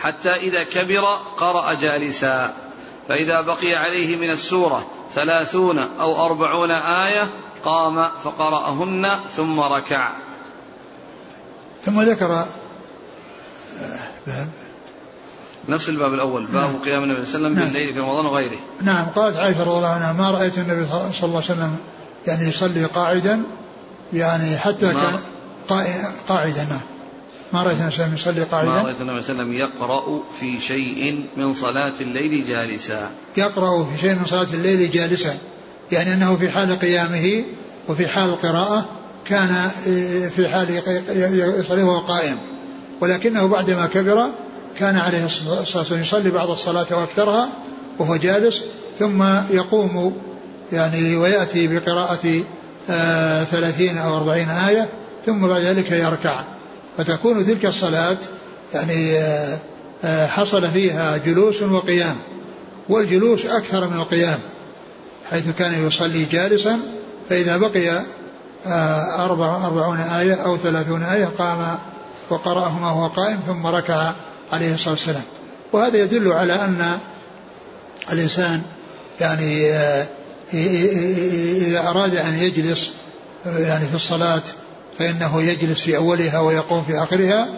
حتى 0.00 0.30
إذا 0.30 0.62
كبر 0.62 1.04
قرأ 1.36 1.72
جالسا. 1.72 2.54
فإذا 3.08 3.40
بقي 3.40 3.74
عليه 3.74 4.16
من 4.16 4.30
السورة 4.30 4.86
ثلاثون 5.14 5.78
أو 5.78 6.26
أربعون 6.26 6.70
آية 6.70 7.28
قام 7.64 8.08
فقرأهن 8.24 9.08
ثم 9.36 9.60
ركع. 9.60 10.29
ثم 11.84 12.00
ذكر 12.02 12.46
باب. 14.26 14.48
نفس 15.68 15.88
الباب 15.88 16.14
الأول 16.14 16.46
باب 16.46 16.54
نعم. 16.54 16.76
قيام 16.76 17.02
النبي 17.02 17.24
صلى 17.24 17.36
الله 17.36 17.48
عليه 17.48 17.58
وسلم 17.58 17.58
نعم. 17.58 17.64
بالليل 17.64 17.94
في 17.94 18.00
رمضان 18.00 18.26
وغيره. 18.26 18.58
نعم 18.82 19.06
قالت 19.06 19.36
عائشة 19.36 19.62
رضي 19.62 19.76
الله 19.76 19.88
عنها 19.88 20.12
ما 20.12 20.30
رأيت 20.30 20.58
النبي 20.58 20.86
صلى 20.88 20.98
الله 21.00 21.12
عليه 21.22 21.36
وسلم 21.36 21.76
يعني 22.26 22.48
يصلي 22.48 22.84
قاعدا 22.84 23.42
يعني 24.12 24.58
حتى 24.58 24.92
كان 24.92 25.18
قاعدا 26.28 26.64
نعم. 26.64 26.80
ما 27.52 27.62
رأيت 27.62 27.76
النبي 27.78 27.90
صلى 27.90 28.04
الله 28.04 28.04
عليه 28.04 28.14
وسلم 28.14 28.14
يصلي 28.14 28.42
قاعدا؟ 28.42 28.70
ما 28.70 28.82
رأيت 28.82 29.00
النبي 29.00 29.22
صلى 29.22 29.32
الله 29.32 29.42
عليه 29.42 29.54
وسلم 29.54 29.80
يقرأ 29.82 30.22
في 30.40 30.60
شيء 30.60 31.24
من 31.36 31.54
صلاة 31.54 31.94
الليل 32.00 32.46
جالسا. 32.46 33.10
يقرأ 33.36 33.84
في 33.84 34.00
شيء 34.00 34.14
من 34.14 34.26
صلاة 34.26 34.46
الليل 34.54 34.90
جالسا 34.90 35.38
يعني 35.92 36.14
أنه 36.14 36.36
في 36.36 36.50
حال 36.50 36.78
قيامه 36.78 37.44
وفي 37.88 38.08
حال 38.08 38.28
القراءة 38.28 38.88
كان 39.24 39.70
في 40.36 40.48
حال 40.48 40.82
يصلي 41.60 41.82
وهو 41.82 42.00
قائم. 42.00 42.36
ولكنه 43.00 43.46
بعدما 43.46 43.86
كبر 43.86 44.30
كان 44.78 44.96
عليه 44.96 45.24
الصلاة 45.24 45.58
والسلام 45.58 46.00
يصلي 46.00 46.30
بعض 46.30 46.50
الصلاة 46.50 46.86
وأكثرها 46.90 47.48
وهو 47.98 48.16
جالس 48.16 48.64
ثم 48.98 49.22
يقوم 49.50 50.16
يعني 50.72 51.16
ويأتي 51.16 51.66
بقراءة 51.66 52.42
آه، 52.90 53.44
ثلاثين 53.44 53.98
أو 53.98 54.16
أربعين 54.16 54.48
آية 54.48 54.88
ثم 55.26 55.46
بعد 55.46 55.60
ذلك 55.60 55.90
يركع. 55.90 56.44
فتكون 56.98 57.46
تلك 57.46 57.66
الصلاة 57.66 58.16
يعني 58.74 59.18
آه، 59.18 59.58
آه، 60.04 60.26
حصل 60.26 60.68
فيها 60.68 61.16
جلوس 61.16 61.62
وقيام. 61.62 62.16
والجلوس 62.88 63.46
أكثر 63.46 63.88
من 63.88 63.96
القيام 63.96 64.38
حيث 65.30 65.44
كان 65.58 65.86
يصلي 65.86 66.24
جالسا 66.24 66.80
فإذا 67.28 67.56
بقي 67.56 67.90
آه، 67.90 68.04
أربع 69.18 69.66
أربعون 69.66 70.00
آية 70.00 70.34
أو 70.34 70.56
ثلاثون 70.56 71.02
آية 71.02 71.28
قام 71.38 71.78
وقرأهما 72.30 72.92
وهو 72.92 73.08
قائم 73.08 73.40
ثم 73.46 73.66
ركع 73.66 74.12
عليه 74.52 74.74
الصلاة 74.74 74.90
والسلام. 74.94 75.22
وهذا 75.72 75.96
يدل 75.96 76.32
على 76.32 76.52
أن 76.54 76.98
الإنسان 78.12 78.62
يعني 79.20 79.72
إذا 80.54 81.88
أراد 81.88 82.16
أن 82.16 82.34
يجلس 82.34 82.92
يعني 83.46 83.86
في 83.86 83.94
الصلاة 83.94 84.42
فإنه 84.98 85.42
يجلس 85.42 85.80
في 85.80 85.96
أولها 85.96 86.40
ويقوم 86.40 86.84
في 86.84 87.02
آخرها 87.02 87.48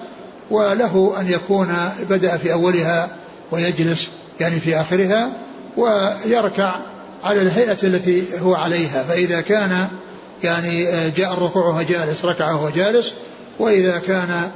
وله 0.51 1.15
أن 1.21 1.29
يكون 1.31 1.75
بدأ 2.11 2.37
في 2.37 2.53
أولها 2.53 3.11
ويجلس 3.51 4.09
يعني 4.41 4.61
في 4.61 4.81
آخرها 4.81 5.33
ويركع 5.77 6.77
على 7.25 7.43
الهيئة 7.43 7.79
التي 7.83 8.25
هو 8.41 8.55
عليها. 8.55 9.03
فإذا 9.03 9.41
كان 9.41 9.89
يعني 10.45 10.85
جاء 11.11 11.33
الركوع 11.33 11.67
وهو 11.67 11.83
جالس 11.83 12.25
ركع 12.25 12.53
وهو 12.53 12.71
جالس 12.71 13.13
وإذا 13.59 13.99
كان 13.99 14.51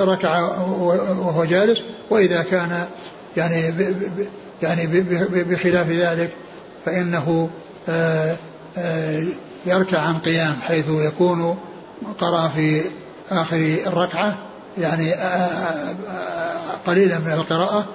ركع 0.00 0.40
وهو 1.18 1.44
جالس 1.44 1.80
وإذا 2.10 2.42
كان 2.42 2.86
يعني 3.36 3.74
يعني 4.62 4.86
بخلاف 5.30 5.88
ذلك 5.88 6.30
فإنه 6.86 7.50
يركع 9.66 9.98
عن 9.98 10.18
قيام 10.18 10.56
حيث 10.62 10.84
يكون 10.88 11.58
قرأ 12.18 12.48
في 12.48 12.82
آخر 13.30 13.76
الركعة 13.86 14.38
يعني 14.78 15.14
قليلا 16.86 17.18
من 17.18 17.32
القراءة 17.32 17.86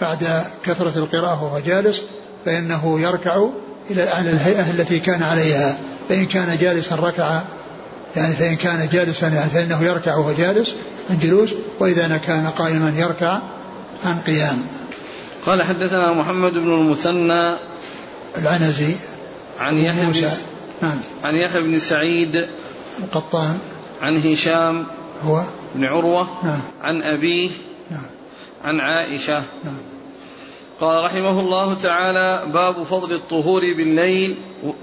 بعد 0.00 0.44
كثرة 0.64 0.98
القراءة 0.98 1.44
وهو 1.44 1.58
جالس 1.58 2.02
فإنه 2.44 3.00
يركع 3.00 3.48
إلى 3.90 4.02
على 4.02 4.30
الهيئة 4.30 4.70
التي 4.70 4.98
كان 4.98 5.22
عليها. 5.22 5.78
فإن 6.08 6.26
كان 6.26 6.58
جالسا 6.58 6.94
ركع 6.94 7.40
يعني 8.16 8.34
فإن 8.34 8.56
كان 8.56 8.88
جالسا 8.88 9.28
يعني 9.28 9.50
فإنه 9.50 9.82
يركع 9.82 10.16
وهو 10.16 10.32
جالس 10.32 10.74
عن 11.10 11.18
جلوس 11.18 11.54
وإذا 11.80 12.16
كان 12.16 12.46
قائما 12.46 12.92
يركع 12.96 13.42
عن 14.04 14.18
قيام. 14.26 14.66
قال 15.46 15.62
حدثنا 15.62 16.12
محمد 16.12 16.52
بن 16.52 16.74
المثنى 16.74 17.58
العنزي 18.38 18.94
عن 19.60 19.78
يحيى 19.78 20.06
بن 20.06 20.28
نعم. 20.82 20.98
عن 21.24 21.34
يحيى 21.34 21.62
بن 21.62 21.78
سعيد 21.78 22.46
القطان. 22.98 23.58
عن 24.02 24.16
هشام 24.16 24.86
هو. 25.24 25.42
بن 25.74 25.84
عروة 25.84 26.28
نعم. 26.44 26.60
عن 26.82 27.02
أبيه 27.02 27.50
نعم. 27.90 28.06
عن 28.64 28.80
عائشة. 28.80 29.42
نعم. 29.64 29.93
قال 30.84 31.04
رحمه 31.04 31.40
الله 31.40 31.74
تعالى 31.74 32.42
باب 32.46 32.82
فضل 32.82 33.12
الطهور 33.12 33.60
بالليل 33.60 34.36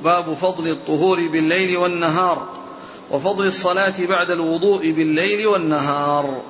باب 0.03 0.33
فضل 0.33 0.67
الطهور 0.67 1.27
بالليل 1.27 1.77
والنهار 1.77 2.47
وفضل 3.11 3.45
الصلاة 3.45 3.93
بعد 3.99 4.31
الوضوء 4.31 4.91
بالليل 4.91 5.47
والنهار. 5.47 6.41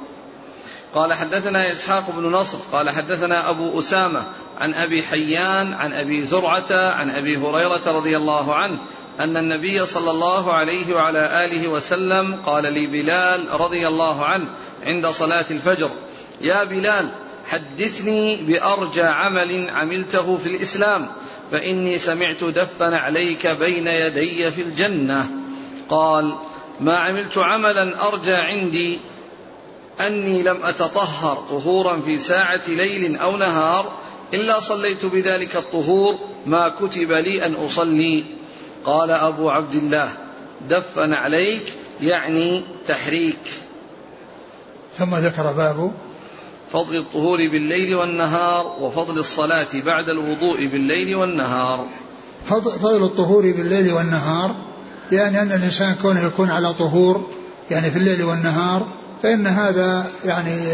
قال 0.96 1.14
حدثنا 1.14 1.72
إسحاق 1.72 2.12
بن 2.18 2.32
نصر 2.32 2.58
قال 2.72 2.90
حدثنا 2.90 3.50
أبو 3.50 3.80
أسامة 3.80 4.24
عن 4.60 4.74
أبي 4.74 5.04
حيان 5.04 5.74
عن 5.74 5.94
أبي 5.94 6.24
زرعة 6.24 6.92
عن 6.92 7.10
أبي 7.10 7.38
هريرة 7.38 7.82
رضي 7.88 8.18
الله 8.18 8.56
عنه 8.56 8.80
أن 9.20 9.38
النبي 9.38 9.86
صلى 9.86 10.12
الله 10.12 10.54
عليه 10.54 10.96
وعلى 10.96 11.46
آله 11.46 11.68
وسلم 11.68 12.36
قال 12.46 12.64
لبلال 12.64 13.62
رضي 13.62 13.88
الله 13.88 14.26
عنه 14.26 14.48
عند 14.84 15.08
صلاة 15.08 15.46
الفجر 15.52 15.90
يا 16.42 16.64
بلال 16.64 17.10
حدثني 17.52 18.36
بأرجى 18.36 19.02
عمل 19.02 19.70
عملته 19.70 20.38
في 20.38 20.50
الإسلام 20.50 21.12
فإني 21.52 21.98
سمعت 21.98 22.44
دفا 22.44 22.96
عليك 22.96 23.48
بين 23.48 23.88
يدي 23.88 24.52
في 24.52 24.62
الجنة. 24.62 25.30
قال 25.90 26.36
ما 26.80 26.98
عملت 26.98 27.38
عملا 27.38 28.08
أرجى 28.08 28.36
عندي 28.36 29.00
أني 30.00 30.44
لم 30.44 30.58
أتطهر 30.64 31.36
طهورا 31.50 32.02
في 32.02 32.18
ساعة 32.18 32.62
ليل 32.68 33.16
أو 33.18 33.38
نهار 33.38 33.92
إلا 34.34 34.60
صليت 34.60 35.06
بذلك 35.06 35.56
الطهور 35.56 36.20
ما 36.46 36.70
كتب 36.70 37.12
لي 37.12 37.46
أن 37.46 37.54
أصلي. 37.54 38.26
قال 38.86 39.12
أبو 39.12 39.50
عبد 39.50 39.76
الله 39.76 40.10
دفن 40.70 41.14
عليك 41.14 41.74
يعني 42.02 42.64
تحريك. 42.88 43.52
ثم 44.98 45.16
ذكر 45.16 45.52
باب 45.52 45.92
فضل 46.74 46.98
الطهور 46.98 47.38
بالليل 47.38 47.96
والنهار 47.96 48.76
وفضل 48.82 49.20
الصلاة 49.20 49.68
بعد 49.74 50.10
الوضوء 50.10 50.68
بالليل 50.68 51.16
والنهار. 51.16 51.88
فضل, 52.46 53.04
الطهور 53.04 53.42
بالليل 53.42 53.94
والنهار 53.94 54.56
يعني 55.12 55.42
أن 55.42 55.52
الإنسان 55.52 55.96
كونه 56.02 56.26
يكون 56.26 56.50
على 56.50 56.74
طهور 56.74 57.28
يعني 57.72 57.92
في 57.92 57.98
الليل 57.98 58.24
والنهار 58.24 58.88
فإن 59.24 59.48
هذا 59.48 60.06
يعني 60.26 60.74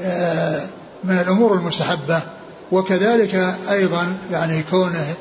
آه، 0.00 0.66
من 1.04 1.18
الأمور 1.18 1.54
المستحبة. 1.54 2.22
وكذلك 2.72 3.54
أيضا 3.70 4.16
يعني 4.32 4.62
كونه 4.70 5.14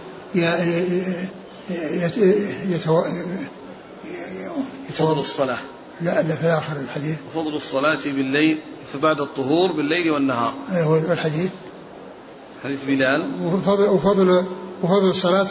يتو... 2.70 3.04
فضل 4.94 5.20
الصلاة. 5.20 5.58
لا 6.02 6.22
لا 6.22 6.36
في 6.36 6.48
آخر 6.48 6.76
الحديث. 6.80 7.18
فضل 7.36 7.56
الصلاة 7.56 8.04
بالليل 8.06 8.62
فبعد 8.94 9.20
الطهور 9.20 9.72
بالليل 9.72 10.12
والنهار. 10.12 10.54
أيوه 10.72 11.12
الحديث. 11.14 11.52
حديث 12.64 12.86
بلال. 12.86 13.30
وفضل 13.44 13.90
وفضل 13.90 14.46
وفضل 14.84 15.10
الصلاة 15.10 15.48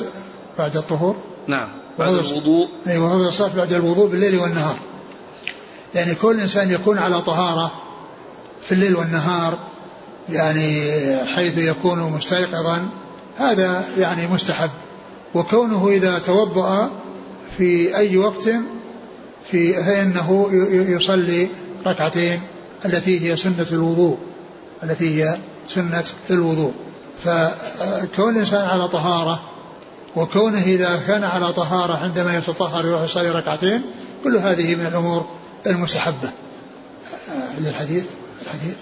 بعد 0.58 0.76
الطهور. 0.76 1.16
نعم 1.46 1.68
بعد 1.98 2.14
الوضوء. 2.14 2.68
أيوه 2.86 3.06
وفضل 3.06 3.28
الصلاة 3.28 3.56
بعد 3.56 3.72
الوضوء 3.72 4.08
بالليل 4.08 4.38
والنهار. 4.38 4.76
يعني 5.94 6.14
كل 6.14 6.40
إنسان 6.40 6.70
يكون 6.70 6.98
على 6.98 7.22
طهارة 7.22 7.72
في 8.62 8.72
الليل 8.72 8.96
والنهار 8.96 9.58
يعني 10.28 10.90
حيث 11.26 11.58
يكون 11.58 11.98
مستيقظا 11.98 12.88
هذا 13.38 13.84
يعني 13.98 14.26
مستحب. 14.26 14.70
وكونه 15.34 15.88
إذا 15.88 16.18
توضأ 16.18 16.90
في 17.56 17.96
أي 17.96 18.16
وقت 18.16 18.48
في 19.50 19.72
فإنه 19.72 20.48
يصلي 20.72 21.48
ركعتين 21.86 22.40
التي 22.84 23.30
هي 23.30 23.36
سنة 23.36 23.66
الوضوء 23.72 24.18
التي 24.82 25.24
هي 25.24 25.36
سنة 25.68 26.04
الوضوء. 26.30 26.74
فكون 27.24 28.34
الإنسان 28.34 28.68
على 28.68 28.88
طهارة 28.88 29.42
وكونه 30.16 30.62
إذا 30.62 31.02
كان 31.06 31.24
على 31.24 31.52
طهارة 31.52 31.92
عندما 31.92 32.36
يتطهر 32.36 32.86
يروح 32.86 33.02
يصلي 33.02 33.30
ركعتين 33.30 33.82
كل 34.24 34.36
هذه 34.36 34.74
من 34.74 34.86
الأمور 34.86 35.28
المستحبة. 35.66 36.30
الحديث؟ 37.58 38.04
الحديث؟ 38.42 38.74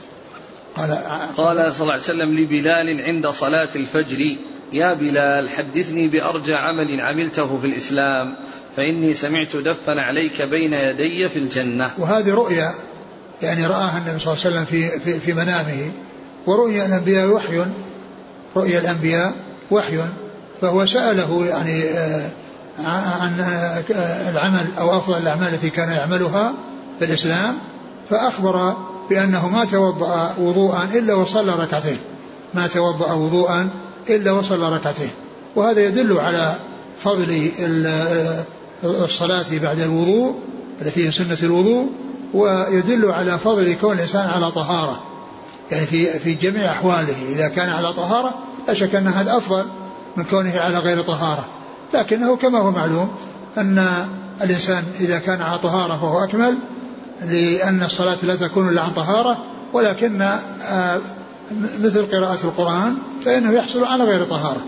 قال 0.77 0.91
قال 1.37 1.75
صلى 1.75 1.83
الله 1.83 1.93
عليه 1.93 2.03
وسلم 2.03 2.35
لبلال 2.39 3.01
عند 3.01 3.27
صلاة 3.27 3.69
الفجر 3.77 4.37
يا 4.73 4.95
بلال 4.95 5.49
حدثني 5.49 6.09
بأرجى 6.09 6.55
عمل 6.55 7.01
عملته 7.01 7.59
في 7.59 7.67
الإسلام. 7.67 8.37
فإني 8.77 9.15
سمعت 9.15 9.57
دفا 9.57 10.01
عليك 10.01 10.43
بين 10.43 10.73
يدي 10.73 11.29
في 11.29 11.39
الجنة. 11.39 11.91
وهذه 11.99 12.35
رؤيا 12.35 12.75
يعني 13.43 13.67
رآها 13.67 13.99
النبي 13.99 14.19
صلى 14.19 14.33
الله 14.33 14.45
عليه 14.45 14.57
وسلم 14.57 14.65
في, 14.65 15.01
في, 15.01 15.21
في 15.21 15.33
منامه 15.33 15.91
ورؤيا 16.47 16.87
الأنبياء 16.87 17.29
وحي 17.29 17.65
رؤيا 18.57 18.79
الأنبياء 18.79 19.33
وحي 19.71 19.99
فهو 20.61 20.87
سأله 20.87 21.47
يعني 21.47 21.85
آه، 21.85 22.31
عن 23.21 23.41
آه، 23.41 24.31
العمل 24.31 24.67
أو 24.79 24.97
أفضل 24.97 25.19
الأعمال 25.19 25.55
التي 25.55 25.71
كان 25.71 25.89
يعملها 25.89 26.53
في 26.99 27.05
الإسلام 27.05 27.59
فأخبر 28.11 28.77
بأنه 29.11 29.49
ما 29.49 29.65
توضأ 29.65 30.35
وضوءا 30.39 30.89
إلا 30.95 31.15
وصلى 31.15 31.53
ركعتين. 31.53 31.99
ما 32.55 32.67
توضأ 32.67 33.13
وضوءا 33.13 33.69
إلا 34.11 34.33
وصلى 34.33 34.69
ركعتين. 34.69 35.11
وهذا 35.57 35.81
يدل 35.81 36.19
على 36.19 36.55
فضل 37.01 37.51
الصلاة 38.85 39.45
بعد 39.53 39.81
الوضوء 39.81 40.35
التي 40.83 41.07
هي 41.07 41.11
سنة 41.11 41.39
الوضوء 41.43 41.89
ويدل 42.35 43.11
على 43.11 43.39
فضل 43.39 43.77
كون 43.81 43.97
الإنسان 43.97 44.31
على 44.31 44.51
طهارة. 44.51 45.03
يعني 45.71 45.87
في 45.87 46.19
في 46.19 46.35
جميع 46.35 46.73
أحواله 46.73 47.15
إذا 47.29 47.49
كان 47.49 47.69
على 47.69 47.93
طهارة 47.93 48.35
لا 48.69 48.75
شك 48.75 48.95
أن 48.95 49.07
هذا 49.09 49.37
أفضل 49.37 49.65
من 50.17 50.25
كونه 50.25 50.61
على 50.61 50.79
غير 50.79 51.03
طهارة. 51.03 51.45
لكنه 51.95 52.37
كما 52.37 52.59
هو 52.59 52.71
معلوم 52.71 53.11
أن 53.59 53.87
الإنسان 54.43 54.85
إذا 55.01 55.19
كان 55.19 55.43
على 55.43 55.59
طهارة 55.59 55.97
فهو 55.97 56.25
أكمل 56.25 56.59
لأن 57.27 57.83
الصلاة 57.83 58.17
لا 58.23 58.37
تكون 58.37 58.69
إلا 58.69 58.83
عن 58.83 58.91
طهارة 58.91 59.45
ولكن 59.73 60.23
آه، 60.63 61.01
مثل 61.81 62.07
قراءة 62.07 62.39
القرآن 62.45 62.95
فإنه 63.25 63.51
يحصل 63.51 63.85
على 63.85 64.05
غير 64.05 64.25
طهارة. 64.25 64.61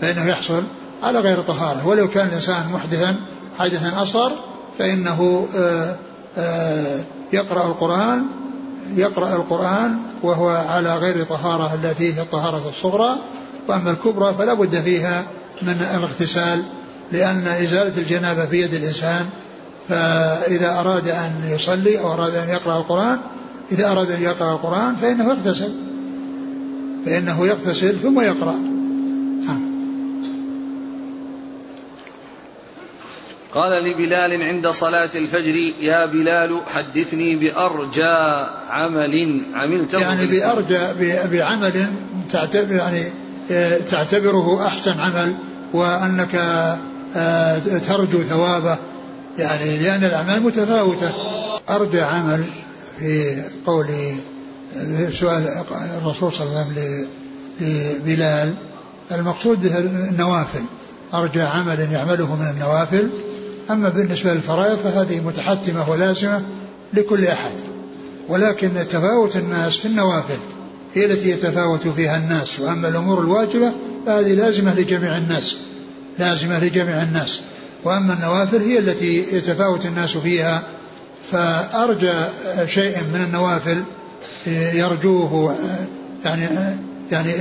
فإنه 0.00 0.26
يحصل 0.26 0.62
على 1.02 1.18
غير 1.18 1.40
طهارة. 1.40 1.86
ولو 1.86 2.08
كان 2.08 2.26
الإنسان 2.26 2.70
محدثا 2.72 3.16
حدثا 3.58 4.02
أصغر 4.02 4.32
فإنه 4.78 5.48
آه، 5.56 5.96
آه، 6.38 7.00
يقرأ 7.32 7.66
القرآن 7.66 8.26
يقرأ 8.96 9.36
القرآن 9.36 9.98
وهو 10.22 10.48
على 10.48 10.96
غير 10.96 11.24
طهارة 11.24 11.74
التي 11.74 12.14
هي 12.14 12.20
الطهارة 12.20 12.68
الصغرى 12.68 13.16
وأما 13.68 13.90
الكبرى 13.90 14.34
فلا 14.34 14.54
بد 14.54 14.80
فيها 14.80 15.26
من 15.62 15.86
الاغتسال 15.96 16.64
لأن 17.12 17.46
إزالة 17.46 17.98
الجنابة 17.98 18.44
بيد 18.44 18.74
الإنسان 18.74 19.26
فإذا 19.88 20.80
أراد 20.80 21.08
أن 21.08 21.32
يصلي 21.50 22.00
أو 22.00 22.12
أراد 22.12 22.34
أن 22.34 22.48
يقرأ 22.48 22.78
القرآن 22.78 23.18
إذا 23.72 23.90
أراد 23.92 24.10
أن 24.10 24.22
يقرأ 24.22 24.52
القرآن 24.52 24.96
فإنه 24.96 25.24
يغتسل 25.24 25.72
فإنه 27.06 27.46
يغتسل 27.46 27.98
ثم 27.98 28.20
يقرأ. 28.20 28.54
نعم. 29.46 29.65
قال 33.56 33.84
لبلال 33.84 34.42
عند 34.42 34.68
صلاة 34.68 35.10
الفجر 35.14 35.54
يا 35.80 36.06
بلال 36.06 36.60
حدثني 36.66 37.36
بأرجى 37.36 38.46
عمل 38.70 39.44
عملته 39.54 40.00
يعني 40.00 40.26
بأرجى 40.26 40.80
بعمل 41.32 41.86
تعتبر 42.32 42.72
يعني 42.72 43.02
آه، 43.50 43.78
تعتبره 43.78 44.66
أحسن 44.66 45.00
عمل 45.00 45.34
وأنك 45.72 46.34
آه، 47.16 47.58
ترجو 47.58 48.22
ثوابه. 48.22 48.78
يعني 49.38 49.78
لأن 49.78 50.04
الأعمال 50.04 50.42
متفاوتة. 50.42 51.12
أرجى 51.70 52.00
عمل 52.00 52.44
في 52.98 53.42
قول 53.66 53.86
سؤال 55.12 55.64
الرسول 56.02 56.32
صلى 56.32 56.46
الله 56.46 56.60
عليه 56.60 56.70
وسلم 56.70 57.08
لبلال. 57.60 58.54
المقصود 59.12 59.62
به 59.62 59.78
النوافل. 59.78 60.62
أرجى 61.14 61.42
عمل 61.42 61.92
يعمله 61.92 62.36
من 62.36 62.48
النوافل 62.54 63.08
أما 63.70 63.88
بالنسبة 63.88 64.34
للفرائض 64.34 64.78
فهذه 64.78 65.20
متحتمة 65.20 65.90
ولازمة 65.90 66.42
لكل 66.94 67.26
أحد. 67.26 67.52
ولكن 68.28 68.72
تفاوت 68.90 69.36
الناس 69.36 69.76
في 69.76 69.88
النوافل 69.88 70.38
هي 70.94 71.06
التي 71.06 71.30
يتفاوت 71.30 71.88
فيها 71.88 72.16
الناس. 72.16 72.60
وأما 72.60 72.88
الأمور 72.88 73.20
الواجبة 73.20 73.72
فهذه 74.06 74.34
لازمة 74.34 74.74
لجميع 74.74 75.16
الناس 75.16 75.56
لازمة 76.18 76.58
لجميع 76.58 77.02
الناس. 77.02 77.40
وأما 77.84 78.14
النوافل 78.14 78.56
هي 78.56 78.78
التي 78.78 79.36
يتفاوت 79.36 79.86
الناس 79.86 80.16
فيها. 80.16 80.62
فأرجى 81.32 82.14
شيء 82.66 82.96
من 83.14 83.24
النوافل 83.26 83.82
يرجوه 84.46 85.56
يعني 86.24 86.48
يعني 87.12 87.32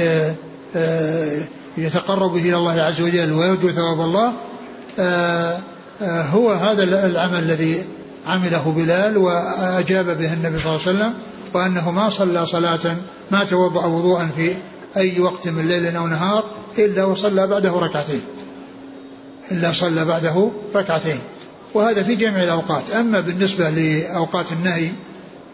يتقرب 1.78 2.34
به 2.34 2.42
إلى 2.42 2.56
الله 2.56 2.82
عز 2.82 3.02
وجل 3.02 3.32
ويرجو 3.32 3.72
ثواب 3.72 4.02
الله. 4.02 4.34
هو 6.02 6.52
هذا 6.52 6.84
العمل 6.84 7.40
الذي 7.40 7.86
عمله 8.28 8.74
بلال 8.76 9.18
وأجاب 9.18 10.18
به 10.18 10.34
النبي 10.34 10.58
صلى 10.58 10.76
الله 10.76 10.88
عليه 10.88 10.98
وسلم 10.98 11.14
وأنه 11.54 11.92
ما 11.92 12.10
صلى 12.10 12.46
صلاة 12.46 12.96
ما 13.32 13.44
توضأ 13.44 13.86
وضوءا 13.86 14.30
في 14.36 14.56
أي 14.98 15.20
وقت 15.20 15.48
من 15.48 15.68
ليل 15.68 15.96
أو 15.96 16.08
نهار 16.08 16.44
إلا 16.78 17.04
وصلى 17.04 17.48
بعده 17.48 17.72
ركعتين. 17.72 18.22
إلا 19.52 19.72
صلى 19.72 20.06
بعده 20.06 20.52
ركعتين. 20.76 21.20
وهذا 21.74 22.04
في 22.04 22.16
جميع 22.16 22.44
الأوقات. 22.44 22.92
أما 22.92 23.20
بالنسبة 23.20 23.70
لأوقات 23.70 24.52
النهي 24.52 24.92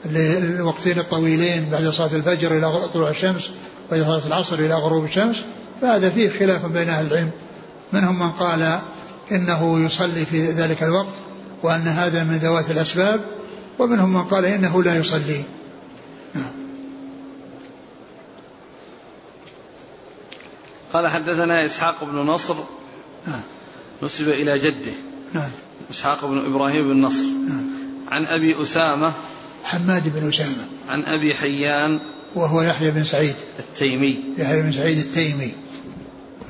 للوقتين 0.06 1.00
الطويلين 1.00 1.66
بعد 1.72 1.90
صلاة 1.90 2.16
الفجر 2.16 2.58
إلى 2.58 2.72
طلوع 2.94 3.10
الشمس 3.10 3.52
وبعد 3.92 4.04
صلاة 4.04 4.28
العصر 4.28 4.56
إلى 4.56 4.74
غروب 4.74 5.06
الشمس 5.06 5.44
فهذا 5.82 6.10
فيه 6.10 6.30
خلاف 6.40 6.66
بين 6.66 6.90
أهل 6.90 7.08
العلم. 7.08 7.32
منهم 7.94 8.20
من 8.20 8.32
قال 8.32 8.80
إنه 9.32 9.86
يصلي 9.86 10.26
في 10.26 10.52
ذلك 10.52 10.84
الوقت 10.84 11.14
وأن 11.64 11.88
هذا 11.88 12.24
من 12.24 12.36
ذوات 12.36 12.72
الأسباب 12.72 13.26
ومنهم 13.80 14.14
من 14.14 14.24
قال 14.24 14.46
إنه 14.46 14.84
لا 14.84 14.98
يصلي. 14.98 15.44
قال 20.94 21.08
حدثنا 21.08 21.66
إسحاق 21.66 22.04
بن 22.04 22.16
نصر. 22.16 22.56
نعم. 23.28 23.42
نسب 24.04 24.30
إلى 24.30 24.60
جده. 24.60 24.92
نعم. 25.34 25.50
إسحاق 25.92 26.26
بن 26.26 26.38
إبراهيم 26.38 26.90
بن 26.90 27.02
نصر. 27.02 27.24
نعم. 27.24 27.64
عن 28.12 28.26
أبي 28.26 28.62
أسامة. 28.62 29.14
حماد 29.64 30.20
بن 30.20 30.30
أسامة. 30.30 30.66
عن 30.90 31.04
أبي 31.04 31.34
حيان. 31.34 32.00
وهو 32.36 32.62
يحيى 32.62 32.92
بن 32.92 33.04
سعيد. 33.04 33.36
التيمي. 33.60 34.24
يحيى 34.38 34.62
بن 34.62 34.72
سعيد 34.72 34.98
التيمي. 34.98 35.52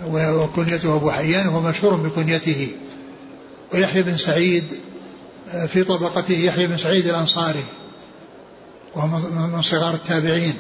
وكنيته 0.08 0.96
أبو 0.96 1.12
حيان 1.12 1.48
وهو 1.48 1.62
مشهور 1.62 1.96
بكنيته. 1.96 2.68
ويحيى 3.74 4.04
بن 4.04 4.18
سعيد 4.18 4.64
آه، 5.54 5.66
في 5.66 5.84
طبقته 5.84 6.34
يحيى 6.34 6.68
بن 6.68 6.78
سعيد 6.78 7.08
الأنصاري 7.08 7.64
وهو 8.96 9.08
من 9.48 9.62
صغار 9.62 9.94
التابعين. 9.94 10.54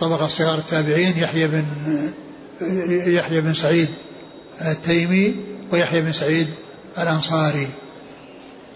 طبقة 0.00 0.26
صغار 0.26 0.58
التابعين 0.58 1.18
يحيى 1.18 1.48
بن 1.48 1.64
آه، 2.62 3.08
يحيى 3.08 3.40
بن 3.40 3.54
سعيد 3.54 3.88
التيمي 4.60 5.34
ويحيى 5.72 6.00
بن 6.00 6.12
سعيد 6.12 6.48
الأنصاري. 6.98 7.68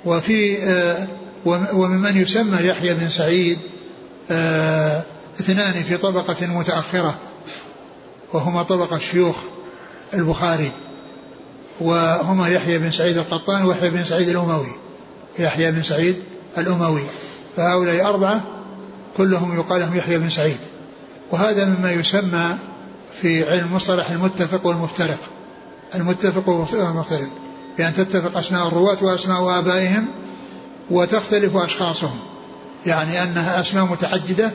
وفي 0.04 0.58
آه، 0.62 1.06
وممن 1.74 2.16
يسمى 2.16 2.58
يحيى 2.66 2.94
بن 2.94 3.08
سعيد 3.08 3.58
اثنان 5.40 5.82
في 5.82 5.96
طبقة 5.96 6.46
متأخرة. 6.46 7.29
وهما 8.32 8.62
طبقة 8.62 8.98
شيوخ 8.98 9.36
البخاري 10.14 10.70
وهما 11.80 12.48
يحيى 12.48 12.78
بن 12.78 12.90
سعيد 12.90 13.16
القطان 13.16 13.64
ويحيى 13.64 13.90
بن 13.90 14.04
سعيد 14.04 14.28
الأموي. 14.28 14.72
يحيى 15.38 15.72
بن 15.72 15.82
سعيد 15.82 16.22
الأموي. 16.58 17.02
فهؤلاء 17.56 18.06
أربعة 18.06 18.42
كلهم 19.16 19.56
يقال 19.56 19.80
لهم 19.80 19.96
يحيى 19.96 20.18
بن 20.18 20.30
سعيد. 20.30 20.58
وهذا 21.30 21.64
مما 21.64 21.92
يسمى 21.92 22.56
في 23.20 23.50
علم 23.50 23.74
مصطلح 23.74 24.10
المتفق 24.10 24.66
والمفترق. 24.66 25.18
المتفق 25.94 26.48
والمفترق. 26.48 27.28
بأن 27.78 27.94
تتفق 27.94 28.38
أسماء 28.38 28.68
الرواة 28.68 28.96
وأسماء 29.02 29.58
آبائهم 29.58 30.06
وتختلف 30.90 31.56
أشخاصهم. 31.56 32.18
يعني 32.86 33.22
أنها 33.22 33.60
أسماء 33.60 33.84
متعددة 33.84 34.50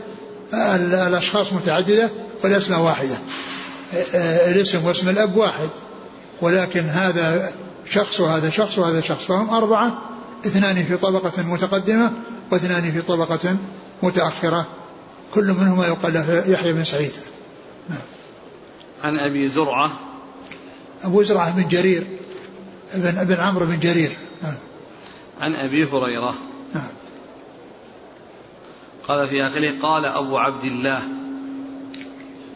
الأشخاص 1.08 1.54
متعددة 1.54 2.10
والأسماء 2.44 2.80
واحدة. 2.80 3.18
الاسم 4.52 4.86
واسم 4.86 5.10
الأب 5.10 5.36
واحد 5.36 5.70
ولكن 6.42 6.82
هذا 6.82 7.54
شخص 7.86 8.20
وهذا 8.20 8.50
شخص 8.50 8.78
وهذا 8.78 9.02
شخص 9.02 9.26
فهم 9.26 9.50
أربعة 9.50 10.02
اثنان 10.46 10.84
في 10.84 10.98
طبقة 10.98 11.44
متقدمة 11.44 12.14
واثنان 12.52 12.92
في 12.92 13.02
طبقة 13.02 13.58
متأخرة 14.04 14.68
كل 15.34 15.46
منهما 15.46 15.88
يقال 15.88 16.14
له 16.14 16.44
يحيى 16.48 16.74
بن 16.74 16.84
سعيد. 16.84 17.12
عن 19.04 19.20
أبي 19.20 19.48
زرعة 19.48 19.92
أبو 21.04 21.24
زرعة 21.24 21.56
بن 21.56 21.68
جرير 21.68 22.08
ابن 22.94 23.18
ابن 23.18 23.34
عمرو 23.34 23.66
بن 23.66 23.80
جرير. 23.80 24.12
عن 25.42 25.56
أبي 25.56 25.86
هريرة 25.86 26.36
نعم. 26.76 26.88
قال 29.08 29.28
في 29.28 29.48
آخره 29.48 29.80
قال 29.82 30.06
أبو 30.06 30.38
عبد 30.38 30.64
الله 30.64 31.02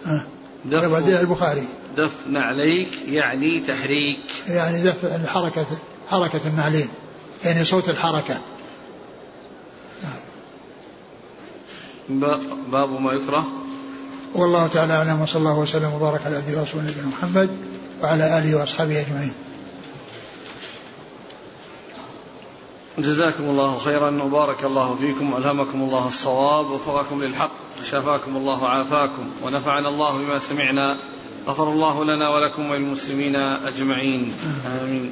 أه. 0.05 0.25
دف 0.65 1.07
البخاري. 1.21 1.67
دف 1.97 2.27
نعليك 2.27 2.89
يعني 3.05 3.59
تحريك. 3.59 4.19
يعني 4.47 4.81
دف 4.81 5.27
حركة 5.27 5.65
حركة 6.09 6.41
النعلين. 6.45 6.89
يعني 7.45 7.65
صوت 7.65 7.89
الحركة. 7.89 8.39
باب 12.71 13.01
ما 13.01 13.13
يكره. 13.13 13.47
والله 14.35 14.67
تعالى 14.67 14.93
أعلم 14.93 15.21
وصلى 15.21 15.39
الله 15.39 15.59
وسلم 15.59 15.93
وبارك 15.93 16.25
على 16.25 16.35
عبده 16.35 16.59
ورسوله 16.59 16.83
نبينا 16.83 17.07
محمد 17.07 17.49
وعلى 18.01 18.39
آله 18.39 18.55
وأصحابه 18.55 19.01
أجمعين. 19.01 19.33
جزاكم 23.01 23.43
الله 23.43 23.77
خيرا 23.77 24.23
وبارك 24.23 24.63
الله 24.63 24.95
فيكم 24.95 25.33
والهمكم 25.33 25.81
الله 25.81 26.07
الصواب 26.07 26.71
ووفقكم 26.71 27.23
للحق 27.23 27.51
وشفاكم 27.81 28.37
الله 28.37 28.63
وعافاكم 28.63 29.31
ونفعنا 29.43 29.89
الله 29.89 30.17
بما 30.17 30.39
سمعنا 30.39 30.97
غفر 31.47 31.71
الله 31.71 32.03
لنا 32.03 32.29
ولكم 32.29 32.69
وللمسلمين 32.69 33.35
أجمعين 33.35 34.33
آمين. 34.81 35.11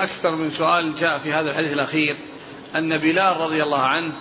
أكثر 0.00 0.34
من 0.34 0.50
سؤال 0.50 0.94
جاء 0.96 1.18
في 1.18 1.32
هذا 1.32 1.50
الحديث 1.50 1.72
الأخير 1.72 2.16
أن 2.74 2.98
بلال 2.98 3.36
رضي 3.36 3.62
الله 3.62 3.82
عنه 3.82 4.12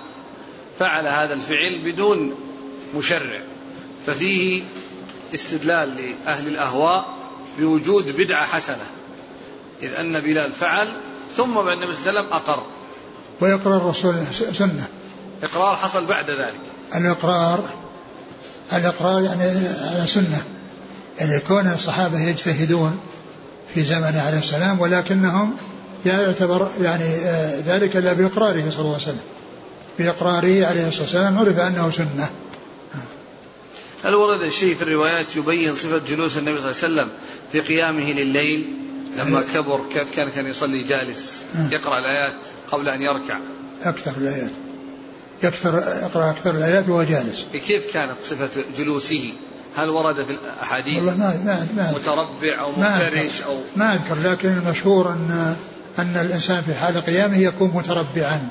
فعل 0.79 1.07
هذا 1.07 1.33
الفعل 1.33 1.91
بدون 1.91 2.35
مشرع 2.95 3.39
ففيه 4.05 4.63
استدلال 5.33 5.95
لأهل 5.95 6.47
الأهواء 6.47 7.17
بوجود 7.59 8.17
بدعة 8.17 8.45
حسنة 8.45 8.96
إذ 9.83 9.93
أن 9.93 10.19
بلال 10.19 10.51
فعل 10.51 10.93
ثم 11.37 11.53
بعد 11.53 11.77
النبي 11.77 11.93
صلى 11.93 12.09
الله 12.09 12.19
عليه 12.19 12.19
وسلم 12.19 12.33
أقر. 12.33 12.63
ويقرأ 13.41 13.77
الرسول 13.77 14.15
سنة. 14.53 14.87
إقرار 15.43 15.75
حصل 15.75 16.05
بعد 16.05 16.29
ذلك. 16.29 16.59
الإقرار 16.95 17.63
الإقرار 18.73 19.21
يعني 19.21 19.43
على 19.81 20.07
سنة. 20.07 20.41
يعني 21.19 21.39
كون 21.39 21.67
الصحابة 21.67 22.19
يجتهدون 22.19 22.99
في 23.73 23.83
زمنه 23.83 24.21
عليه 24.21 24.37
السلام 24.37 24.79
ولكنهم 24.79 25.57
لا 26.05 26.21
يعتبر 26.21 26.71
يعني 26.81 27.15
آه، 27.15 27.59
ذلك 27.65 27.97
إلا 27.97 28.13
بإقراره 28.13 28.69
صلى 28.69 28.79
الله 28.79 28.93
عليه 28.93 29.03
وسلم. 29.03 29.21
بإقراره 29.99 30.65
عليه 30.65 30.87
الصلاة 30.87 31.01
والسلام 31.01 31.37
عرف 31.37 31.59
أنه 31.59 31.91
سنة. 31.91 32.29
هل 34.03 34.15
ورد 34.15 34.49
شيء 34.49 34.75
في 34.75 34.81
الروايات 34.81 35.35
يبين 35.35 35.73
صفة 35.73 35.97
جلوس 35.97 36.37
النبي 36.37 36.59
صلى 36.59 36.71
الله 36.71 36.83
عليه 36.83 36.93
وسلم 36.93 37.09
في 37.51 37.59
قيامه 37.59 38.11
لليل؟ 38.11 38.86
لما 39.17 39.43
كبر 39.53 39.81
كيف 39.93 40.15
كان؟ 40.15 40.29
كان 40.29 40.47
يصلي 40.47 40.83
جالس 40.83 41.45
يقرأ 41.71 41.99
الآيات 41.99 42.35
قبل 42.71 42.89
أن 42.89 43.01
يركع. 43.01 43.37
أكثر 43.83 44.11
الآيات. 44.17 44.51
يكثر 45.43 45.77
يقرأ 46.03 46.29
أكثر 46.31 46.57
الآيات 46.57 46.89
وهو 46.89 47.03
جالس. 47.03 47.45
كيف 47.53 47.93
كانت 47.93 48.15
صفة 48.23 48.63
جلوسه؟ 48.77 49.33
هل 49.75 49.89
ورد 49.89 50.25
في 50.25 50.31
الأحاديث 50.31 50.97
والله 50.97 51.17
ما 51.17 51.41
ما 51.45 51.67
ما 51.77 51.91
متربع 51.91 52.59
أو 52.59 52.71
مفترش 52.71 53.41
أو 53.41 53.57
ما 53.75 53.93
أذكر 53.93 54.29
لكن 54.31 54.49
المشهور 54.49 55.09
أن 55.09 55.55
أن 55.99 56.17
الإنسان 56.17 56.61
في 56.61 56.73
حال 56.73 57.01
قيامه 57.01 57.37
يكون 57.37 57.71
متربعا. 57.73 58.49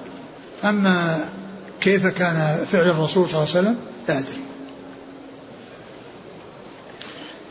أما 0.64 1.24
كيف 1.80 2.06
كان 2.06 2.66
فعل 2.72 2.90
الرسول 2.90 3.28
صلى 3.28 3.42
الله 3.42 3.56
عليه 3.56 3.60
وسلم؟ 3.60 3.76
لا 4.08 4.18
أدري. 4.18 4.40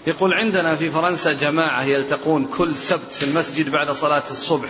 يقول 0.07 0.33
عندنا 0.33 0.75
في 0.75 0.89
فرنسا 0.89 1.33
جماعة 1.33 1.83
يلتقون 1.83 2.45
كل 2.45 2.75
سبت 2.75 3.13
في 3.13 3.23
المسجد 3.23 3.69
بعد 3.69 3.91
صلاة 3.91 4.23
الصبح. 4.31 4.69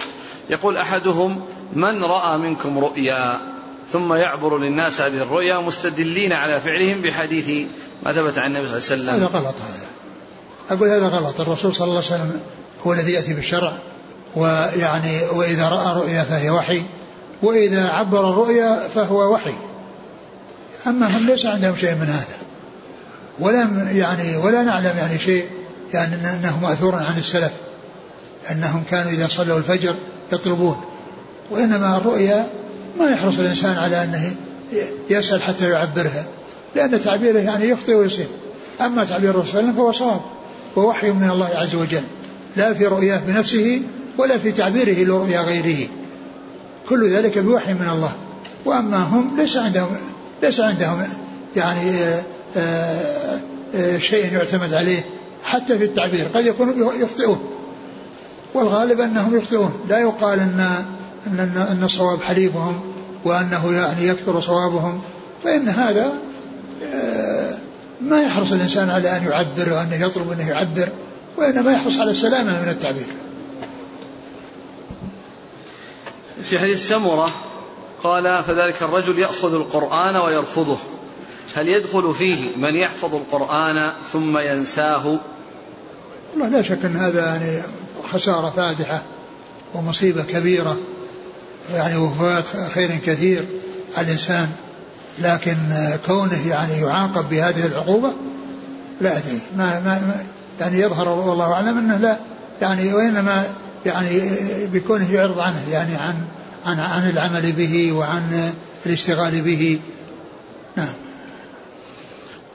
يقول 0.49 0.77
أحدهم 0.77 1.45
من 1.73 2.03
رأى 2.03 2.37
منكم 2.37 2.79
رؤيا؟ 2.79 3.41
ثم 3.89 4.13
يعبر 4.13 4.57
للناس 4.57 5.01
هذه 5.01 5.21
الرؤيا 5.21 5.57
مستدلين 5.57 6.33
على 6.33 6.61
فعلهم 6.61 7.01
بحديث 7.01 7.67
ما 8.03 8.13
ثبت 8.13 8.37
عن 8.37 8.55
النبي 8.55 8.79
صلى 8.79 8.95
الله 8.97 9.11
عليه 9.11 9.21
هذا 9.21 9.29
وسلم 9.29 9.45
غلط 9.45 9.55
هذا. 9.55 9.87
أقول 10.69 10.89
هذا 10.89 11.07
غلط. 11.07 11.41
الرسول 11.41 11.75
صلى 11.75 11.87
الله 11.87 11.95
عليه 11.95 12.07
وسلم 12.07 12.41
هو 12.87 12.93
الذي 12.93 13.11
يأتي 13.11 13.33
بالشرع 13.33 13.77
ويعني 14.35 15.21
وإذا 15.31 15.69
رأى 15.69 15.95
رؤيا 15.95 16.23
فهي 16.23 16.49
وحي 16.49 16.83
وإذا 17.43 17.89
عبر 17.89 18.29
الرؤيا 18.29 18.87
فهو 18.95 19.33
وحي. 19.33 19.53
أما 20.87 21.17
هم 21.17 21.25
ليس 21.25 21.45
عندهم 21.45 21.75
شيء 21.75 21.95
من 21.95 22.07
هذا. 22.07 22.44
ولم 23.39 23.89
يعني 23.93 24.37
ولا 24.37 24.63
نعلم 24.63 24.97
يعني 24.97 25.19
شيء 25.19 25.45
يعني 25.93 26.15
أنه 26.15 26.59
مأثور 26.61 26.95
عن 26.95 27.17
السلف. 27.17 27.51
أنهم 28.51 28.83
كانوا 28.91 29.11
إذا 29.11 29.27
صلوا 29.27 29.57
الفجر 29.57 29.95
يطلبون. 30.31 30.81
وإنما 31.51 31.97
الرؤيا 31.97 32.47
ما 32.99 33.09
يحرص 33.09 33.39
الإنسان 33.39 33.77
على 33.77 34.03
أنه 34.03 34.35
يسأل 35.09 35.41
حتى 35.41 35.69
يعبرها. 35.69 36.25
لأن 36.75 37.03
تعبيره 37.03 37.39
يعني 37.39 37.69
يخطئ 37.69 37.93
ويصيب 37.93 38.27
أما 38.81 39.03
تعبير 39.03 39.29
الرسول 39.29 39.51
صلى 39.51 39.59
الله 39.59 39.71
عليه 39.71 39.73
وسلم 39.73 39.75
فهو 39.75 39.91
صواب. 39.91 40.21
ووحي 40.75 41.11
من 41.11 41.29
الله 41.29 41.49
عز 41.55 41.75
وجل. 41.75 42.03
لا 42.55 42.73
في 42.73 42.85
رؤياه 42.87 43.19
بنفسه 43.27 43.81
ولا 44.17 44.37
في 44.37 44.51
تعبيره 44.51 45.03
لرؤيا 45.03 45.41
غيره. 45.41 45.87
كل 46.89 47.09
ذلك 47.09 47.37
بوحي 47.37 47.73
من 47.73 47.89
الله. 47.89 48.11
وأما 48.65 48.97
هم 48.97 49.37
ليس 49.37 49.57
عندهم 49.57 49.97
ليس 50.43 50.59
عندهم 50.59 51.07
يعني 51.55 51.91
شيء 53.97 54.33
يعتمد 54.33 54.73
عليه 54.73 55.05
حتى 55.43 55.77
في 55.77 55.83
التعبير. 55.83 56.27
قد 56.33 56.45
يكونوا 56.45 56.93
يخطئون 56.93 57.49
والغالب 58.53 59.01
أنهم 59.01 59.37
يخطئون. 59.37 59.73
لا 59.89 59.99
يقال 59.99 60.39
أن 60.39 60.85
أن 61.27 61.39
أن 61.71 61.83
الصواب 61.83 62.21
حليفهم 62.21 62.79
وأنه 63.25 63.73
يعني 63.73 64.07
يكثر 64.07 64.41
صوابهم 64.41 65.01
فإن 65.43 65.69
هذا 65.69 66.13
ما 68.01 68.21
يحرص 68.23 68.51
الإنسان 68.51 68.89
على 68.89 69.17
أن 69.17 69.23
يعبر 69.23 69.73
وأنه 69.73 70.05
يطلب 70.05 70.31
أنه 70.31 70.49
يعبر 70.49 70.89
وإنما 71.37 71.71
يحرص 71.71 71.97
على 71.99 72.11
السلامة 72.11 72.61
من 72.61 72.69
التعبير. 72.69 73.07
في 76.43 76.59
حديث 76.59 76.89
سمرة 76.89 77.29
قال 78.03 78.43
فذلك 78.43 78.83
الرجل 78.83 79.19
يأخذ 79.19 79.53
القرآن 79.53 80.15
ويرفضه. 80.15 80.77
هل 81.55 81.69
يدخل 81.69 82.13
فيه 82.13 82.57
من 82.57 82.75
يحفظ 82.75 83.15
القرآن 83.15 83.91
ثم 84.11 84.37
ينساه؟ 84.37 85.19
والله 86.33 86.49
لا 86.49 86.61
شك 86.61 86.85
أن 86.85 86.95
هذا 86.95 87.25
يعني 87.25 87.61
خسارة 88.03 88.49
فادحة 88.49 89.01
ومصيبة 89.73 90.23
كبيرة 90.23 90.77
يعني 91.73 91.97
وفاة 91.97 92.43
خير 92.73 92.97
كثير 93.05 93.45
على 93.97 94.07
الإنسان 94.07 94.47
لكن 95.19 95.57
كونه 96.05 96.47
يعني 96.47 96.81
يعاقب 96.81 97.29
بهذه 97.29 97.65
العقوبة 97.65 98.11
لا 99.01 99.17
أدري. 99.17 99.39
ما, 99.57 99.79
ما 99.79 100.23
يعني 100.59 100.79
يظهر 100.79 101.09
والله 101.09 101.53
أعلم 101.53 101.77
أنه 101.77 101.97
لا. 101.97 102.17
يعني 102.61 102.93
وإنما 102.93 103.43
يعني 103.85 104.21
بكونه 104.73 105.11
يعرض 105.11 105.39
عنه 105.39 105.69
يعني 105.71 105.95
عن 105.95 106.15
عن 106.65 106.79
عن 106.79 107.09
العمل 107.09 107.51
به 107.51 107.91
وعن 107.91 108.53
الاشتغال 108.85 109.41
به. 109.41 109.79
نعم. 110.75 110.93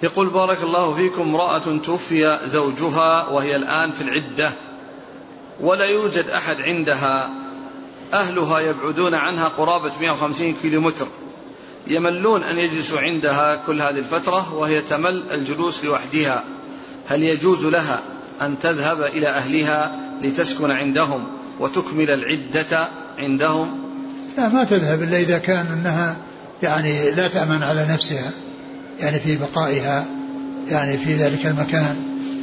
يقول 0.02 0.30
بارك 0.30 0.62
الله 0.62 0.94
فيكم 0.94 1.22
امرأة 1.22 1.78
توفي 1.84 2.38
زوجها 2.44 3.28
وهي 3.28 3.56
الآن 3.56 3.90
في 3.90 4.00
العدة 4.00 4.50
ولا 5.60 5.84
يوجد 5.84 6.28
أحد 6.28 6.60
عندها 6.60 7.30
أهلها 8.12 8.60
يبعدون 8.60 9.14
عنها 9.14 9.48
قرابة 9.48 9.90
150 10.00 10.54
كيلو 10.62 10.80
متر 10.80 11.06
يملون 11.86 12.42
أن 12.42 12.58
يجلسوا 12.58 13.00
عندها 13.00 13.56
كل 13.66 13.82
هذه 13.82 13.98
الفترة 13.98 14.54
وهي 14.54 14.80
تمل 14.80 15.24
الجلوس 15.30 15.84
لوحدها 15.84 16.44
هل 17.08 17.22
يجوز 17.22 17.66
لها 17.66 18.00
أن 18.42 18.58
تذهب 18.58 19.02
إلى 19.02 19.28
أهلها 19.28 20.00
لتسكن 20.22 20.70
عندهم 20.70 21.26
وتكمل 21.60 22.10
العدة 22.10 22.88
عندهم؟ 23.18 23.80
لا 24.38 24.48
ما 24.48 24.64
تذهب 24.64 25.02
إلا 25.02 25.18
إذا 25.18 25.38
كان 25.38 25.66
أنها 25.66 26.16
يعني 26.62 27.10
لا 27.10 27.28
تأمن 27.28 27.62
على 27.62 27.86
نفسها. 27.90 28.30
يعني 29.00 29.20
في 29.20 29.36
بقائها 29.36 30.06
يعني 30.68 30.98
في 30.98 31.14
ذلك 31.14 31.46
المكان. 31.46 31.96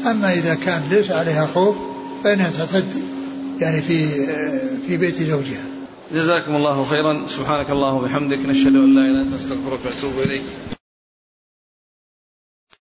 أما 0.06 0.34
إذا 0.34 0.56
كان 0.56 0.82
ليس 0.92 1.12
عليها 1.12 1.48
خوف 1.54 1.76
فإنها 2.24 2.52
تعتد 2.58 2.86
يعني 3.60 3.82
في 3.82 4.26
في 4.88 4.98
بيت 4.98 5.16
زوجها. 5.16 5.64
جزاكم 6.14 6.56
الله 6.56 6.84
خيرا. 6.84 7.28
سبحانك 7.28 7.70
اللهم 7.70 7.98
وبحمدك 7.98 8.40
نشهد 8.46 8.76
أن 8.76 8.96
لا 8.96 9.02
إله 9.02 9.12
إلا 9.12 9.22
أنت 9.22 9.34
نستغفرك 9.34 9.80
ونتوب 9.86 10.24
إليك. 10.26 10.77